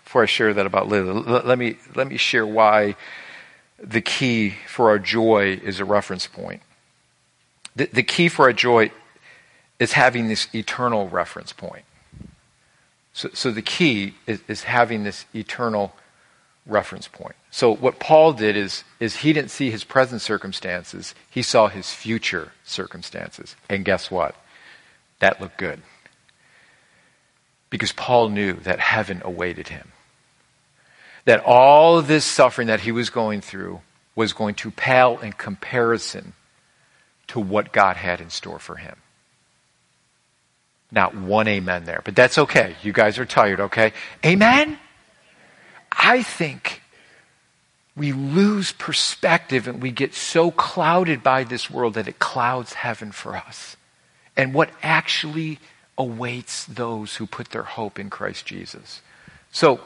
before 0.04 0.22
I 0.22 0.26
share 0.26 0.54
that 0.54 0.66
about 0.66 0.88
Lily, 0.88 1.12
let, 1.12 1.46
let, 1.46 1.58
me, 1.58 1.76
let 1.94 2.06
me 2.08 2.16
share 2.16 2.46
why 2.46 2.96
the 3.78 4.00
key 4.00 4.54
for 4.66 4.88
our 4.88 4.98
joy 4.98 5.60
is 5.62 5.80
a 5.80 5.84
reference 5.84 6.26
point. 6.26 6.62
The, 7.76 7.86
the 7.86 8.02
key 8.02 8.28
for 8.28 8.46
our 8.46 8.52
joy 8.52 8.90
is 9.78 9.92
having 9.92 10.28
this 10.28 10.48
eternal 10.54 11.08
reference 11.08 11.52
point. 11.52 11.84
So, 13.12 13.30
so 13.32 13.50
the 13.50 13.62
key 13.62 14.14
is, 14.26 14.40
is 14.48 14.64
having 14.64 15.04
this 15.04 15.26
eternal 15.34 15.94
reference 16.66 17.08
point. 17.08 17.36
So 17.50 17.74
what 17.74 17.98
Paul 17.98 18.32
did 18.32 18.56
is, 18.56 18.84
is 19.00 19.16
he 19.16 19.32
didn't 19.32 19.50
see 19.50 19.70
his 19.70 19.84
present 19.84 20.20
circumstances, 20.20 21.14
he 21.30 21.42
saw 21.42 21.68
his 21.68 21.92
future 21.92 22.52
circumstances. 22.64 23.56
And 23.68 23.84
guess 23.84 24.10
what? 24.10 24.34
That 25.20 25.40
looked 25.40 25.58
good 25.58 25.82
because 27.70 27.92
Paul 27.92 28.30
knew 28.30 28.54
that 28.54 28.80
heaven 28.80 29.22
awaited 29.24 29.68
him. 29.68 29.92
That 31.24 31.42
all 31.44 32.00
this 32.00 32.24
suffering 32.24 32.68
that 32.68 32.80
he 32.80 32.92
was 32.92 33.10
going 33.10 33.40
through 33.40 33.80
was 34.14 34.32
going 34.32 34.54
to 34.56 34.70
pale 34.70 35.18
in 35.18 35.32
comparison 35.32 36.32
to 37.28 37.40
what 37.40 37.72
God 37.72 37.96
had 37.96 38.20
in 38.20 38.30
store 38.30 38.58
for 38.58 38.76
him. 38.76 38.96
Not 40.90 41.14
one 41.14 41.48
amen 41.48 41.84
there, 41.84 42.00
but 42.04 42.16
that's 42.16 42.38
okay. 42.38 42.74
You 42.82 42.92
guys 42.92 43.18
are 43.18 43.26
tired, 43.26 43.60
okay? 43.60 43.92
Amen? 44.24 44.78
I 45.92 46.22
think 46.22 46.82
we 47.94 48.12
lose 48.12 48.72
perspective 48.72 49.68
and 49.68 49.82
we 49.82 49.90
get 49.90 50.14
so 50.14 50.50
clouded 50.50 51.22
by 51.22 51.44
this 51.44 51.70
world 51.70 51.94
that 51.94 52.08
it 52.08 52.18
clouds 52.18 52.72
heaven 52.72 53.12
for 53.12 53.36
us. 53.36 53.76
And 54.36 54.54
what 54.54 54.70
actually 54.82 55.58
awaits 55.98 56.64
those 56.64 57.16
who 57.16 57.26
put 57.26 57.50
their 57.50 57.64
hope 57.64 57.98
in 57.98 58.08
Christ 58.08 58.46
Jesus. 58.46 59.02
So, 59.50 59.80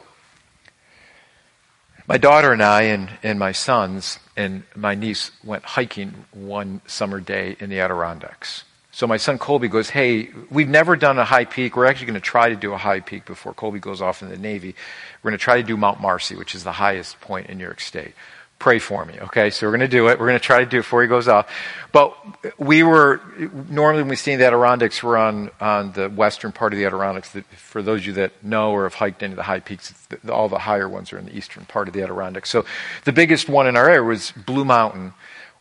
my 2.06 2.18
daughter 2.18 2.52
and 2.52 2.62
I 2.62 2.82
and, 2.82 3.10
and 3.22 3.38
my 3.38 3.52
sons 3.52 4.18
and 4.36 4.64
my 4.76 4.94
niece 4.94 5.30
went 5.42 5.64
hiking 5.64 6.26
one 6.32 6.82
summer 6.86 7.20
day 7.20 7.56
in 7.58 7.70
the 7.70 7.80
Adirondacks. 7.80 8.64
So 8.90 9.06
my 9.06 9.16
son 9.16 9.38
Colby 9.38 9.68
goes, 9.68 9.90
Hey, 9.90 10.28
we've 10.50 10.68
never 10.68 10.96
done 10.96 11.18
a 11.18 11.24
high 11.24 11.46
peak. 11.46 11.76
We're 11.76 11.86
actually 11.86 12.06
going 12.06 12.14
to 12.14 12.20
try 12.20 12.50
to 12.50 12.56
do 12.56 12.74
a 12.74 12.76
high 12.76 13.00
peak 13.00 13.24
before 13.24 13.54
Colby 13.54 13.78
goes 13.78 14.02
off 14.02 14.20
in 14.20 14.28
the 14.28 14.36
Navy. 14.36 14.74
We're 15.22 15.30
going 15.30 15.38
to 15.38 15.42
try 15.42 15.56
to 15.56 15.62
do 15.62 15.76
Mount 15.76 16.00
Marcy, 16.00 16.36
which 16.36 16.54
is 16.54 16.64
the 16.64 16.72
highest 16.72 17.20
point 17.20 17.46
in 17.46 17.56
New 17.56 17.64
York 17.64 17.80
State 17.80 18.14
pray 18.62 18.78
for 18.78 19.04
me. 19.04 19.18
Okay, 19.20 19.50
so 19.50 19.66
we're 19.66 19.72
going 19.72 19.80
to 19.80 19.88
do 19.88 20.08
it. 20.08 20.20
We're 20.20 20.28
going 20.28 20.38
to 20.38 20.44
try 20.44 20.60
to 20.60 20.66
do 20.66 20.78
it 20.78 20.82
before 20.82 21.02
he 21.02 21.08
goes 21.08 21.26
off. 21.26 21.52
But 21.90 22.16
we 22.60 22.84
were 22.84 23.20
normally 23.68 24.02
when 24.02 24.10
we 24.10 24.14
stay 24.14 24.34
in 24.34 24.38
the 24.38 24.46
Adirondacks, 24.46 25.02
we're 25.02 25.16
on 25.16 25.50
on 25.60 25.90
the 25.92 26.08
western 26.08 26.52
part 26.52 26.72
of 26.72 26.78
the 26.78 26.84
Adirondacks. 26.84 27.34
For 27.56 27.82
those 27.82 28.02
of 28.02 28.06
you 28.06 28.12
that 28.14 28.44
know 28.44 28.70
or 28.70 28.84
have 28.84 28.94
hiked 28.94 29.20
any 29.24 29.32
of 29.32 29.36
the 29.36 29.42
high 29.42 29.58
peaks, 29.58 29.92
all 30.28 30.48
the 30.48 30.60
higher 30.60 30.88
ones 30.88 31.12
are 31.12 31.18
in 31.18 31.26
the 31.26 31.36
eastern 31.36 31.64
part 31.64 31.88
of 31.88 31.94
the 31.94 32.02
Adirondacks. 32.02 32.50
So 32.50 32.64
the 33.02 33.10
biggest 33.10 33.48
one 33.48 33.66
in 33.66 33.76
our 33.76 33.90
area 33.90 34.04
was 34.04 34.30
Blue 34.30 34.64
Mountain, 34.64 35.12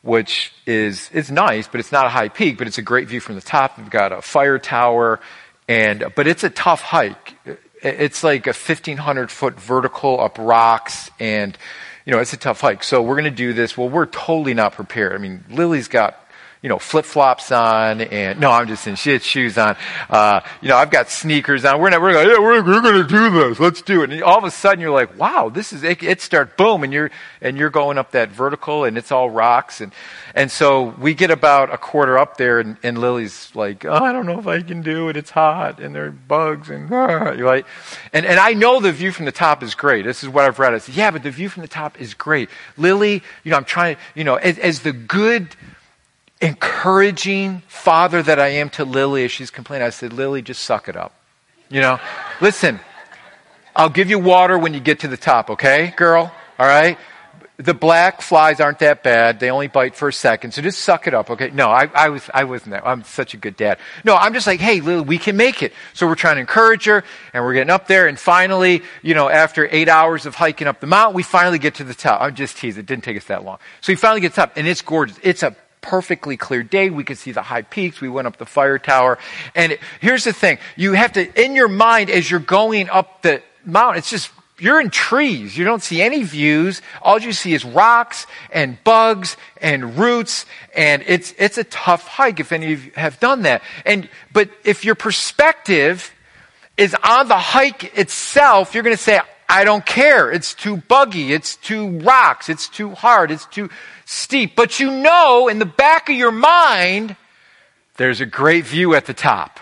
which 0.03 0.53
is 0.67 1.09
it's 1.11 1.31
nice, 1.31 1.67
but 1.67 1.79
it's 1.79 1.91
not 1.91 2.05
a 2.05 2.09
high 2.09 2.29
peak, 2.29 2.59
but 2.59 2.67
it's 2.67 2.77
a 2.77 2.83
great 2.83 3.07
view 3.07 3.19
from 3.19 3.33
the 3.33 3.41
top. 3.41 3.79
We've 3.79 3.89
got 3.89 4.11
a 4.11 4.21
fire 4.21 4.59
tower, 4.59 5.19
and 5.67 6.05
but 6.15 6.27
it's 6.27 6.43
a 6.43 6.51
tough 6.51 6.81
hike. 6.81 7.33
It's 7.81 8.23
like 8.23 8.45
a 8.45 8.53
1,500 8.53 9.31
foot 9.31 9.59
vertical 9.59 10.21
up 10.21 10.37
rocks 10.37 11.09
and 11.19 11.57
you 12.05 12.13
know, 12.13 12.19
it's 12.19 12.33
a 12.33 12.37
tough 12.37 12.61
hike. 12.61 12.83
So 12.83 13.01
we're 13.01 13.15
going 13.15 13.25
to 13.25 13.31
do 13.31 13.53
this. 13.53 13.77
Well, 13.77 13.89
we're 13.89 14.05
totally 14.05 14.53
not 14.53 14.73
prepared. 14.73 15.13
I 15.13 15.17
mean, 15.17 15.43
Lily's 15.49 15.87
got, 15.87 16.20
you 16.61 16.69
know, 16.69 16.77
flip 16.77 17.05
flops 17.05 17.51
on, 17.51 18.01
and 18.01 18.39
no, 18.39 18.51
I'm 18.51 18.67
just 18.67 18.83
she 18.99 19.11
had 19.11 19.23
shoes 19.23 19.57
on. 19.57 19.75
Uh, 20.09 20.41
you 20.61 20.69
know, 20.69 20.77
I've 20.77 20.91
got 20.91 21.09
sneakers 21.09 21.65
on. 21.65 21.81
We're 21.81 21.89
not. 21.89 22.01
We're 22.01 22.13
like, 22.13 22.27
yeah, 22.27 22.37
we're, 22.37 22.63
we're 22.63 22.81
going 22.81 23.01
to 23.01 23.07
do 23.07 23.29
this. 23.31 23.59
Let's 23.59 23.81
do 23.81 24.03
it. 24.03 24.11
And 24.11 24.21
all 24.21 24.37
of 24.37 24.43
a 24.43 24.51
sudden, 24.51 24.79
you're 24.79 24.91
like, 24.91 25.17
wow, 25.17 25.49
this 25.49 25.73
is 25.73 25.81
it. 25.81 26.03
it 26.03 26.21
start 26.21 26.57
boom, 26.57 26.83
and 26.83 26.93
you're 26.93 27.09
and 27.41 27.57
you're 27.57 27.71
going 27.71 27.97
up 27.97 28.11
that 28.11 28.29
vertical, 28.29 28.83
and 28.83 28.95
it's 28.95 29.11
all 29.11 29.31
rocks, 29.31 29.81
and 29.81 29.91
and 30.35 30.51
so 30.51 30.93
we 30.99 31.15
get 31.15 31.31
about 31.31 31.73
a 31.73 31.79
quarter 31.79 32.19
up 32.19 32.37
there, 32.37 32.59
and, 32.59 32.77
and 32.83 32.99
Lily's 32.99 33.51
like, 33.55 33.83
oh, 33.83 33.93
I 33.93 34.11
don't 34.11 34.27
know 34.27 34.37
if 34.37 34.45
I 34.45 34.61
can 34.61 34.83
do 34.83 35.09
it. 35.09 35.17
It's 35.17 35.31
hot, 35.31 35.79
and 35.79 35.95
there 35.95 36.05
are 36.05 36.11
bugs, 36.11 36.69
and 36.69 36.93
ah. 36.93 37.31
you're 37.31 37.47
like, 37.47 37.65
and 38.13 38.23
and 38.23 38.39
I 38.39 38.53
know 38.53 38.79
the 38.79 38.91
view 38.91 39.11
from 39.11 39.25
the 39.25 39.31
top 39.31 39.63
is 39.63 39.73
great. 39.73 40.05
This 40.05 40.21
is 40.21 40.29
what 40.29 40.45
I've 40.45 40.59
read. 40.59 40.75
I 40.75 40.77
said, 40.77 40.93
yeah, 40.93 41.09
but 41.09 41.23
the 41.23 41.31
view 41.31 41.49
from 41.49 41.61
the 41.61 41.67
top 41.67 41.99
is 41.99 42.13
great. 42.13 42.51
Lily, 42.77 43.23
you 43.43 43.49
know, 43.49 43.57
I'm 43.57 43.65
trying, 43.65 43.97
you 44.13 44.23
know, 44.23 44.35
as, 44.35 44.59
as 44.59 44.81
the 44.81 44.93
good 44.93 45.55
encouraging 46.41 47.61
father 47.67 48.21
that 48.23 48.39
I 48.39 48.47
am 48.47 48.69
to 48.71 48.85
Lily 48.85 49.23
as 49.23 49.31
she's 49.31 49.51
complaining, 49.51 49.85
I 49.85 49.91
said, 49.91 50.11
Lily, 50.11 50.41
just 50.41 50.63
suck 50.63 50.89
it 50.89 50.95
up. 50.95 51.13
You 51.69 51.81
know, 51.81 51.99
listen, 52.41 52.79
I'll 53.75 53.89
give 53.89 54.09
you 54.09 54.19
water 54.19 54.57
when 54.57 54.73
you 54.73 54.79
get 54.79 54.99
to 55.01 55.07
the 55.07 55.17
top, 55.17 55.51
okay, 55.51 55.93
girl? 55.95 56.33
All 56.59 56.65
right? 56.65 56.97
The 57.57 57.75
black 57.75 58.21
flies 58.21 58.59
aren't 58.59 58.79
that 58.79 59.03
bad. 59.03 59.39
They 59.39 59.51
only 59.51 59.67
bite 59.67 59.95
for 59.95 60.07
a 60.07 60.13
second. 60.13 60.51
So 60.51 60.63
just 60.63 60.79
suck 60.79 61.05
it 61.05 61.13
up, 61.13 61.29
okay? 61.29 61.51
No, 61.51 61.69
I, 61.69 61.89
I 61.93 62.09
was, 62.09 62.27
I 62.33 62.43
wasn't 62.43 62.71
that. 62.71 62.87
I'm 62.87 63.03
such 63.03 63.35
a 63.35 63.37
good 63.37 63.55
dad. 63.55 63.77
No, 64.03 64.15
I'm 64.15 64.33
just 64.33 64.47
like, 64.47 64.59
hey, 64.59 64.81
Lily, 64.81 65.01
we 65.03 65.19
can 65.19 65.37
make 65.37 65.61
it. 65.61 65.71
So 65.93 66.07
we're 66.07 66.15
trying 66.15 66.37
to 66.37 66.41
encourage 66.41 66.85
her 66.85 67.03
and 67.33 67.43
we're 67.43 67.53
getting 67.53 67.69
up 67.69 67.85
there. 67.85 68.07
And 68.07 68.19
finally, 68.19 68.81
you 69.03 69.13
know, 69.13 69.29
after 69.29 69.69
eight 69.71 69.89
hours 69.89 70.25
of 70.25 70.33
hiking 70.33 70.67
up 70.67 70.79
the 70.79 70.87
mountain, 70.87 71.15
we 71.15 71.21
finally 71.21 71.59
get 71.59 71.75
to 71.75 71.83
the 71.83 71.93
top. 71.93 72.19
I'm 72.19 72.33
just 72.33 72.57
teasing. 72.57 72.79
It 72.79 72.87
didn't 72.87 73.03
take 73.03 73.15
us 73.15 73.25
that 73.25 73.45
long. 73.45 73.59
So 73.81 73.91
we 73.91 73.95
finally 73.95 74.21
get 74.21 74.39
up 74.39 74.53
and 74.55 74.67
it's 74.67 74.81
gorgeous. 74.81 75.19
It's 75.21 75.43
a 75.43 75.55
perfectly 75.81 76.37
clear 76.37 76.63
day. 76.63 76.89
We 76.89 77.03
could 77.03 77.17
see 77.17 77.31
the 77.31 77.41
high 77.41 77.63
peaks. 77.63 77.99
We 78.01 78.09
went 78.09 78.27
up 78.27 78.37
the 78.37 78.45
fire 78.45 78.79
tower. 78.79 79.17
And 79.55 79.73
it, 79.73 79.79
here's 79.99 80.23
the 80.23 80.33
thing. 80.33 80.59
You 80.75 80.93
have 80.93 81.13
to, 81.13 81.43
in 81.43 81.55
your 81.55 81.67
mind, 81.67 82.09
as 82.09 82.29
you're 82.29 82.39
going 82.39 82.89
up 82.89 83.21
the 83.23 83.41
mountain, 83.65 83.97
it's 83.97 84.09
just, 84.09 84.31
you're 84.59 84.79
in 84.79 84.91
trees. 84.91 85.57
You 85.57 85.65
don't 85.65 85.81
see 85.81 86.03
any 86.03 86.21
views. 86.21 86.83
All 87.01 87.19
you 87.19 87.33
see 87.33 87.53
is 87.53 87.65
rocks 87.65 88.27
and 88.51 88.77
bugs 88.83 89.35
and 89.59 89.97
roots. 89.97 90.45
And 90.75 91.03
it's, 91.07 91.33
it's 91.39 91.57
a 91.57 91.63
tough 91.63 92.07
hike 92.07 92.39
if 92.39 92.51
any 92.51 92.73
of 92.73 92.85
you 92.85 92.91
have 92.95 93.19
done 93.19 93.41
that. 93.41 93.63
And, 93.85 94.07
but 94.31 94.51
if 94.63 94.85
your 94.85 94.93
perspective 94.95 96.11
is 96.77 96.95
on 97.03 97.27
the 97.27 97.37
hike 97.37 97.97
itself, 97.97 98.75
you're 98.75 98.83
going 98.83 98.95
to 98.95 99.01
say, 99.01 99.19
I 99.49 99.65
don't 99.65 99.85
care. 99.85 100.31
It's 100.31 100.53
too 100.53 100.77
buggy. 100.77 101.33
It's 101.33 101.57
too 101.57 101.99
rocks. 101.99 102.47
It's 102.47 102.69
too 102.69 102.91
hard. 102.91 103.31
It's 103.31 103.45
too 103.47 103.69
steep. 104.11 104.55
But 104.55 104.79
you 104.79 104.91
know 104.91 105.47
in 105.47 105.59
the 105.59 105.65
back 105.65 106.09
of 106.09 106.15
your 106.15 106.31
mind, 106.31 107.15
there's 107.97 108.21
a 108.21 108.25
great 108.25 108.65
view 108.65 108.93
at 108.93 109.05
the 109.05 109.13
top. 109.13 109.59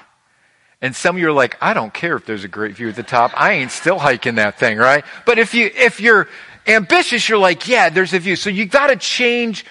And 0.82 0.96
some 0.96 1.16
of 1.18 1.22
you 1.22 1.28
are 1.28 1.34
like, 1.34 1.58
I 1.62 1.74
don't 1.74 1.94
care 1.94 2.16
if 2.16 2.26
there's 2.26 2.46
a 2.46 2.48
great 2.48 2.76
view 2.76 2.90
at 2.90 2.96
the 2.96 3.04
top. 3.04 3.32
I 3.36 3.54
ain't 3.54 3.72
still 3.72 4.00
hiking 4.00 4.36
that 4.36 4.58
thing, 4.58 4.78
right? 4.78 5.04
But 5.26 5.38
if 5.38 5.54
you, 5.54 5.70
if 5.76 6.00
you're 6.00 6.28
ambitious, 6.66 7.28
you're 7.28 7.38
like, 7.38 7.68
yeah, 7.68 7.90
there's 7.90 8.14
a 8.14 8.20
view. 8.20 8.36
So 8.36 8.50
you 8.50 8.66
gotta 8.66 8.96
change 8.96 9.66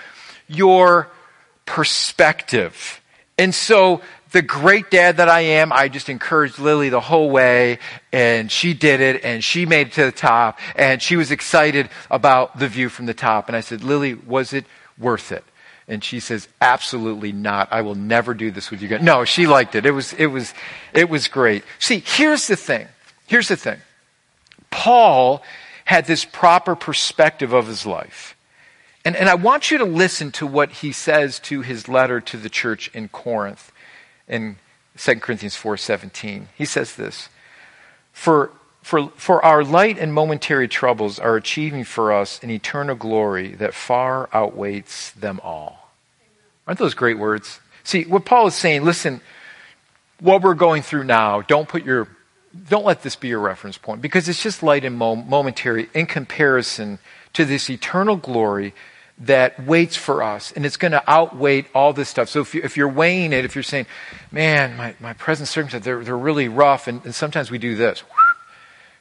your 0.48 1.08
perspective. 1.64 3.00
And 3.38 3.54
so 3.54 4.02
the 4.32 4.42
great 4.42 4.90
dad 4.90 5.16
that 5.18 5.28
I 5.28 5.40
am, 5.40 5.72
I 5.72 5.88
just 5.88 6.08
encouraged 6.08 6.58
Lily 6.58 6.88
the 6.88 7.00
whole 7.00 7.30
way, 7.30 7.78
and 8.12 8.50
she 8.50 8.74
did 8.74 9.00
it, 9.00 9.24
and 9.24 9.42
she 9.42 9.66
made 9.66 9.88
it 9.88 9.92
to 9.94 10.04
the 10.04 10.12
top, 10.12 10.58
and 10.76 11.00
she 11.00 11.16
was 11.16 11.30
excited 11.30 11.88
about 12.10 12.58
the 12.58 12.68
view 12.68 12.88
from 12.88 13.06
the 13.06 13.14
top. 13.14 13.48
And 13.48 13.56
I 13.56 13.60
said, 13.60 13.82
Lily, 13.82 14.14
was 14.14 14.52
it 14.52 14.66
worth 14.98 15.32
it? 15.32 15.44
And 15.86 16.04
she 16.04 16.20
says, 16.20 16.48
absolutely 16.60 17.32
not. 17.32 17.68
I 17.70 17.80
will 17.80 17.94
never 17.94 18.34
do 18.34 18.50
this 18.50 18.70
with 18.70 18.82
you 18.82 18.86
again. 18.86 19.04
No, 19.04 19.24
she 19.24 19.46
liked 19.46 19.74
it. 19.74 19.86
It 19.86 19.92
was, 19.92 20.12
it 20.12 20.26
was, 20.26 20.52
it 20.92 21.08
was 21.08 21.28
great. 21.28 21.64
See, 21.78 22.02
here's 22.04 22.46
the 22.46 22.56
thing. 22.56 22.86
Here's 23.26 23.48
the 23.48 23.56
thing. 23.56 23.78
Paul 24.70 25.42
had 25.86 26.04
this 26.04 26.26
proper 26.26 26.76
perspective 26.76 27.54
of 27.54 27.66
his 27.66 27.86
life. 27.86 28.36
And, 29.06 29.16
and 29.16 29.30
I 29.30 29.36
want 29.36 29.70
you 29.70 29.78
to 29.78 29.86
listen 29.86 30.30
to 30.32 30.46
what 30.46 30.70
he 30.70 30.92
says 30.92 31.38
to 31.40 31.62
his 31.62 31.88
letter 31.88 32.20
to 32.20 32.36
the 32.36 32.50
church 32.50 32.90
in 32.92 33.08
Corinth 33.08 33.72
in 34.28 34.56
2 34.96 35.20
Corinthians 35.20 35.56
4:17. 35.56 36.48
He 36.56 36.64
says 36.64 36.96
this, 36.96 37.28
"For 38.12 38.50
for, 38.88 39.10
for 39.16 39.44
our 39.44 39.64
light 39.64 39.98
and 39.98 40.14
momentary 40.14 40.66
troubles 40.66 41.18
are 41.18 41.36
achieving 41.36 41.84
for 41.84 42.10
us 42.10 42.42
an 42.42 42.48
eternal 42.50 42.94
glory 42.94 43.54
that 43.56 43.74
far 43.74 44.30
outweighs 44.32 45.12
them 45.12 45.40
all. 45.44 45.90
Aren't 46.66 46.78
those 46.78 46.94
great 46.94 47.18
words? 47.18 47.60
See, 47.84 48.04
what 48.04 48.24
Paul 48.24 48.46
is 48.46 48.54
saying, 48.54 48.84
listen, 48.84 49.20
what 50.20 50.40
we're 50.40 50.54
going 50.54 50.80
through 50.80 51.04
now, 51.04 51.42
don't 51.42 51.68
put 51.68 51.84
your, 51.84 52.08
don't 52.70 52.86
let 52.86 53.02
this 53.02 53.14
be 53.14 53.28
your 53.28 53.40
reference 53.40 53.76
point 53.76 54.00
because 54.00 54.26
it's 54.26 54.42
just 54.42 54.62
light 54.62 54.86
and 54.86 54.96
momentary 54.96 55.90
in 55.92 56.06
comparison 56.06 56.98
to 57.34 57.44
this 57.44 57.68
eternal 57.68 58.16
glory 58.16 58.72
that 59.20 59.64
waits 59.66 59.96
for 59.96 60.22
us 60.22 60.52
and 60.52 60.64
it's 60.64 60.76
going 60.76 60.92
to 60.92 61.10
outweigh 61.10 61.66
all 61.74 61.92
this 61.92 62.08
stuff. 62.08 62.28
So 62.28 62.40
if, 62.40 62.54
you, 62.54 62.62
you're 62.76 62.88
weighing 62.88 63.32
it, 63.32 63.44
if 63.44 63.54
you're 63.54 63.62
saying, 63.62 63.86
man, 64.30 64.76
my, 64.76 64.94
my 65.00 65.12
present 65.12 65.48
circumstances, 65.48 65.84
they're, 65.84 66.04
they're 66.04 66.16
really 66.16 66.48
rough, 66.48 66.86
and, 66.86 67.04
and 67.04 67.14
sometimes 67.14 67.50
we 67.50 67.58
do 67.58 67.74
this, 67.74 68.04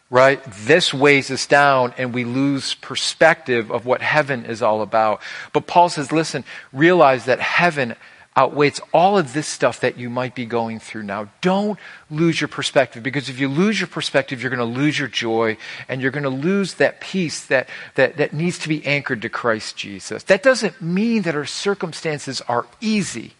right? 0.10 0.44
This 0.44 0.94
weighs 0.94 1.30
us 1.30 1.46
down 1.46 1.94
and 1.98 2.14
we 2.14 2.24
lose 2.26 2.74
perspective 2.76 3.72
of 3.72 3.86
what 3.86 4.02
heaven 4.02 4.46
is 4.46 4.62
all 4.62 4.82
about. 4.82 5.22
But 5.54 5.68
Paul 5.68 5.90
says, 5.90 6.12
listen, 6.12 6.44
realize 6.74 7.26
that 7.26 7.40
heaven 7.40 7.96
outweighs 8.38 8.80
all 8.94 9.18
of 9.18 9.34
this 9.34 9.48
stuff 9.48 9.80
that 9.80 9.98
you 9.98 10.12
might 10.12 10.36
be 10.36 10.46
going 10.46 10.80
through 10.80 11.02
now. 11.02 11.28
Don't 11.42 11.80
lose 12.12 12.40
your 12.40 12.48
perspective 12.48 13.02
because 13.02 13.30
if 13.30 13.40
you 13.40 13.48
lose 13.48 13.80
your 13.80 13.88
perspective, 13.88 14.42
you're 14.42 14.56
going 14.56 14.60
to 14.60 14.80
lose 14.80 15.00
your 15.00 15.08
joy 15.08 15.58
and 15.90 16.02
you're 16.02 16.12
going 16.12 16.24
to 16.24 16.30
lose 16.30 16.76
that 16.76 17.02
peace 17.02 17.44
that, 17.48 17.68
that, 17.96 18.18
that 18.18 18.34
needs 18.34 18.60
to 18.60 18.70
be 18.70 18.86
anchored 18.86 19.24
to 19.24 19.30
Christ 19.30 19.76
Jesus. 19.76 20.22
That 20.24 20.44
doesn't 20.44 20.80
mean 20.80 21.24
that 21.24 21.36
our 21.36 21.46
circumstances 21.46 22.40
are 22.42 22.68
easy, 22.80 23.34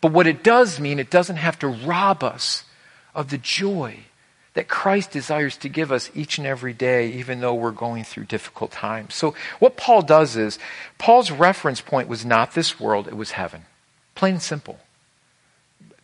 but 0.00 0.12
what 0.12 0.26
it 0.26 0.42
does 0.42 0.80
mean, 0.80 0.98
it 0.98 1.10
doesn't 1.10 1.36
have 1.36 1.58
to 1.58 1.68
rob 1.68 2.24
us 2.24 2.64
of 3.14 3.28
the 3.28 3.38
joy 3.38 3.98
that 4.54 4.66
Christ 4.66 5.10
desires 5.12 5.56
to 5.58 5.68
give 5.68 5.92
us 5.92 6.10
each 6.14 6.38
and 6.38 6.46
every 6.46 6.72
day, 6.72 7.12
even 7.12 7.40
though 7.40 7.54
we're 7.54 7.70
going 7.70 8.02
through 8.02 8.24
difficult 8.24 8.72
times. 8.72 9.14
So, 9.14 9.34
what 9.60 9.76
Paul 9.76 10.02
does 10.02 10.36
is, 10.36 10.58
Paul's 10.96 11.30
reference 11.30 11.80
point 11.80 12.08
was 12.08 12.24
not 12.24 12.54
this 12.54 12.80
world, 12.80 13.06
it 13.06 13.16
was 13.16 13.32
heaven. 13.32 13.67
Plain 14.18 14.40
simple. 14.40 14.80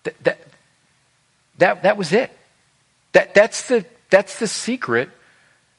That, 0.04 0.22
that, 0.22 0.40
that, 1.58 1.82
that 1.82 1.96
was 1.96 2.12
it. 2.12 2.30
That, 3.10 3.34
that's, 3.34 3.66
the, 3.66 3.84
that's 4.08 4.38
the 4.38 4.46
secret 4.46 5.10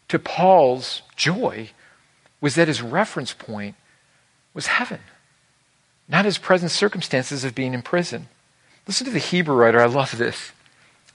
to 0.09 0.19
Paul's 0.19 1.01
joy, 1.15 1.69
was 2.41 2.55
that 2.55 2.67
his 2.67 2.81
reference 2.81 3.31
point 3.31 3.75
was 4.53 4.67
heaven, 4.67 4.99
not 6.09 6.25
his 6.25 6.37
present 6.37 6.71
circumstances 6.71 7.45
of 7.45 7.55
being 7.55 7.73
in 7.73 7.81
prison. 7.81 8.27
Listen 8.85 9.05
to 9.05 9.13
the 9.13 9.19
Hebrew 9.19 9.55
writer. 9.55 9.79
I 9.79 9.85
love 9.85 10.17
this 10.17 10.51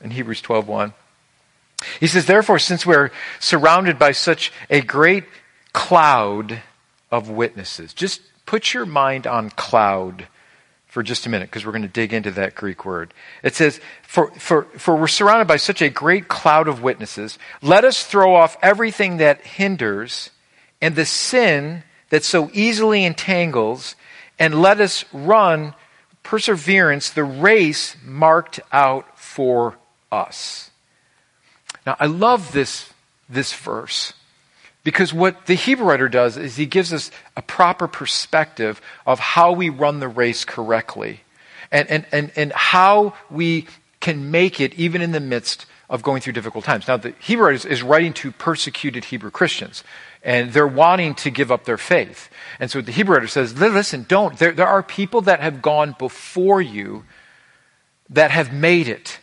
in 0.02 0.12
Hebrews 0.12 0.40
12:1. 0.40 0.94
He 2.00 2.06
says, 2.06 2.24
Therefore, 2.24 2.58
since 2.58 2.86
we're 2.86 3.10
surrounded 3.40 3.98
by 3.98 4.12
such 4.12 4.54
a 4.70 4.80
great 4.80 5.24
cloud 5.74 6.62
of 7.10 7.28
witnesses, 7.28 7.92
just 7.92 8.22
put 8.46 8.72
your 8.72 8.86
mind 8.86 9.26
on 9.26 9.50
cloud 9.50 10.26
for 10.90 11.02
just 11.02 11.24
a 11.24 11.28
minute 11.28 11.48
because 11.48 11.64
we're 11.64 11.72
going 11.72 11.82
to 11.82 11.88
dig 11.88 12.12
into 12.12 12.32
that 12.32 12.54
Greek 12.54 12.84
word. 12.84 13.14
It 13.42 13.54
says, 13.54 13.80
for, 14.02 14.30
for, 14.32 14.64
for 14.76 14.96
we're 14.96 15.06
surrounded 15.06 15.46
by 15.46 15.56
such 15.56 15.80
a 15.80 15.88
great 15.88 16.28
cloud 16.28 16.68
of 16.68 16.82
witnesses. 16.82 17.38
Let 17.62 17.84
us 17.84 18.04
throw 18.04 18.34
off 18.34 18.56
everything 18.60 19.18
that 19.18 19.40
hinders 19.40 20.30
and 20.82 20.96
the 20.96 21.06
sin 21.06 21.84
that 22.10 22.24
so 22.24 22.50
easily 22.52 23.04
entangles, 23.04 23.94
and 24.38 24.60
let 24.60 24.80
us 24.80 25.04
run 25.12 25.74
perseverance 26.24 27.10
the 27.10 27.24
race 27.24 27.96
marked 28.04 28.58
out 28.72 29.18
for 29.18 29.78
us. 30.10 30.70
Now, 31.86 31.96
I 32.00 32.06
love 32.06 32.50
this, 32.50 32.92
this 33.28 33.52
verse 33.52 34.12
because 34.82 35.12
what 35.12 35.46
the 35.46 35.54
Hebrew 35.54 35.86
writer 35.86 36.08
does 36.08 36.36
is 36.36 36.56
he 36.56 36.66
gives 36.66 36.92
us 36.92 37.10
a 37.36 37.42
proper 37.42 37.86
perspective 37.86 38.80
of 39.06 39.18
how 39.18 39.52
we 39.52 39.68
run 39.68 40.00
the 40.00 40.08
race 40.08 40.44
correctly 40.44 41.20
and, 41.70 41.88
and, 41.90 42.06
and, 42.12 42.32
and 42.36 42.52
how 42.52 43.14
we 43.30 43.66
can 44.00 44.30
make 44.30 44.60
it 44.60 44.74
even 44.74 45.02
in 45.02 45.12
the 45.12 45.20
midst 45.20 45.66
of 45.90 46.02
going 46.02 46.22
through 46.22 46.32
difficult 46.32 46.64
times. 46.64 46.88
Now, 46.88 46.96
the 46.96 47.14
Hebrew 47.18 47.46
writer 47.46 47.68
is, 47.68 47.82
writing 47.82 48.12
to 48.14 48.30
persecuted 48.30 49.06
Hebrew 49.06 49.30
Christians, 49.30 49.84
and 50.22 50.52
they're 50.52 50.66
wanting 50.66 51.14
to 51.16 51.30
give 51.30 51.50
up 51.50 51.64
their 51.64 51.76
faith. 51.76 52.30
And 52.58 52.70
so 52.70 52.80
the 52.80 52.92
Hebrew 52.92 53.16
writer 53.16 53.26
says, 53.26 53.58
listen, 53.58 54.06
don't. 54.08 54.38
There, 54.38 54.52
there 54.52 54.68
are 54.68 54.82
people 54.82 55.22
that 55.22 55.40
have 55.40 55.60
gone 55.60 55.96
before 55.98 56.62
you 56.62 57.04
that 58.08 58.30
have 58.30 58.52
made 58.52 58.88
it. 58.88 59.18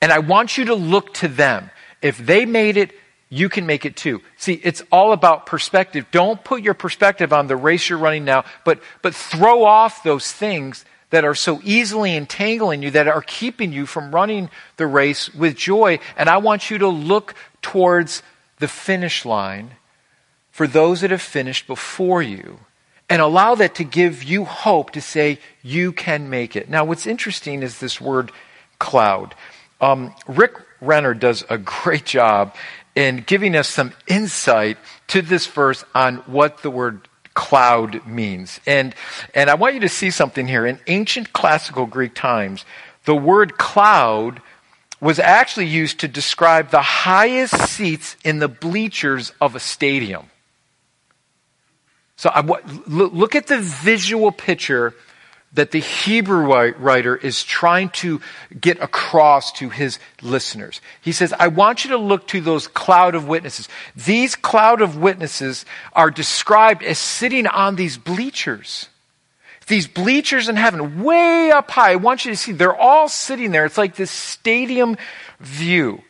And 0.00 0.10
I 0.10 0.18
want 0.18 0.56
you 0.56 0.64
to 0.66 0.74
look 0.74 1.14
to 1.14 1.28
them. 1.28 1.70
If 2.02 2.18
they 2.18 2.44
made 2.46 2.76
it, 2.76 2.92
you 3.28 3.48
can 3.48 3.66
make 3.66 3.84
it 3.84 3.96
too. 3.96 4.22
See, 4.36 4.54
it's 4.62 4.82
all 4.92 5.12
about 5.12 5.46
perspective. 5.46 6.06
Don't 6.10 6.42
put 6.42 6.62
your 6.62 6.74
perspective 6.74 7.32
on 7.32 7.46
the 7.46 7.56
race 7.56 7.88
you're 7.88 7.98
running 7.98 8.24
now, 8.24 8.44
but, 8.64 8.80
but 9.02 9.14
throw 9.14 9.64
off 9.64 10.02
those 10.02 10.30
things 10.30 10.84
that 11.10 11.24
are 11.24 11.34
so 11.34 11.60
easily 11.62 12.16
entangling 12.16 12.82
you, 12.82 12.90
that 12.90 13.08
are 13.08 13.22
keeping 13.22 13.72
you 13.72 13.86
from 13.86 14.14
running 14.14 14.50
the 14.76 14.86
race 14.86 15.32
with 15.34 15.56
joy. 15.56 15.98
And 16.16 16.28
I 16.28 16.38
want 16.38 16.70
you 16.70 16.78
to 16.78 16.88
look 16.88 17.34
towards 17.62 18.22
the 18.58 18.68
finish 18.68 19.24
line 19.24 19.72
for 20.50 20.66
those 20.66 21.00
that 21.00 21.10
have 21.10 21.22
finished 21.22 21.66
before 21.66 22.22
you 22.22 22.58
and 23.08 23.20
allow 23.20 23.54
that 23.54 23.76
to 23.76 23.84
give 23.84 24.22
you 24.22 24.44
hope 24.44 24.92
to 24.92 25.00
say 25.00 25.38
you 25.62 25.92
can 25.92 26.30
make 26.30 26.56
it. 26.56 26.68
Now, 26.68 26.84
what's 26.84 27.06
interesting 27.06 27.62
is 27.62 27.78
this 27.78 28.00
word 28.00 28.32
cloud. 28.78 29.34
Um, 29.80 30.14
Rick 30.26 30.54
Renner 30.80 31.14
does 31.14 31.44
a 31.48 31.58
great 31.82 32.04
job 32.04 32.54
in 32.94 33.24
giving 33.26 33.56
us 33.56 33.68
some 33.68 33.92
insight 34.06 34.78
to 35.08 35.22
this 35.22 35.46
verse 35.46 35.84
on 35.94 36.16
what 36.26 36.62
the 36.62 36.70
word 36.70 37.08
cloud 37.34 38.06
means. 38.06 38.60
And, 38.66 38.94
and 39.34 39.50
I 39.50 39.54
want 39.54 39.74
you 39.74 39.80
to 39.80 39.88
see 39.88 40.10
something 40.10 40.46
here. 40.46 40.64
In 40.64 40.78
ancient 40.86 41.32
classical 41.32 41.86
Greek 41.86 42.14
times, 42.14 42.64
the 43.04 43.16
word 43.16 43.58
cloud 43.58 44.40
was 45.00 45.18
actually 45.18 45.66
used 45.66 46.00
to 46.00 46.08
describe 46.08 46.70
the 46.70 46.80
highest 46.80 47.56
seats 47.68 48.16
in 48.24 48.38
the 48.38 48.48
bleachers 48.48 49.32
of 49.40 49.54
a 49.54 49.60
stadium. 49.60 50.30
So 52.16 52.30
I, 52.32 52.40
look 52.86 53.34
at 53.34 53.48
the 53.48 53.58
visual 53.58 54.30
picture 54.30 54.94
that 55.54 55.70
the 55.70 55.80
Hebrew 55.80 56.46
writer 56.72 57.16
is 57.16 57.42
trying 57.42 57.88
to 57.90 58.20
get 58.60 58.82
across 58.82 59.52
to 59.52 59.70
his 59.70 59.98
listeners. 60.20 60.80
He 61.00 61.12
says, 61.12 61.32
I 61.38 61.48
want 61.48 61.84
you 61.84 61.90
to 61.90 61.96
look 61.96 62.26
to 62.28 62.40
those 62.40 62.66
cloud 62.66 63.14
of 63.14 63.28
witnesses. 63.28 63.68
These 63.94 64.34
cloud 64.34 64.82
of 64.82 64.96
witnesses 64.96 65.64
are 65.92 66.10
described 66.10 66.82
as 66.82 66.98
sitting 66.98 67.46
on 67.46 67.76
these 67.76 67.96
bleachers. 67.96 68.88
These 69.66 69.86
bleachers 69.86 70.48
in 70.48 70.56
heaven, 70.56 71.02
way 71.02 71.50
up 71.50 71.70
high. 71.70 71.92
I 71.92 71.96
want 71.96 72.24
you 72.24 72.32
to 72.32 72.36
see, 72.36 72.52
they're 72.52 72.76
all 72.76 73.08
sitting 73.08 73.50
there. 73.50 73.64
It's 73.64 73.78
like 73.78 73.94
this 73.94 74.10
stadium 74.10 74.96
view. 75.40 76.02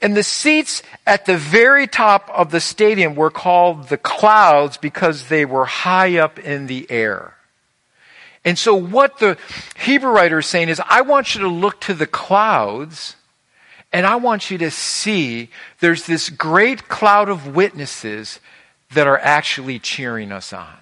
And 0.00 0.14
the 0.14 0.22
seats 0.22 0.82
at 1.06 1.24
the 1.24 1.36
very 1.38 1.86
top 1.86 2.30
of 2.32 2.50
the 2.50 2.60
stadium 2.60 3.14
were 3.14 3.30
called 3.30 3.88
the 3.88 3.96
clouds 3.96 4.76
because 4.76 5.28
they 5.28 5.46
were 5.46 5.64
high 5.64 6.18
up 6.18 6.38
in 6.38 6.66
the 6.66 6.86
air. 6.90 7.33
And 8.44 8.58
so 8.58 8.74
what 8.74 9.18
the 9.18 9.38
Hebrew 9.78 10.10
writer 10.10 10.40
is 10.40 10.46
saying 10.46 10.68
is, 10.68 10.80
I 10.86 11.00
want 11.00 11.34
you 11.34 11.40
to 11.42 11.48
look 11.48 11.80
to 11.82 11.94
the 11.94 12.06
clouds 12.06 13.16
and 13.92 14.04
I 14.04 14.16
want 14.16 14.50
you 14.50 14.58
to 14.58 14.70
see 14.70 15.50
there's 15.80 16.06
this 16.06 16.28
great 16.28 16.88
cloud 16.88 17.28
of 17.28 17.54
witnesses 17.54 18.40
that 18.92 19.06
are 19.06 19.18
actually 19.18 19.78
cheering 19.78 20.32
us 20.32 20.52
on. 20.52 20.76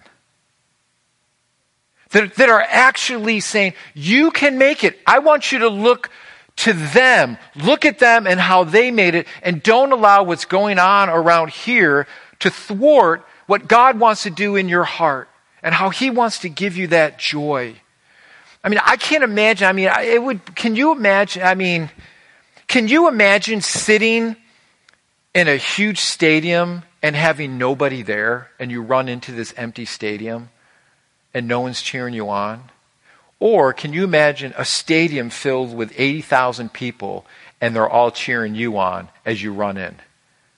That, 2.10 2.34
that 2.36 2.48
are 2.48 2.64
actually 2.66 3.40
saying, 3.40 3.74
you 3.94 4.30
can 4.30 4.58
make 4.58 4.82
it. 4.82 4.98
I 5.06 5.20
want 5.20 5.52
you 5.52 5.60
to 5.60 5.68
look 5.68 6.10
to 6.56 6.72
them. 6.72 7.38
Look 7.54 7.84
at 7.84 7.98
them 7.98 8.26
and 8.26 8.40
how 8.40 8.64
they 8.64 8.90
made 8.90 9.14
it 9.14 9.26
and 9.42 9.62
don't 9.62 9.92
allow 9.92 10.24
what's 10.24 10.44
going 10.44 10.78
on 10.78 11.08
around 11.08 11.50
here 11.50 12.06
to 12.40 12.50
thwart 12.50 13.26
what 13.46 13.68
God 13.68 13.98
wants 13.98 14.24
to 14.24 14.30
do 14.30 14.56
in 14.56 14.68
your 14.68 14.84
heart 14.84 15.28
and 15.62 15.74
how 15.74 15.90
He 15.90 16.10
wants 16.10 16.40
to 16.40 16.48
give 16.48 16.76
you 16.76 16.88
that 16.88 17.18
joy. 17.18 17.74
I 18.64 18.68
mean, 18.68 18.80
I 18.84 18.96
can't 18.96 19.24
imagine. 19.24 19.66
I 19.66 19.72
mean, 19.72 19.90
it 20.00 20.22
would, 20.22 20.54
can 20.54 20.76
you 20.76 20.92
imagine? 20.92 21.42
I 21.42 21.54
mean, 21.54 21.90
can 22.68 22.88
you 22.88 23.08
imagine 23.08 23.60
sitting 23.60 24.36
in 25.34 25.48
a 25.48 25.56
huge 25.56 25.98
stadium 25.98 26.84
and 27.02 27.16
having 27.16 27.58
nobody 27.58 28.02
there 28.02 28.50
and 28.58 28.70
you 28.70 28.82
run 28.82 29.08
into 29.08 29.32
this 29.32 29.52
empty 29.56 29.84
stadium 29.84 30.50
and 31.34 31.48
no 31.48 31.60
one's 31.60 31.82
cheering 31.82 32.14
you 32.14 32.28
on? 32.28 32.70
Or 33.40 33.72
can 33.72 33.92
you 33.92 34.04
imagine 34.04 34.54
a 34.56 34.64
stadium 34.64 35.28
filled 35.28 35.74
with 35.74 35.92
80,000 35.96 36.72
people 36.72 37.26
and 37.60 37.74
they're 37.74 37.88
all 37.88 38.12
cheering 38.12 38.54
you 38.54 38.78
on 38.78 39.08
as 39.26 39.42
you 39.42 39.52
run 39.52 39.76
in? 39.76 39.96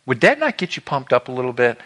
Would 0.05 0.21
that 0.21 0.39
not 0.39 0.59
get 0.59 0.77
you 0.77 0.83
pumped 0.83 1.13
up 1.13 1.29
a 1.29 1.33
little 1.33 1.55
bit? 1.55 1.79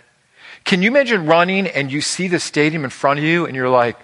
Can 0.69 0.83
you 0.83 0.91
imagine 0.91 1.25
running 1.25 1.67
and 1.67 1.91
you 1.91 2.03
see 2.03 2.29
the 2.29 2.39
stadium 2.39 2.85
in 2.85 2.91
front 2.91 3.19
of 3.19 3.25
you 3.25 3.47
and 3.47 3.57
you're 3.57 3.71
like, 3.71 3.97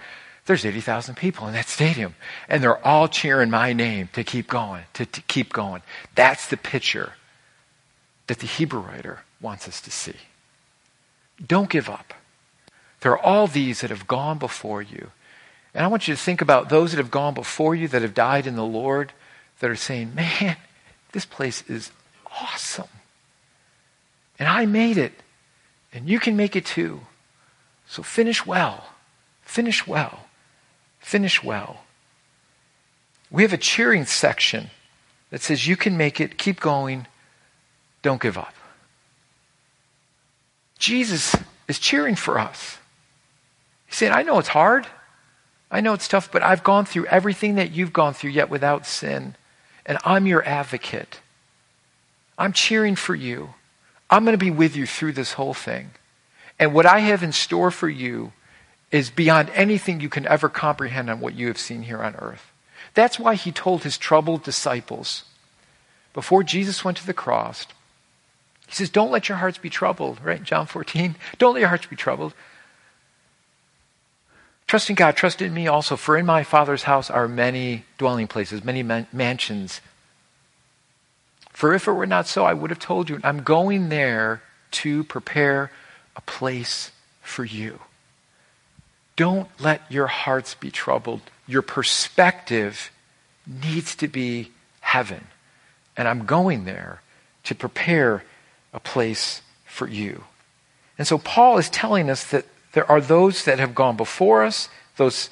there's 0.46 0.64
80,000 0.64 1.14
people 1.14 1.46
in 1.46 1.52
that 1.52 1.68
stadium 1.68 2.14
and 2.48 2.62
they're 2.62 2.82
all 2.82 3.06
cheering 3.06 3.50
my 3.50 3.74
name 3.74 4.08
to 4.14 4.24
keep 4.24 4.48
going, 4.48 4.84
to, 4.94 5.04
to 5.04 5.20
keep 5.20 5.52
going. 5.52 5.82
That's 6.14 6.46
the 6.46 6.56
picture 6.56 7.12
that 8.28 8.38
the 8.38 8.46
Hebrew 8.46 8.80
writer 8.80 9.24
wants 9.42 9.68
us 9.68 9.78
to 9.82 9.90
see. 9.90 10.14
Don't 11.46 11.68
give 11.68 11.90
up. 11.90 12.14
There 13.00 13.12
are 13.12 13.22
all 13.22 13.46
these 13.46 13.82
that 13.82 13.90
have 13.90 14.06
gone 14.06 14.38
before 14.38 14.80
you. 14.80 15.10
And 15.74 15.84
I 15.84 15.88
want 15.88 16.08
you 16.08 16.14
to 16.14 16.20
think 16.20 16.40
about 16.40 16.70
those 16.70 16.92
that 16.92 16.96
have 16.96 17.10
gone 17.10 17.34
before 17.34 17.74
you, 17.74 17.88
that 17.88 18.00
have 18.00 18.14
died 18.14 18.46
in 18.46 18.56
the 18.56 18.64
Lord, 18.64 19.12
that 19.60 19.68
are 19.68 19.76
saying, 19.76 20.14
man, 20.14 20.56
this 21.12 21.26
place 21.26 21.62
is 21.68 21.90
awesome. 22.40 22.88
And 24.38 24.48
I 24.48 24.64
made 24.64 24.96
it. 24.96 25.12
And 25.94 26.08
you 26.08 26.18
can 26.18 26.36
make 26.36 26.56
it 26.56 26.66
too. 26.66 27.00
So 27.86 28.02
finish 28.02 28.44
well. 28.44 28.84
Finish 29.42 29.86
well. 29.86 30.26
Finish 30.98 31.42
well. 31.42 31.84
We 33.30 33.42
have 33.42 33.52
a 33.52 33.58
cheering 33.58 34.04
section 34.04 34.70
that 35.30 35.40
says 35.40 35.66
you 35.66 35.76
can 35.76 35.96
make 35.96 36.20
it, 36.20 36.36
keep 36.36 36.60
going, 36.60 37.06
don't 38.02 38.20
give 38.20 38.36
up. 38.36 38.54
Jesus 40.78 41.34
is 41.68 41.78
cheering 41.78 42.16
for 42.16 42.38
us. 42.38 42.78
He's 43.86 43.96
saying, 43.96 44.12
I 44.12 44.22
know 44.22 44.38
it's 44.38 44.48
hard. 44.48 44.86
I 45.70 45.80
know 45.80 45.94
it's 45.94 46.08
tough, 46.08 46.30
but 46.30 46.42
I've 46.42 46.62
gone 46.62 46.84
through 46.84 47.06
everything 47.06 47.54
that 47.56 47.72
you've 47.72 47.92
gone 47.92 48.14
through 48.14 48.30
yet 48.30 48.50
without 48.50 48.86
sin. 48.86 49.34
And 49.86 49.98
I'm 50.04 50.26
your 50.26 50.44
advocate. 50.46 51.20
I'm 52.36 52.52
cheering 52.52 52.96
for 52.96 53.14
you. 53.14 53.54
I'm 54.14 54.24
going 54.24 54.38
to 54.38 54.44
be 54.44 54.50
with 54.50 54.76
you 54.76 54.86
through 54.86 55.12
this 55.12 55.34
whole 55.34 55.54
thing. 55.54 55.90
And 56.58 56.72
what 56.72 56.86
I 56.86 57.00
have 57.00 57.22
in 57.22 57.32
store 57.32 57.70
for 57.70 57.88
you 57.88 58.32
is 58.90 59.10
beyond 59.10 59.50
anything 59.54 60.00
you 60.00 60.08
can 60.08 60.26
ever 60.26 60.48
comprehend 60.48 61.10
on 61.10 61.20
what 61.20 61.34
you 61.34 61.48
have 61.48 61.58
seen 61.58 61.82
here 61.82 62.02
on 62.02 62.14
earth. 62.16 62.52
That's 62.94 63.18
why 63.18 63.34
he 63.34 63.50
told 63.50 63.82
his 63.82 63.98
troubled 63.98 64.44
disciples 64.44 65.24
before 66.14 66.44
Jesus 66.44 66.84
went 66.84 66.96
to 66.98 67.06
the 67.06 67.12
cross, 67.12 67.66
he 68.66 68.74
says, 68.74 68.88
Don't 68.88 69.10
let 69.10 69.28
your 69.28 69.38
hearts 69.38 69.58
be 69.58 69.68
troubled, 69.68 70.20
right? 70.24 70.42
John 70.42 70.66
14. 70.66 71.16
Don't 71.38 71.54
let 71.54 71.60
your 71.60 71.68
hearts 71.68 71.86
be 71.86 71.96
troubled. 71.96 72.32
Trust 74.66 74.88
in 74.88 74.96
God, 74.96 75.16
trust 75.16 75.42
in 75.42 75.52
me 75.52 75.66
also, 75.66 75.96
for 75.96 76.16
in 76.16 76.24
my 76.24 76.42
Father's 76.42 76.84
house 76.84 77.10
are 77.10 77.28
many 77.28 77.84
dwelling 77.98 78.26
places, 78.26 78.64
many 78.64 78.82
man- 78.82 79.06
mansions. 79.12 79.82
For 81.54 81.72
if 81.72 81.86
it 81.88 81.92
were 81.92 82.04
not 82.04 82.26
so, 82.26 82.44
I 82.44 82.52
would 82.52 82.70
have 82.70 82.80
told 82.80 83.08
you, 83.08 83.20
I'm 83.24 83.42
going 83.42 83.88
there 83.88 84.42
to 84.72 85.04
prepare 85.04 85.70
a 86.16 86.20
place 86.20 86.90
for 87.22 87.44
you. 87.44 87.78
Don't 89.16 89.48
let 89.60 89.90
your 89.90 90.08
hearts 90.08 90.54
be 90.54 90.72
troubled. 90.72 91.20
Your 91.46 91.62
perspective 91.62 92.90
needs 93.46 93.94
to 93.96 94.08
be 94.08 94.50
heaven. 94.80 95.28
And 95.96 96.08
I'm 96.08 96.26
going 96.26 96.64
there 96.64 97.00
to 97.44 97.54
prepare 97.54 98.24
a 98.72 98.80
place 98.80 99.40
for 99.64 99.86
you. 99.86 100.24
And 100.98 101.06
so 101.06 101.18
Paul 101.18 101.58
is 101.58 101.70
telling 101.70 102.10
us 102.10 102.24
that 102.30 102.46
there 102.72 102.90
are 102.90 103.00
those 103.00 103.44
that 103.44 103.60
have 103.60 103.76
gone 103.76 103.96
before 103.96 104.42
us, 104.42 104.68
those 104.96 105.30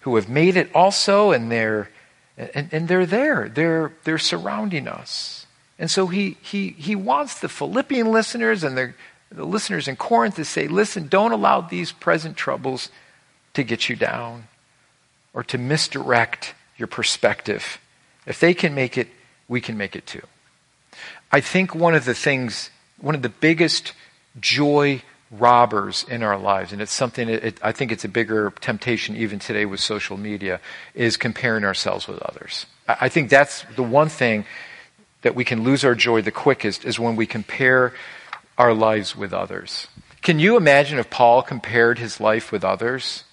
who 0.00 0.14
have 0.14 0.28
made 0.28 0.56
it 0.56 0.70
also, 0.72 1.32
and 1.32 1.50
they're, 1.50 1.90
and, 2.38 2.68
and 2.70 2.86
they're 2.86 3.06
there. 3.06 3.48
They're, 3.48 3.92
they're 4.04 4.18
surrounding 4.18 4.86
us. 4.86 5.43
And 5.78 5.90
so 5.90 6.06
he, 6.06 6.36
he, 6.42 6.70
he 6.70 6.94
wants 6.94 7.40
the 7.40 7.48
Philippian 7.48 8.12
listeners 8.12 8.62
and 8.62 8.76
the, 8.76 8.94
the 9.30 9.44
listeners 9.44 9.88
in 9.88 9.96
Corinth 9.96 10.36
to 10.36 10.44
say, 10.44 10.68
listen, 10.68 11.08
don't 11.08 11.32
allow 11.32 11.60
these 11.60 11.92
present 11.92 12.36
troubles 12.36 12.90
to 13.54 13.64
get 13.64 13.88
you 13.88 13.96
down 13.96 14.48
or 15.32 15.42
to 15.44 15.58
misdirect 15.58 16.54
your 16.76 16.86
perspective. 16.86 17.78
If 18.26 18.40
they 18.40 18.54
can 18.54 18.74
make 18.74 18.96
it, 18.96 19.08
we 19.48 19.60
can 19.60 19.76
make 19.76 19.96
it 19.96 20.06
too. 20.06 20.22
I 21.32 21.40
think 21.40 21.74
one 21.74 21.94
of 21.94 22.04
the 22.04 22.14
things, 22.14 22.70
one 23.00 23.14
of 23.14 23.22
the 23.22 23.28
biggest 23.28 23.92
joy 24.40 25.02
robbers 25.30 26.04
in 26.08 26.22
our 26.22 26.38
lives, 26.38 26.72
and 26.72 26.80
it's 26.80 26.92
something 26.92 27.28
it, 27.28 27.58
I 27.62 27.72
think 27.72 27.90
it's 27.90 28.04
a 28.04 28.08
bigger 28.08 28.52
temptation 28.60 29.16
even 29.16 29.40
today 29.40 29.66
with 29.66 29.80
social 29.80 30.16
media, 30.16 30.60
is 30.94 31.16
comparing 31.16 31.64
ourselves 31.64 32.06
with 32.06 32.20
others. 32.22 32.66
I 32.86 33.08
think 33.08 33.30
that's 33.30 33.64
the 33.74 33.82
one 33.82 34.08
thing 34.08 34.44
that 35.24 35.34
we 35.34 35.44
can 35.44 35.64
lose 35.64 35.84
our 35.84 35.94
joy 35.94 36.20
the 36.20 36.30
quickest 36.30 36.84
is 36.84 37.00
when 37.00 37.16
we 37.16 37.26
compare 37.26 37.94
our 38.58 38.74
lives 38.74 39.16
with 39.16 39.32
others. 39.32 39.88
Can 40.20 40.38
you 40.38 40.56
imagine 40.56 40.98
if 40.98 41.08
Paul 41.08 41.42
compared 41.42 41.98
his 41.98 42.20
life 42.20 42.52
with 42.52 42.62
others? 42.62 43.24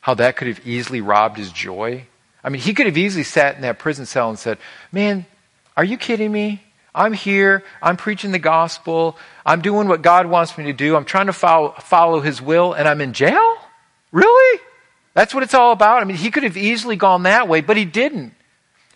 How 0.00 0.12
that 0.14 0.36
could 0.36 0.48
have 0.48 0.66
easily 0.66 1.00
robbed 1.00 1.38
his 1.38 1.50
joy? 1.50 2.06
I 2.44 2.50
mean, 2.50 2.60
he 2.60 2.74
could 2.74 2.86
have 2.86 2.98
easily 2.98 3.24
sat 3.24 3.56
in 3.56 3.62
that 3.62 3.78
prison 3.78 4.04
cell 4.04 4.28
and 4.28 4.38
said, 4.38 4.58
Man, 4.92 5.24
are 5.74 5.84
you 5.84 5.96
kidding 5.96 6.30
me? 6.30 6.62
I'm 6.94 7.14
here. 7.14 7.64
I'm 7.80 7.96
preaching 7.96 8.32
the 8.32 8.38
gospel. 8.38 9.16
I'm 9.46 9.62
doing 9.62 9.88
what 9.88 10.02
God 10.02 10.26
wants 10.26 10.58
me 10.58 10.64
to 10.64 10.74
do. 10.74 10.96
I'm 10.96 11.06
trying 11.06 11.26
to 11.26 11.32
follow, 11.32 11.70
follow 11.80 12.20
his 12.20 12.42
will, 12.42 12.74
and 12.74 12.86
I'm 12.86 13.00
in 13.00 13.14
jail? 13.14 13.56
Really? 14.10 14.60
That's 15.14 15.32
what 15.32 15.42
it's 15.42 15.54
all 15.54 15.72
about. 15.72 16.02
I 16.02 16.04
mean, 16.04 16.18
he 16.18 16.30
could 16.30 16.42
have 16.42 16.58
easily 16.58 16.96
gone 16.96 17.22
that 17.22 17.48
way, 17.48 17.62
but 17.62 17.78
he 17.78 17.86
didn't. 17.86 18.34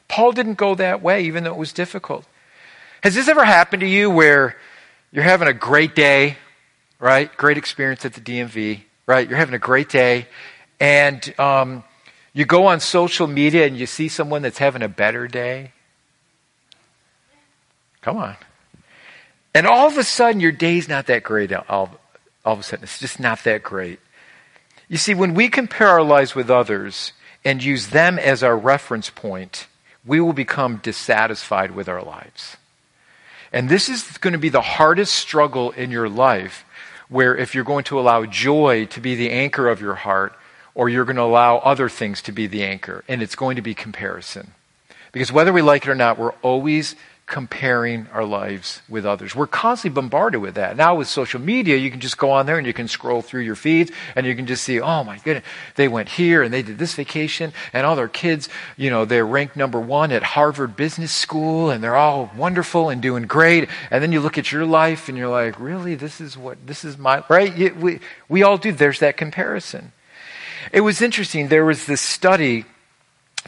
Paul 0.09 0.33
didn't 0.33 0.55
go 0.55 0.75
that 0.75 1.03
way, 1.03 1.25
even 1.25 1.45
though 1.45 1.53
it 1.53 1.59
was 1.59 1.73
difficult. 1.73 2.25
Has 3.03 3.15
this 3.15 3.29
ever 3.29 3.45
happened 3.45 3.81
to 3.81 3.87
you 3.87 4.11
where 4.11 4.57
you're 5.13 5.25
having 5.25 5.49
a 5.49 5.53
great 5.53 5.95
day, 5.95 6.37
right? 6.99 7.35
Great 7.37 7.59
experience 7.59 8.05
at 8.05 8.15
the 8.15 8.21
DMV, 8.21 8.83
right? 9.07 9.29
You're 9.29 9.39
having 9.39 9.55
a 9.55 9.59
great 9.59 9.89
day, 9.89 10.27
and 10.81 11.35
um, 11.39 11.85
you 12.33 12.45
go 12.45 12.67
on 12.67 12.81
social 12.81 13.27
media 13.27 13.67
and 13.67 13.77
you 13.77 13.87
see 13.87 14.09
someone 14.09 14.43
that's 14.43 14.59
having 14.59 14.83
a 14.83 14.89
better 14.89 15.27
day. 15.27 15.73
Come 18.03 18.19
on. 18.19 18.37
And 19.55 19.67
all 19.67 19.87
of 19.87 19.97
a 19.97 20.05
sudden, 20.05 20.41
your 20.41 20.53
day's 20.53 20.89
not 20.89 21.07
that 21.07 21.23
great. 21.23 21.51
All, 21.53 21.99
all 22.45 22.53
of 22.53 22.61
a 22.61 22.63
sudden, 22.63 22.85
it's 22.85 22.99
just 22.99 23.19
not 23.19 23.43
that 23.45 23.63
great. 23.63 24.01
You 24.89 24.99
see, 24.99 25.15
when 25.15 25.35
we 25.35 25.49
compare 25.49 25.89
our 25.89 26.03
lives 26.03 26.35
with 26.35 26.51
others 26.51 27.13
and 27.45 27.65
use 27.65 27.89
them 27.89 28.19
as 28.19 28.43
our 28.43 28.57
reference 28.57 29.09
point, 29.09 29.67
we 30.07 30.21
will 30.21 30.33
become 30.33 30.77
dissatisfied 30.79 31.73
with 31.73 31.89
our 31.89 32.03
lives. 32.03 32.57
And 33.53 33.69
this 33.69 33.89
is 33.89 34.19
going 34.19 34.33
to 34.33 34.39
be 34.39 34.49
the 34.49 34.61
hardest 34.61 35.15
struggle 35.15 35.71
in 35.73 35.91
your 35.91 36.09
life, 36.09 36.65
where 37.09 37.37
if 37.37 37.55
you're 37.55 37.65
going 37.65 37.85
to 37.85 37.99
allow 37.99 38.25
joy 38.25 38.87
to 38.87 39.01
be 39.01 39.15
the 39.15 39.31
anchor 39.31 39.69
of 39.69 39.81
your 39.81 39.95
heart, 39.95 40.35
or 40.75 40.89
you're 40.89 41.05
going 41.05 41.17
to 41.17 41.23
allow 41.23 41.59
other 41.59 41.89
things 41.89 42.21
to 42.23 42.33
be 42.33 42.47
the 42.47 42.63
anchor, 42.63 43.03
and 43.09 43.23
it's 43.23 43.37
going 43.37 43.57
to 43.57 43.63
be 43.63 43.75
comparison. 43.75 44.53
Because 45.13 45.33
whether 45.33 45.53
we 45.53 45.63
like 45.63 45.85
it 45.87 45.91
or 45.91 45.95
not, 45.95 46.19
we're 46.19 46.35
always 46.43 46.95
comparing 47.27 48.07
our 48.13 48.25
lives 48.25 48.81
with 48.89 49.05
others. 49.05 49.35
We're 49.35 49.49
constantly 49.49 50.01
bombarded 50.01 50.41
with 50.41 50.55
that. 50.55 50.77
Now 50.77 50.95
with 50.95 51.09
social 51.09 51.41
media, 51.41 51.77
you 51.77 51.91
can 51.91 51.99
just 51.99 52.19
go 52.19 52.31
on 52.31 52.47
there 52.47 52.57
and 52.57 52.65
you 52.65 52.73
can 52.73 52.87
scroll 52.87 53.21
through 53.21 53.41
your 53.41 53.57
feeds 53.57 53.91
and 54.15 54.25
you 54.25 54.37
can 54.37 54.47
just 54.47 54.63
see, 54.63 54.81
oh 54.81 55.03
my 55.03 55.19
goodness, 55.19 55.45
they 55.75 55.89
went 55.89 56.09
here 56.09 56.45
and 56.45 56.55
they 56.55 56.63
did 56.63 56.79
this 56.79 56.95
vacation 56.95 57.53
and 57.73 57.85
all 57.85 57.97
their 57.97 58.07
kids, 58.07 58.49
you 58.77 58.91
know, 58.91 59.05
they're 59.05 59.27
ranked 59.27 59.57
number 59.57 59.81
one 59.81 60.13
at 60.13 60.23
Harvard 60.23 60.77
Business 60.77 61.11
School 61.11 61.69
and 61.69 61.83
they're 61.83 61.97
all 61.97 62.31
wonderful 62.37 62.91
and 62.91 63.03
doing 63.03 63.25
great. 63.25 63.69
And 63.91 64.05
then 64.05 64.13
you 64.13 64.21
look 64.21 64.39
at 64.39 64.53
your 64.53 64.65
life 64.65 65.09
and 65.09 65.19
you're 65.19 65.29
like, 65.29 65.59
really, 65.59 65.97
this 65.97 66.21
is 66.21 66.39
what, 66.39 66.65
this 66.65 66.85
is 66.85 66.97
my, 66.97 67.25
right? 67.29 67.77
We, 67.77 67.99
we 68.29 68.45
all 68.45 68.57
do. 68.57 68.71
There's 68.71 69.01
that 69.01 69.17
comparison. 69.17 69.91
It 70.73 70.83
was 70.83 71.03
interesting. 71.03 71.49
There 71.49 71.65
was 71.65 71.87
this 71.87 72.01
study 72.01 72.67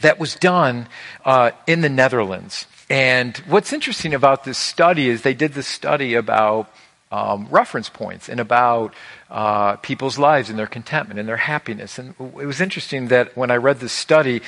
that 0.01 0.19
was 0.19 0.35
done 0.35 0.87
uh, 1.23 1.51
in 1.65 1.79
the 1.79 1.89
Netherlands 1.89 2.65
and 2.89 3.37
what's 3.47 3.71
interesting 3.71 4.13
about 4.13 4.43
this 4.43 4.57
study 4.57 5.09
is 5.09 5.21
they 5.21 5.33
did 5.33 5.53
this 5.53 5.67
study 5.67 6.15
about 6.15 6.71
um, 7.11 7.47
reference 7.49 7.89
points 7.89 8.29
and 8.29 8.39
about 8.39 8.93
uh, 9.29 9.75
people's 9.77 10.17
lives 10.17 10.49
and 10.49 10.57
their 10.57 10.67
contentment 10.67 11.19
and 11.19 11.27
their 11.27 11.37
happiness. 11.37 11.99
And 11.99 12.15
it 12.19 12.45
was 12.45 12.61
interesting 12.61 13.07
that 13.07 13.35
when 13.35 13.51
I 13.51 13.55
read 13.55 13.79
this 13.79 13.93
study, 13.93 14.41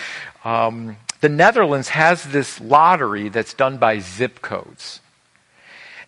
um, 0.43 0.97
the 1.21 1.29
Netherlands 1.29 1.89
has 1.89 2.23
this 2.23 2.59
lottery 2.59 3.29
that's 3.29 3.53
done 3.53 3.77
by 3.77 3.99
zip 3.99 4.41
codes. 4.41 4.99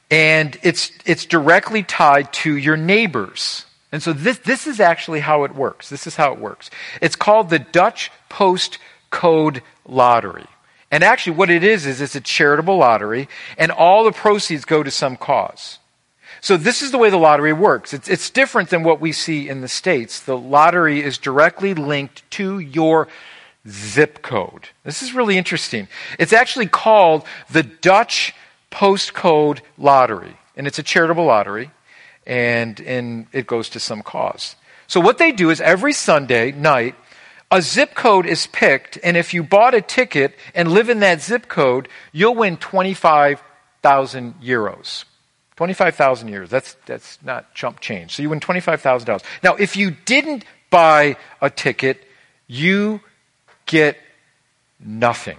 And 0.10 0.58
it's, 0.62 0.92
it's 1.06 1.26
directly 1.26 1.82
tied 1.82 2.32
to 2.34 2.56
your 2.56 2.78
neighbors. 2.78 3.66
And 3.92 4.02
so 4.02 4.14
this, 4.14 4.40
this 4.40 4.68
is 4.68 4.80
actually 4.80 5.22
how 5.22 5.44
it 5.44 5.56
works. 5.56 5.90
This 5.90 6.08
is 6.08 6.16
how 6.16 6.34
it 6.34 6.40
works. 6.40 6.70
It's 7.02 7.16
called 7.16 7.50
the 7.50 7.60
Dutch 7.60 8.12
Post 8.30 8.80
Code 9.10 9.62
Lottery. 9.88 10.46
And 10.94 11.04
actually, 11.04 11.38
what 11.38 11.50
it 11.50 11.64
is, 11.64 11.88
is 11.88 12.02
it's 12.02 12.14
a 12.14 12.22
charitable 12.22 12.78
lottery, 12.78 13.28
and 13.58 13.72
all 13.72 14.04
the 14.04 14.12
proceeds 14.12 14.64
go 14.64 14.84
to 14.84 14.91
some 14.91 15.18
cause. 15.18 15.80
So 16.39 16.56
this 16.56 16.84
is 16.84 16.91
the 16.91 17.00
way 17.00 17.10
the 17.10 17.18
lottery 17.18 17.52
works. 17.52 17.96
It's, 17.96 18.08
it's 18.08 18.30
different 18.30 18.70
than 18.70 18.84
what 18.84 19.02
we 19.02 19.12
see 19.12 19.50
in 19.50 19.62
the 19.62 19.68
States. 19.68 20.20
The 20.20 20.38
lottery 20.38 21.02
is 21.02 21.18
directly 21.18 21.74
linked 21.74 22.30
to 22.34 22.60
your 22.60 23.08
zip 23.68 24.22
code. 24.22 24.70
This 24.84 25.02
is 25.02 25.16
really 25.16 25.36
interesting. 25.36 25.88
It's 26.20 26.32
actually 26.32 26.68
called 26.68 27.24
the 27.50 27.64
Dutch 27.64 28.36
Postcode 28.70 29.62
Lottery, 29.80 30.38
and 30.56 30.68
it's 30.68 30.78
a 30.78 30.84
charitable 30.84 31.26
lottery, 31.26 31.72
and, 32.28 32.80
and 32.82 33.26
it 33.32 33.48
goes 33.48 33.68
to 33.70 33.80
some 33.80 34.04
cause. 34.04 34.56
So 34.86 35.00
what 35.00 35.18
they 35.18 35.32
do 35.32 35.50
is 35.50 35.60
every 35.60 35.94
Sunday 35.94 36.52
night, 36.52 36.94
a 37.54 37.62
zip 37.62 37.93
code 37.93 38.26
is 38.26 38.47
picked, 38.47 38.97
and 39.04 39.16
if 39.16 39.32
you 39.32 39.43
bought 39.43 39.76
a 39.76 39.82
ticket 39.82 40.36
and 40.56 40.72
live 40.72 40.89
in 40.89 41.01
that 41.01 41.22
zip 41.22 41.47
code, 41.47 41.88
you'll 42.12 42.34
win 42.34 42.58
25,000 42.58 44.41
euros. 44.41 45.06
25,000 45.56 46.30
euros. 46.30 46.49
That's, 46.49 46.76
that's 46.88 47.20
not 47.24 47.54
chump 47.54 47.80
change. 47.80 48.16
So 48.16 48.24
you 48.24 48.30
win 48.32 48.39
$25,000. 48.39 49.24
Now, 49.43 49.54
if 49.54 49.78
you 49.78 49.91
didn't 49.91 50.45
buy 50.72 51.16
a 51.41 51.51
ticket, 51.51 52.04
you 52.47 53.01
get 53.68 53.97
nothing. 54.80 55.38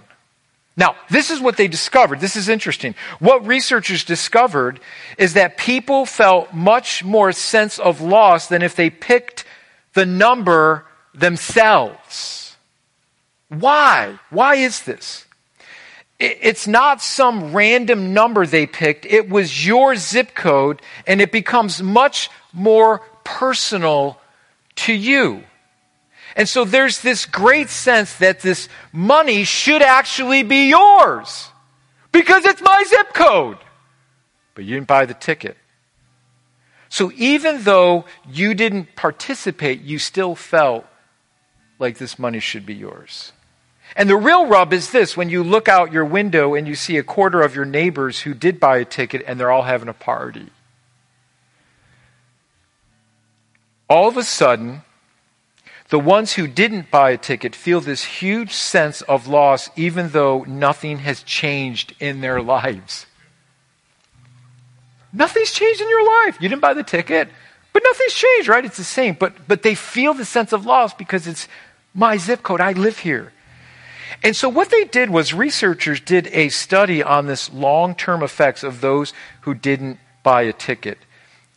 Now, 0.77 0.95
this 1.09 1.31
is 1.31 1.41
what 1.41 1.57
they 1.57 1.67
discovered. 1.67 2.21
This 2.21 2.37
is 2.37 2.47
interesting. 2.47 2.95
What 3.19 3.45
researchers 3.45 4.05
discovered 4.05 4.79
is 5.17 5.33
that 5.33 5.57
people 5.57 6.05
felt 6.05 6.53
much 6.53 7.03
more 7.03 7.33
sense 7.33 7.77
of 7.77 7.99
loss 7.99 8.47
than 8.47 8.61
if 8.61 8.77
they 8.77 8.89
picked 8.89 9.43
the 9.93 10.05
number 10.05 10.85
themselves. 11.15 12.55
Why? 13.49 14.19
Why 14.29 14.55
is 14.55 14.83
this? 14.83 15.25
It's 16.17 16.65
not 16.65 17.01
some 17.01 17.53
random 17.53 18.13
number 18.13 18.45
they 18.45 18.65
picked. 18.65 19.05
It 19.05 19.29
was 19.29 19.65
your 19.65 19.95
zip 19.95 20.33
code, 20.33 20.81
and 21.05 21.19
it 21.19 21.31
becomes 21.31 21.83
much 21.83 22.29
more 22.53 22.99
personal 23.25 24.19
to 24.75 24.93
you. 24.93 25.43
And 26.37 26.47
so 26.47 26.63
there's 26.63 27.01
this 27.01 27.25
great 27.25 27.69
sense 27.69 28.15
that 28.17 28.39
this 28.41 28.69
money 28.93 29.43
should 29.43 29.81
actually 29.81 30.43
be 30.43 30.69
yours 30.69 31.49
because 32.11 32.45
it's 32.45 32.61
my 32.61 32.83
zip 32.87 33.13
code. 33.13 33.57
But 34.53 34.63
you 34.63 34.75
didn't 34.75 34.87
buy 34.87 35.05
the 35.05 35.13
ticket. 35.13 35.57
So 36.87 37.11
even 37.15 37.63
though 37.63 38.05
you 38.29 38.53
didn't 38.53 38.95
participate, 38.95 39.81
you 39.81 39.99
still 39.99 40.35
felt 40.35 40.85
like 41.79 41.97
this 41.97 42.17
money 42.17 42.39
should 42.39 42.65
be 42.65 42.75
yours. 42.75 43.31
And 43.95 44.09
the 44.09 44.17
real 44.17 44.47
rub 44.47 44.73
is 44.73 44.91
this 44.91 45.15
when 45.15 45.29
you 45.29 45.43
look 45.43 45.67
out 45.67 45.91
your 45.91 46.05
window 46.05 46.55
and 46.55 46.67
you 46.67 46.75
see 46.75 46.97
a 46.97 47.03
quarter 47.03 47.41
of 47.41 47.55
your 47.55 47.65
neighbors 47.65 48.21
who 48.21 48.33
did 48.33 48.59
buy 48.59 48.77
a 48.77 48.85
ticket 48.85 49.23
and 49.27 49.39
they're 49.39 49.51
all 49.51 49.63
having 49.63 49.89
a 49.89 49.93
party. 49.93 50.49
All 53.87 54.07
of 54.07 54.17
a 54.17 54.23
sudden, 54.23 54.81
the 55.89 55.99
ones 55.99 56.33
who 56.33 56.47
didn't 56.47 56.89
buy 56.89 57.11
a 57.11 57.17
ticket 57.17 57.55
feel 57.55 57.79
this 57.79 58.03
huge 58.03 58.51
sense 58.53 59.01
of 59.03 59.27
loss 59.27 59.69
even 59.75 60.09
though 60.09 60.43
nothing 60.47 60.99
has 60.99 61.21
changed 61.21 61.93
in 61.99 62.21
their 62.21 62.41
lives. 62.41 63.05
Nothing's 65.13 65.51
changed 65.51 65.79
in 65.79 65.89
your 65.89 66.05
life. 66.25 66.37
You 66.41 66.49
didn't 66.49 66.61
buy 66.61 66.73
the 66.73 66.83
ticket, 66.83 67.29
but 67.71 67.83
nothing's 67.85 68.13
changed, 68.13 68.49
right? 68.49 68.65
It's 68.65 68.77
the 68.77 68.83
same. 68.83 69.15
But, 69.17 69.47
but 69.47 69.61
they 69.61 69.75
feel 69.75 70.13
the 70.13 70.25
sense 70.25 70.51
of 70.51 70.65
loss 70.65 70.93
because 70.93 71.27
it's 71.27 71.47
my 71.95 72.17
zip 72.17 72.43
code. 72.43 72.61
I 72.61 72.73
live 72.73 72.99
here. 72.99 73.31
And 74.21 74.35
so 74.35 74.49
what 74.49 74.69
they 74.69 74.83
did 74.83 75.09
was 75.09 75.33
researchers 75.33 75.99
did 75.99 76.27
a 76.27 76.49
study 76.49 77.01
on 77.01 77.25
this 77.25 77.51
long-term 77.51 78.21
effects 78.21 78.63
of 78.63 78.81
those 78.81 79.13
who 79.41 79.53
didn't 79.53 79.97
buy 80.21 80.43
a 80.43 80.53
ticket. 80.53 80.99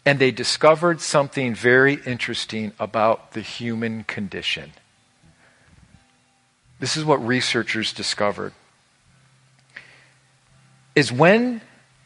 And 0.07 0.18
they 0.18 0.30
discovered 0.30 1.01
something 1.01 1.55
very 1.55 1.95
interesting 2.07 2.72
about 2.78 3.32
the 3.32 3.43
human 3.43 4.05
condition. 4.05 4.72
This 6.80 6.97
is 6.97 7.05
what 7.05 7.24
researchers 7.26 7.93
discovered. 7.93 8.53
Is 10.95 11.12
when, 11.12 11.61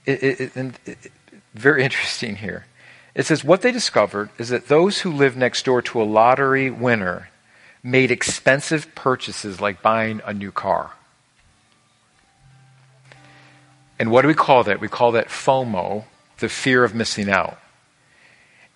it, 0.06 0.22
it, 0.22 0.56
it, 0.56 1.12
very 1.54 1.84
interesting 1.84 2.36
here. 2.36 2.66
It 3.14 3.26
says 3.26 3.44
what 3.44 3.60
they 3.60 3.72
discovered 3.72 4.30
is 4.38 4.48
that 4.48 4.68
those 4.68 5.00
who 5.00 5.12
live 5.12 5.36
next 5.36 5.66
door 5.66 5.82
to 5.82 6.00
a 6.00 6.04
lottery 6.04 6.70
winner 6.70 7.28
made 7.82 8.10
expensive 8.10 8.94
purchases 8.94 9.60
like 9.60 9.82
buying 9.82 10.20
a 10.24 10.32
new 10.32 10.52
car. 10.52 10.92
And 13.98 14.10
what 14.10 14.22
do 14.22 14.28
we 14.28 14.34
call 14.34 14.64
that? 14.64 14.80
We 14.80 14.88
call 14.88 15.12
that 15.12 15.28
FOMO, 15.28 16.04
the 16.38 16.48
fear 16.48 16.84
of 16.84 16.94
missing 16.94 17.28
out. 17.28 17.58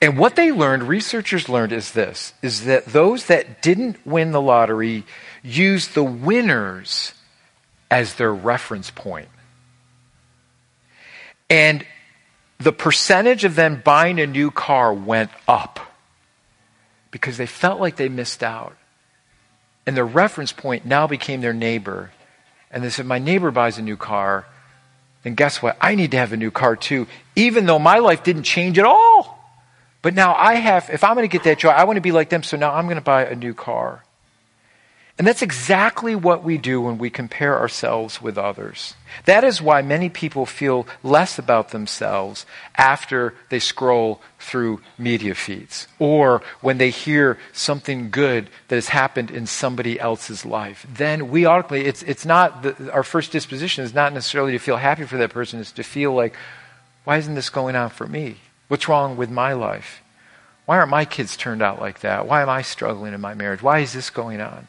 And 0.00 0.18
what 0.18 0.36
they 0.36 0.52
learned, 0.52 0.84
researchers 0.84 1.48
learned, 1.48 1.72
is 1.72 1.92
this 1.92 2.34
is 2.42 2.64
that 2.64 2.86
those 2.86 3.26
that 3.26 3.62
didn't 3.62 4.04
win 4.06 4.32
the 4.32 4.40
lottery 4.40 5.04
used 5.42 5.94
the 5.94 6.04
winners 6.04 7.14
as 7.90 8.14
their 8.14 8.32
reference 8.32 8.90
point. 8.90 9.28
And 11.48 11.86
the 12.58 12.72
percentage 12.72 13.44
of 13.44 13.54
them 13.54 13.80
buying 13.84 14.20
a 14.20 14.26
new 14.26 14.50
car 14.50 14.92
went 14.92 15.30
up 15.48 15.80
because 17.10 17.36
they 17.36 17.46
felt 17.46 17.80
like 17.80 17.96
they 17.96 18.08
missed 18.08 18.42
out. 18.42 18.76
And 19.86 19.96
their 19.96 20.04
reference 20.04 20.52
point 20.52 20.84
now 20.84 21.06
became 21.06 21.40
their 21.40 21.52
neighbor. 21.52 22.10
And 22.70 22.82
they 22.82 22.90
said, 22.90 23.06
My 23.06 23.18
neighbor 23.18 23.50
buys 23.50 23.78
a 23.78 23.82
new 23.82 23.96
car. 23.96 24.46
Then 25.22 25.34
guess 25.34 25.62
what? 25.62 25.76
I 25.80 25.94
need 25.94 26.10
to 26.12 26.18
have 26.18 26.32
a 26.32 26.36
new 26.36 26.50
car 26.50 26.76
too, 26.76 27.06
even 27.34 27.66
though 27.66 27.78
my 27.78 27.98
life 27.98 28.22
didn't 28.22 28.44
change 28.44 28.78
at 28.78 28.84
all. 28.84 29.36
But 30.02 30.14
now 30.14 30.34
I 30.34 30.54
have, 30.54 30.88
if 30.90 31.02
I'm 31.02 31.14
going 31.14 31.28
to 31.28 31.32
get 31.32 31.44
that 31.44 31.58
joy, 31.58 31.70
I 31.70 31.84
want 31.84 31.96
to 31.96 32.00
be 32.00 32.12
like 32.12 32.28
them, 32.28 32.44
so 32.44 32.56
now 32.56 32.72
I'm 32.72 32.84
going 32.84 32.96
to 32.96 33.02
buy 33.02 33.24
a 33.24 33.34
new 33.34 33.54
car. 33.54 34.04
And 35.18 35.26
that's 35.26 35.40
exactly 35.40 36.14
what 36.14 36.44
we 36.44 36.58
do 36.58 36.78
when 36.82 36.98
we 36.98 37.08
compare 37.08 37.58
ourselves 37.58 38.20
with 38.20 38.36
others. 38.36 38.94
That 39.24 39.44
is 39.44 39.62
why 39.62 39.80
many 39.80 40.10
people 40.10 40.44
feel 40.44 40.86
less 41.02 41.38
about 41.38 41.70
themselves 41.70 42.44
after 42.76 43.32
they 43.48 43.58
scroll 43.58 44.20
through 44.38 44.82
media 44.98 45.34
feeds 45.34 45.88
or 45.98 46.42
when 46.60 46.76
they 46.76 46.90
hear 46.90 47.38
something 47.54 48.10
good 48.10 48.50
that 48.68 48.74
has 48.74 48.88
happened 48.88 49.30
in 49.30 49.46
somebody 49.46 49.98
else's 49.98 50.44
life. 50.44 50.86
Then 50.92 51.30
we 51.30 51.46
automatically, 51.46 51.86
it's, 51.86 52.02
it's 52.02 52.26
not, 52.26 52.62
the, 52.62 52.92
our 52.92 53.02
first 53.02 53.32
disposition 53.32 53.84
is 53.84 53.94
not 53.94 54.12
necessarily 54.12 54.52
to 54.52 54.58
feel 54.58 54.76
happy 54.76 55.04
for 55.04 55.16
that 55.16 55.30
person, 55.30 55.60
it's 55.60 55.72
to 55.72 55.82
feel 55.82 56.12
like, 56.12 56.34
why 57.04 57.16
isn't 57.16 57.34
this 57.34 57.48
going 57.48 57.74
on 57.74 57.88
for 57.88 58.06
me? 58.06 58.36
What's 58.68 58.86
wrong 58.86 59.16
with 59.16 59.30
my 59.30 59.54
life? 59.54 60.02
Why 60.66 60.76
aren't 60.76 60.90
my 60.90 61.06
kids 61.06 61.38
turned 61.38 61.62
out 61.62 61.80
like 61.80 62.00
that? 62.00 62.26
Why 62.26 62.42
am 62.42 62.50
I 62.50 62.60
struggling 62.60 63.14
in 63.14 63.20
my 63.22 63.32
marriage? 63.32 63.62
Why 63.62 63.78
is 63.78 63.94
this 63.94 64.10
going 64.10 64.42
on? 64.42 64.68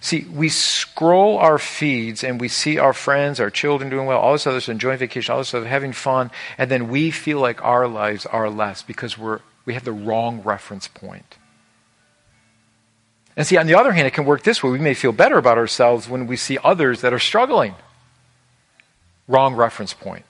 See, 0.00 0.24
we 0.32 0.48
scroll 0.48 1.38
our 1.38 1.58
feeds 1.58 2.22
and 2.22 2.40
we 2.40 2.48
see 2.48 2.78
our 2.78 2.92
friends, 2.92 3.40
our 3.40 3.50
children 3.50 3.90
doing 3.90 4.06
well, 4.06 4.18
all 4.18 4.32
this 4.32 4.46
other 4.46 4.60
stuff, 4.60 4.72
enjoying 4.72 4.98
vacation, 4.98 5.32
all 5.32 5.38
this 5.38 5.48
stuff, 5.48 5.64
having 5.64 5.92
fun, 5.92 6.30
and 6.56 6.70
then 6.70 6.88
we 6.88 7.10
feel 7.10 7.40
like 7.40 7.64
our 7.64 7.88
lives 7.88 8.24
are 8.24 8.48
less 8.48 8.82
because 8.82 9.18
we're, 9.18 9.40
we 9.64 9.74
have 9.74 9.84
the 9.84 9.92
wrong 9.92 10.40
reference 10.42 10.86
point. 10.86 11.36
And 13.36 13.46
see, 13.46 13.56
on 13.56 13.66
the 13.66 13.74
other 13.74 13.92
hand, 13.92 14.06
it 14.06 14.12
can 14.12 14.24
work 14.24 14.42
this 14.42 14.62
way. 14.62 14.70
We 14.70 14.78
may 14.78 14.94
feel 14.94 15.12
better 15.12 15.38
about 15.38 15.58
ourselves 15.58 16.08
when 16.08 16.26
we 16.26 16.36
see 16.36 16.58
others 16.62 17.02
that 17.02 17.12
are 17.12 17.20
struggling. 17.20 17.74
Wrong 19.28 19.54
reference 19.54 19.94
point. 19.94 20.24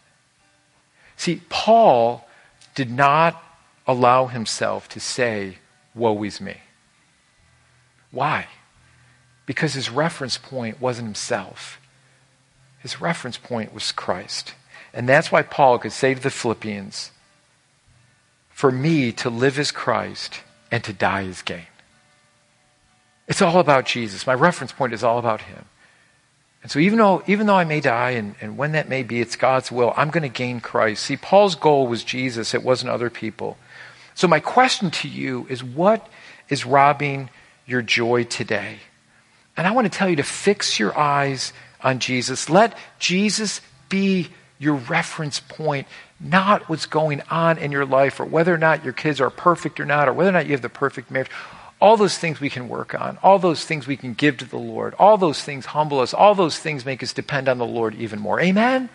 See, 1.16 1.40
Paul 1.48 2.26
did 2.74 2.90
not 2.90 3.42
allow 3.86 4.26
himself 4.26 4.88
to 4.90 5.00
say, 5.00 5.58
Woe 5.94 6.22
is 6.22 6.40
me. 6.40 6.58
Why? 8.10 8.46
Because 9.49 9.72
his 9.72 9.88
reference 9.88 10.36
point 10.36 10.78
wasn't 10.78 11.07
himself. 11.07 11.80
His 12.80 13.01
reference 13.01 13.38
point 13.38 13.72
was 13.72 13.92
Christ. 13.92 14.53
And 14.92 15.09
that's 15.09 15.32
why 15.32 15.40
Paul 15.40 15.78
could 15.78 15.92
say 15.92 16.12
to 16.12 16.20
the 16.20 16.28
Philippians, 16.28 17.12
For 18.51 18.70
me 18.70 19.11
to 19.12 19.30
live 19.30 19.59
is 19.59 19.70
Christ 19.70 20.42
and 20.70 20.84
to 20.84 20.92
die 20.92 21.22
is 21.22 21.40
gain. 21.40 21.66
It's 23.26 23.40
all 23.40 23.59
about 23.59 23.86
Jesus. 23.86 24.26
My 24.26 24.34
reference 24.34 24.72
point 24.72 24.92
is 24.92 25.03
all 25.03 25.18
about 25.18 25.40
him. 25.40 25.64
And 26.62 26.70
so 26.70 26.78
even 26.78 26.99
though, 26.99 27.22
even 27.26 27.46
though 27.46 27.57
I 27.57 27.64
may 27.64 27.80
die, 27.80 28.11
and, 28.11 28.34
and 28.42 28.59
when 28.59 28.72
that 28.72 28.90
may 28.90 29.03
be, 29.03 29.22
it's 29.22 29.34
God's 29.34 29.72
will, 29.72 29.94
I'm 29.96 30.11
going 30.11 30.24
to 30.24 30.28
gain 30.28 30.61
Christ. 30.61 31.05
See, 31.05 31.16
Paul's 31.16 31.55
goal 31.55 31.86
was 31.86 32.05
Jesus, 32.05 32.53
it 32.53 32.62
wasn't 32.62 32.90
other 32.90 33.09
people. 33.09 33.57
So 34.14 34.28
my 34.28 34.40
question 34.40 34.90
to 34.90 35.09
you 35.09 35.46
is 35.49 35.64
what 35.64 36.07
is 36.51 36.66
robbing 36.66 37.30
your 37.64 37.80
joy 37.80 38.24
today? 38.24 38.80
And 39.59 39.66
I 39.66 39.72
want 39.72 39.92
to 39.92 39.98
tell 39.98 40.09
you 40.09 40.16
to 40.16 40.22
fix 40.22 40.78
your 40.78 40.96
eyes 40.96 41.52
on 41.82 41.98
Jesus. 41.98 42.48
Let 42.48 42.78
Jesus 43.00 43.61
be 43.88 44.28
your 44.59 44.76
reference 44.76 45.40
point, 45.40 45.88
not 46.20 46.68
what's 46.68 46.86
going 46.86 47.22
on 47.28 47.59
in 47.59 47.72
your 47.72 47.84
life 47.84 48.20
or 48.20 48.24
whether 48.24 48.54
or 48.54 48.59
not 48.59 48.84
your 48.84 48.92
kids 48.92 49.20
are 49.20 49.30
perfect 49.30 49.80
or 49.80 49.84
not, 49.84 50.09
or 50.09 50.12
whether 50.12 50.30
or 50.30 50.32
not 50.32 50.46
you 50.46 50.52
have 50.52 50.62
the 50.62 50.68
perfect 50.68 51.11
marriage. 51.11 51.30
All 51.80 51.96
those 51.96 52.16
things 52.16 52.40
we 52.40 52.50
can 52.50 52.68
work 52.68 52.94
on. 53.00 53.18
All 53.20 53.40
those 53.40 53.64
things 53.64 53.86
we 53.86 53.96
can 53.96 54.14
give 54.14 54.36
to 54.38 54.44
the 54.44 54.59
Lord. 54.59 54.94
All 54.96 55.18
those 55.18 55.42
things 55.42 55.66
humble 55.66 55.98
us. 55.98 56.14
All 56.14 56.36
those 56.36 56.59
things 56.59 56.86
make 56.86 57.02
us 57.02 57.12
depend 57.12 57.48
on 57.48 57.59
the 57.59 57.66
Lord 57.66 57.96
even 57.96 58.20
more. 58.20 58.40
Amen? 58.40 58.88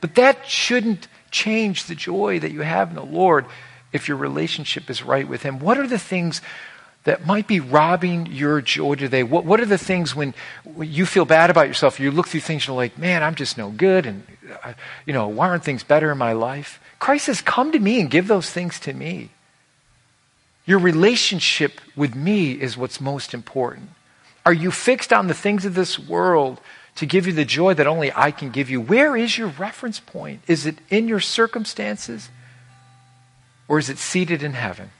But 0.00 0.16
that 0.16 0.48
shouldn't 0.48 1.06
change 1.30 1.84
the 1.84 1.94
joy 1.94 2.40
that 2.40 2.50
you 2.50 2.62
have 2.62 2.90
in 2.90 2.96
the 2.96 3.04
Lord 3.04 3.46
if 3.92 4.08
your 4.08 4.16
relationship 4.16 4.90
is 4.90 5.04
right 5.04 5.28
with 5.28 5.42
Him. 5.42 5.60
What 5.60 5.78
are 5.78 5.86
the 5.86 5.98
things 5.98 6.40
that 7.04 7.26
might 7.26 7.46
be 7.46 7.60
robbing 7.60 8.26
your 8.26 8.60
joy 8.60 8.94
today? 8.94 9.22
What, 9.22 9.44
what 9.44 9.60
are 9.60 9.66
the 9.66 9.78
things 9.78 10.14
when, 10.14 10.34
you 10.78 11.04
feel 11.06 11.24
bad 11.24 11.50
about 11.50 11.68
yourself? 11.68 11.98
You 11.98 12.10
look 12.10 12.28
through 12.28 12.40
things 12.40 12.62
and 12.62 12.68
you're 12.68 12.76
like, 12.76 12.96
man, 12.98 13.22
I'm 13.22 13.34
just 13.34 13.58
no 13.58 13.70
good. 13.70 14.06
And, 14.06 14.24
uh, 14.64 14.74
you 15.06 15.12
know, 15.12 15.28
why 15.28 15.48
aren't 15.48 15.64
things 15.64 15.82
better 15.82 16.12
in 16.12 16.18
my 16.18 16.32
life? 16.32 16.80
Christ 16.98 17.26
says, 17.26 17.40
come 17.40 17.72
to 17.72 17.78
me 17.78 18.00
and 18.00 18.10
give 18.10 18.28
those 18.28 18.50
things 18.50 18.78
to 18.80 18.92
me. 18.92 19.30
Your 20.64 20.78
relationship 20.78 21.80
with 21.96 22.14
me 22.14 22.52
is 22.52 22.76
what's 22.76 23.00
most 23.00 23.34
important. 23.34 23.90
Are 24.46 24.52
you 24.52 24.70
fixed 24.70 25.12
on 25.12 25.26
the 25.26 25.34
things 25.34 25.64
of 25.64 25.74
this 25.74 25.98
world 25.98 26.60
to 26.96 27.06
give 27.06 27.26
you 27.26 27.32
the 27.32 27.44
joy 27.44 27.74
that 27.74 27.86
only 27.86 28.12
I 28.14 28.30
can 28.30 28.50
give 28.50 28.70
you? 28.70 28.80
Where 28.80 29.16
is 29.16 29.36
your 29.36 29.48
reference 29.48 29.98
point? 29.98 30.42
Is 30.46 30.66
it 30.66 30.78
in 30.88 31.08
your 31.08 31.20
circumstances? 31.20 32.30
Or 33.66 33.78
is 33.78 33.88
it 33.88 33.98
seated 33.98 34.42
in 34.42 34.52
heaven? 34.52 34.90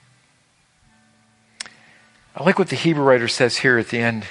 I 2.35 2.45
like 2.45 2.59
what 2.59 2.69
the 2.69 2.77
Hebrew 2.77 3.05
writer 3.05 3.29
says 3.29 3.59
here 3.59 3.79
at 3.79 3.89
the 3.89 3.99
end 3.99 4.25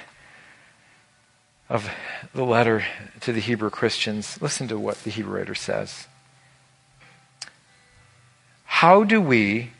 of 1.70 1.90
the 2.34 2.44
letter 2.44 2.84
to 3.22 3.32
the 3.32 3.40
Hebrew 3.40 3.70
Christians. 3.70 4.42
Listen 4.42 4.68
to 4.70 4.80
what 4.80 5.04
the 5.04 5.12
Hebrew 5.12 5.38
writer 5.38 5.54
says. 5.54 6.08
How 8.66 9.04
do 9.04 9.22
we 9.22 9.72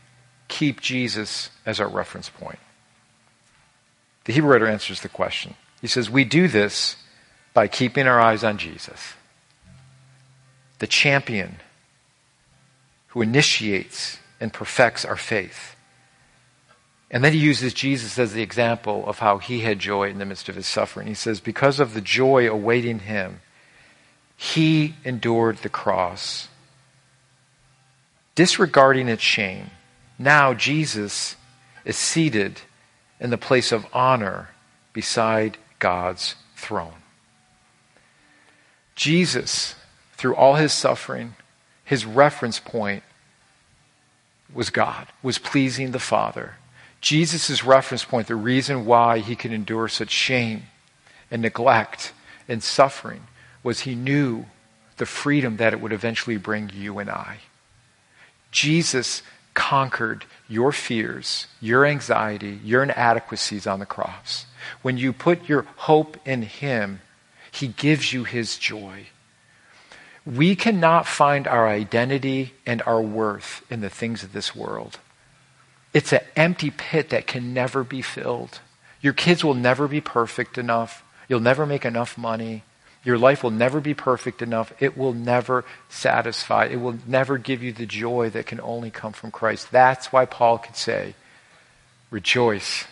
keep 0.48 0.82
Jesus 0.82 1.50
as 1.66 1.80
our 1.80 1.88
reference 1.88 2.30
point? 2.30 2.60
The 4.26 4.34
Hebrew 4.34 4.52
writer 4.52 4.68
answers 4.68 5.02
the 5.02 5.10
question. 5.10 5.56
He 5.82 5.88
says, 5.88 6.10
We 6.10 6.24
do 6.24 6.48
this 6.48 6.98
by 7.56 7.68
keeping 7.68 8.06
our 8.06 8.22
eyes 8.22 8.44
on 8.44 8.60
Jesus, 8.60 9.14
the 10.78 10.88
champion 10.88 11.56
who 13.08 13.24
initiates 13.24 14.20
and 14.40 14.54
perfects 14.54 15.04
our 15.04 15.18
faith. 15.18 15.71
And 17.14 17.26
then 17.26 17.34
he 17.34 17.40
uses 17.40 17.74
Jesus 17.74 18.18
as 18.18 18.32
the 18.32 18.42
example 18.42 19.06
of 19.06 19.20
how 19.20 19.38
he 19.38 19.60
had 19.60 19.80
joy 19.80 20.10
in 20.10 20.18
the 20.18 20.26
midst 20.26 20.48
of 20.48 20.56
his 20.56 20.66
suffering. 20.66 21.08
He 21.08 21.14
says, 21.14 21.42
Because 21.42 21.82
of 21.82 21.94
the 21.94 22.00
joy 22.00 22.50
awaiting 22.50 23.00
him, 23.00 23.42
he 24.38 24.96
endured 25.04 25.58
the 25.58 25.70
cross, 25.70 26.48
disregarding 28.34 29.10
its 29.10 29.22
shame. 29.22 29.72
Now 30.18 30.54
Jesus 30.54 31.36
is 31.84 31.98
seated 31.98 32.62
in 33.20 33.30
the 33.30 33.38
place 33.38 33.74
of 33.74 33.86
honor 33.94 34.52
beside 34.94 35.58
God's 35.80 36.36
throne. 36.56 36.94
Jesus, 38.96 39.76
through 40.14 40.36
all 40.36 40.56
his 40.56 40.72
suffering, 40.72 41.36
his 41.84 42.06
reference 42.06 42.60
point 42.60 43.04
was 44.54 44.70
God, 44.70 45.08
was 45.22 45.38
pleasing 45.38 45.92
the 45.92 46.00
Father. 46.00 46.56
Jesus' 47.02 47.64
reference 47.64 48.06
point, 48.06 48.28
the 48.28 48.36
reason 48.36 48.86
why 48.86 49.20
he 49.20 49.36
could 49.36 49.52
endure 49.52 49.88
such 49.88 50.12
shame 50.12 50.64
and 51.30 51.42
neglect 51.42 52.14
and 52.48 52.64
suffering, 52.64 53.28
was 53.64 53.82
he 53.82 53.96
knew 53.96 54.46
the 54.98 55.06
freedom 55.06 55.58
that 55.58 55.74
it 55.74 55.82
would 55.82 55.94
eventually 55.94 56.38
bring 56.38 56.72
you 56.74 57.00
and 57.00 57.10
I. 57.10 57.38
Jesus 58.52 59.24
conquered 59.54 60.26
your 60.48 60.72
fears, 60.72 61.48
your 61.60 61.86
anxiety, 61.86 62.60
your 62.64 62.84
inadequacies 62.84 63.66
on 63.66 63.80
the 63.80 63.86
cross. 63.86 64.46
When 64.82 64.98
you 64.98 65.12
put 65.12 65.50
your 65.50 65.64
hope 65.78 66.18
in 66.26 66.44
him, 66.44 67.02
he 67.52 67.68
gives 67.68 68.14
you 68.14 68.24
his 68.24 68.58
joy. 68.58 69.08
We 70.26 70.56
cannot 70.56 71.08
find 71.08 71.48
our 71.48 71.68
identity 71.68 72.54
and 72.66 72.82
our 72.84 73.02
worth 73.02 73.66
in 73.70 73.82
the 73.82 73.90
things 73.90 74.24
of 74.24 74.34
this 74.34 74.56
world. 74.56 75.00
It's 75.94 76.14
an 76.14 76.22
empty 76.36 76.72
pit 76.72 77.10
that 77.10 77.28
can 77.28 77.54
never 77.54 77.84
be 77.84 78.02
filled. 78.02 78.60
Your 79.02 79.14
kids 79.14 79.44
will 79.44 79.54
never 79.54 79.88
be 79.88 80.02
perfect 80.02 80.58
enough. 80.58 81.04
You'll 81.28 81.40
never 81.40 81.66
make 81.66 81.86
enough 81.86 82.18
money. 82.18 82.64
Your 83.04 83.18
life 83.18 83.44
will 83.44 83.52
never 83.52 83.82
be 83.82 83.94
perfect 83.94 84.42
enough. 84.42 84.72
It 84.80 84.96
will 84.96 85.14
never 85.14 85.66
satisfy. 85.90 86.66
It 86.66 86.80
will 86.80 87.00
never 87.08 87.38
give 87.38 87.64
you 87.64 87.74
the 87.74 87.88
joy 87.88 88.30
that 88.30 88.46
can 88.46 88.62
only 88.62 88.92
come 88.92 89.12
from 89.12 89.32
Christ. 89.32 89.72
That's 89.72 90.12
why 90.12 90.26
Paul 90.26 90.60
could 90.60 90.76
say, 90.76 91.16
Rejoice 92.12 92.86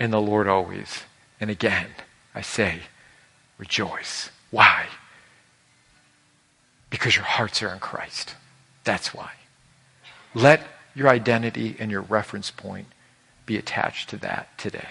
in 0.00 0.10
the 0.10 0.20
Lord 0.20 0.48
always. 0.48 1.02
And 1.38 1.50
again, 1.50 1.88
I 2.34 2.40
say, 2.40 2.80
Rejoice. 3.58 4.30
Why? 4.50 4.86
Because 6.88 7.14
your 7.14 7.24
hearts 7.24 7.62
are 7.62 7.72
in 7.72 7.78
Christ. 7.78 8.34
That's 8.84 9.14
why. 9.14 9.32
Let 10.34 10.66
your 10.94 11.08
identity 11.08 11.76
and 11.78 11.90
your 11.90 12.02
reference 12.02 12.50
point 12.50 12.86
be 13.46 13.56
attached 13.56 14.10
to 14.10 14.16
that 14.18 14.56
today. 14.58 14.88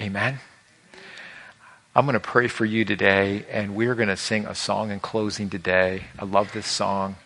Amen. 0.00 0.40
I'm 1.94 2.04
going 2.04 2.12
to 2.14 2.20
pray 2.20 2.48
for 2.48 2.66
you 2.66 2.84
today, 2.84 3.46
and 3.50 3.74
we're 3.74 3.94
going 3.94 4.08
to 4.08 4.18
sing 4.18 4.44
a 4.44 4.54
song 4.54 4.90
in 4.90 5.00
closing 5.00 5.48
today. 5.48 6.04
I 6.18 6.26
love 6.26 6.52
this 6.52 6.66
song. 6.66 7.16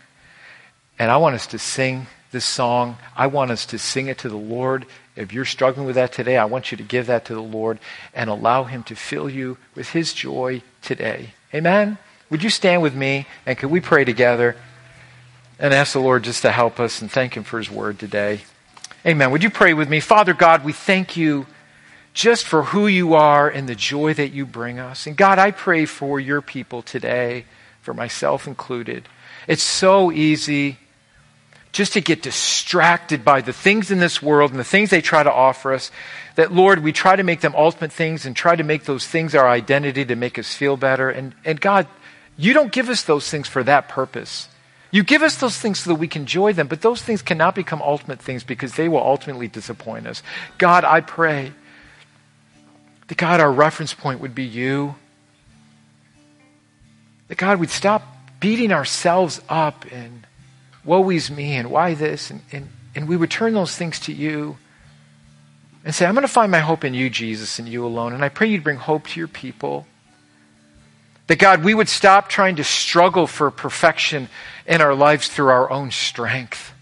And 0.96 1.10
I 1.10 1.16
want 1.16 1.34
us 1.34 1.48
to 1.48 1.58
sing 1.58 2.06
this 2.30 2.44
song. 2.44 2.96
I 3.16 3.26
want 3.26 3.50
us 3.50 3.66
to 3.66 3.78
sing 3.78 4.06
it 4.06 4.18
to 4.18 4.28
the 4.28 4.36
Lord. 4.36 4.86
If 5.16 5.32
you're 5.32 5.44
struggling 5.44 5.86
with 5.86 5.96
that 5.96 6.12
today, 6.12 6.36
I 6.36 6.44
want 6.44 6.70
you 6.70 6.76
to 6.76 6.84
give 6.84 7.08
that 7.08 7.24
to 7.24 7.34
the 7.34 7.42
Lord 7.42 7.80
and 8.14 8.30
allow 8.30 8.64
Him 8.64 8.84
to 8.84 8.94
fill 8.94 9.28
you 9.28 9.58
with 9.74 9.88
His 9.88 10.12
joy 10.12 10.62
today. 10.82 11.34
Amen? 11.52 11.98
Would 12.30 12.44
you 12.44 12.50
stand 12.50 12.80
with 12.80 12.94
me 12.94 13.26
and 13.46 13.58
could 13.58 13.70
we 13.70 13.80
pray 13.80 14.04
together? 14.04 14.54
And 15.60 15.74
ask 15.74 15.92
the 15.92 16.00
Lord 16.00 16.24
just 16.24 16.42
to 16.42 16.50
help 16.50 16.80
us 16.80 17.02
and 17.02 17.10
thank 17.10 17.36
Him 17.36 17.44
for 17.44 17.58
His 17.58 17.70
word 17.70 17.98
today. 17.98 18.40
Amen. 19.06 19.30
Would 19.30 19.42
you 19.42 19.50
pray 19.50 19.74
with 19.74 19.88
me? 19.88 20.00
Father 20.00 20.34
God, 20.34 20.64
we 20.64 20.72
thank 20.72 21.16
you 21.16 21.46
just 22.12 22.46
for 22.46 22.64
who 22.64 22.86
you 22.86 23.14
are 23.14 23.48
and 23.48 23.68
the 23.68 23.74
joy 23.74 24.14
that 24.14 24.32
you 24.32 24.46
bring 24.46 24.78
us. 24.78 25.06
And 25.06 25.16
God, 25.16 25.38
I 25.38 25.52
pray 25.52 25.84
for 25.84 26.18
your 26.18 26.40
people 26.40 26.82
today, 26.82 27.44
for 27.82 27.94
myself 27.94 28.46
included. 28.46 29.08
It's 29.46 29.62
so 29.62 30.10
easy 30.10 30.78
just 31.72 31.92
to 31.92 32.00
get 32.00 32.22
distracted 32.22 33.24
by 33.24 33.42
the 33.42 33.52
things 33.52 33.90
in 33.90 34.00
this 34.00 34.20
world 34.20 34.50
and 34.50 34.58
the 34.58 34.64
things 34.64 34.90
they 34.90 35.00
try 35.00 35.22
to 35.22 35.32
offer 35.32 35.72
us. 35.72 35.90
That, 36.34 36.52
Lord, 36.52 36.82
we 36.82 36.92
try 36.92 37.16
to 37.16 37.22
make 37.22 37.42
them 37.42 37.54
ultimate 37.54 37.92
things 37.92 38.26
and 38.26 38.34
try 38.34 38.56
to 38.56 38.64
make 38.64 38.84
those 38.84 39.06
things 39.06 39.34
our 39.34 39.48
identity 39.48 40.04
to 40.06 40.16
make 40.16 40.38
us 40.38 40.54
feel 40.54 40.76
better. 40.76 41.10
And, 41.10 41.34
and 41.44 41.60
God, 41.60 41.86
you 42.36 42.54
don't 42.54 42.72
give 42.72 42.88
us 42.88 43.02
those 43.02 43.30
things 43.30 43.46
for 43.46 43.62
that 43.62 43.88
purpose. 43.88 44.48
You 44.90 45.04
give 45.04 45.22
us 45.22 45.36
those 45.36 45.56
things 45.56 45.80
so 45.80 45.90
that 45.90 45.96
we 45.96 46.08
can 46.08 46.22
enjoy 46.22 46.52
them, 46.52 46.66
but 46.66 46.82
those 46.82 47.00
things 47.00 47.22
cannot 47.22 47.54
become 47.54 47.80
ultimate 47.80 48.20
things 48.20 48.42
because 48.42 48.74
they 48.74 48.88
will 48.88 48.98
ultimately 48.98 49.46
disappoint 49.46 50.06
us. 50.06 50.22
God, 50.58 50.84
I 50.84 51.00
pray 51.00 51.52
that 53.06 53.16
God, 53.16 53.40
our 53.40 53.52
reference 53.52 53.94
point 53.94 54.20
would 54.20 54.34
be 54.34 54.44
you. 54.44 54.96
That 57.28 57.38
God, 57.38 57.60
we'd 57.60 57.70
stop 57.70 58.02
beating 58.40 58.72
ourselves 58.72 59.40
up 59.48 59.84
and 59.92 60.26
woe 60.84 61.10
is 61.10 61.30
me 61.30 61.54
and 61.54 61.70
why 61.70 61.94
this, 61.94 62.30
and, 62.30 62.40
and, 62.50 62.68
and 62.94 63.08
we 63.08 63.16
would 63.16 63.30
turn 63.30 63.54
those 63.54 63.76
things 63.76 64.00
to 64.00 64.12
you 64.12 64.56
and 65.84 65.94
say, 65.94 66.06
I'm 66.06 66.14
going 66.14 66.26
to 66.26 66.32
find 66.32 66.50
my 66.50 66.58
hope 66.58 66.84
in 66.84 66.94
you, 66.94 67.08
Jesus, 67.08 67.58
and 67.58 67.68
you 67.68 67.84
alone. 67.86 68.12
And 68.12 68.24
I 68.24 68.28
pray 68.28 68.48
you'd 68.48 68.64
bring 68.64 68.76
hope 68.76 69.06
to 69.08 69.20
your 69.20 69.28
people. 69.28 69.86
That 71.30 71.38
God, 71.38 71.62
we 71.62 71.74
would 71.74 71.88
stop 71.88 72.28
trying 72.28 72.56
to 72.56 72.64
struggle 72.64 73.28
for 73.28 73.52
perfection 73.52 74.28
in 74.66 74.80
our 74.80 74.96
lives 74.96 75.28
through 75.28 75.50
our 75.50 75.70
own 75.70 75.92
strength. 75.92 76.72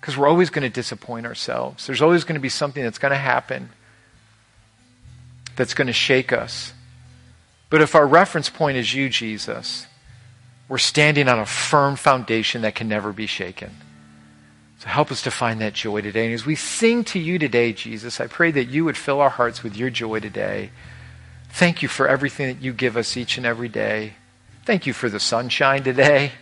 Because 0.00 0.16
we're 0.16 0.26
always 0.26 0.50
going 0.50 0.64
to 0.64 0.68
disappoint 0.68 1.24
ourselves. 1.24 1.86
There's 1.86 2.02
always 2.02 2.24
going 2.24 2.34
to 2.34 2.40
be 2.40 2.48
something 2.48 2.82
that's 2.82 2.98
going 2.98 3.12
to 3.12 3.16
happen 3.16 3.68
that's 5.54 5.72
going 5.72 5.86
to 5.86 5.92
shake 5.92 6.32
us. 6.32 6.72
But 7.70 7.80
if 7.80 7.94
our 7.94 8.08
reference 8.08 8.50
point 8.50 8.76
is 8.76 8.92
you, 8.92 9.08
Jesus, 9.08 9.86
we're 10.68 10.78
standing 10.78 11.28
on 11.28 11.38
a 11.38 11.46
firm 11.46 11.94
foundation 11.94 12.62
that 12.62 12.74
can 12.74 12.88
never 12.88 13.12
be 13.12 13.26
shaken. 13.26 13.70
So 14.80 14.88
help 14.88 15.12
us 15.12 15.22
to 15.22 15.30
find 15.30 15.60
that 15.60 15.74
joy 15.74 16.00
today. 16.00 16.24
And 16.24 16.34
as 16.34 16.44
we 16.44 16.56
sing 16.56 17.04
to 17.04 17.20
you 17.20 17.38
today, 17.38 17.72
Jesus, 17.72 18.20
I 18.20 18.26
pray 18.26 18.50
that 18.50 18.64
you 18.64 18.84
would 18.84 18.96
fill 18.96 19.20
our 19.20 19.30
hearts 19.30 19.62
with 19.62 19.76
your 19.76 19.90
joy 19.90 20.18
today. 20.18 20.72
Thank 21.56 21.80
you 21.80 21.88
for 21.88 22.06
everything 22.06 22.54
that 22.54 22.62
you 22.62 22.74
give 22.74 22.98
us 22.98 23.16
each 23.16 23.38
and 23.38 23.46
every 23.46 23.70
day. 23.70 24.12
Thank 24.66 24.86
you 24.86 24.92
for 24.92 25.08
the 25.08 25.18
sunshine 25.18 25.82
today. 25.82 26.32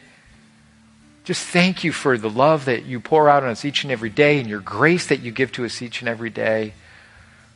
Just 1.23 1.47
thank 1.47 1.85
you 1.85 1.93
for 1.93 2.19
the 2.19 2.29
love 2.29 2.65
that 2.65 2.85
you 2.85 2.99
pour 2.99 3.29
out 3.29 3.45
on 3.45 3.51
us 3.51 3.65
each 3.65 3.85
and 3.85 3.93
every 3.93 4.11
day 4.11 4.41
and 4.41 4.49
your 4.49 4.59
grace 4.59 5.07
that 5.07 5.21
you 5.21 5.31
give 5.31 5.53
to 5.53 5.65
us 5.65 5.81
each 5.81 6.01
and 6.01 6.09
every 6.09 6.31
day. 6.31 6.75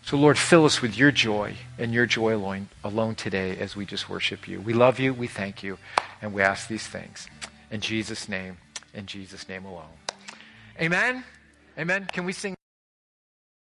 So, 0.03 0.17
Lord, 0.17 0.39
fill 0.39 0.67
us 0.67 0.81
with 0.81 0.97
your 0.97 1.11
joy 1.11 1.57
and 1.79 1.93
your 1.93 2.07
joy 2.07 2.37
alone, 2.37 3.15
today 3.17 3.57
as 3.57 3.75
we 3.75 3.85
just 3.85 4.09
worship 4.09 4.47
you. 4.47 4.61
We 4.61 4.73
love 4.73 5.01
you, 5.01 5.13
we 5.13 5.27
thank 5.27 5.65
you, 5.65 5.79
and 6.23 6.33
we 6.33 6.43
ask 6.43 6.69
these 6.69 6.87
things. 6.87 7.27
In 7.73 7.81
Jesus' 7.81 8.29
name, 8.29 8.59
in 8.95 9.07
Jesus' 9.07 9.49
name 9.49 9.65
alone. 9.65 9.99
Amen. 10.81 11.25
Amen. 11.77 12.07
Can 12.13 12.25
we 12.25 12.33
sing? 12.33 12.58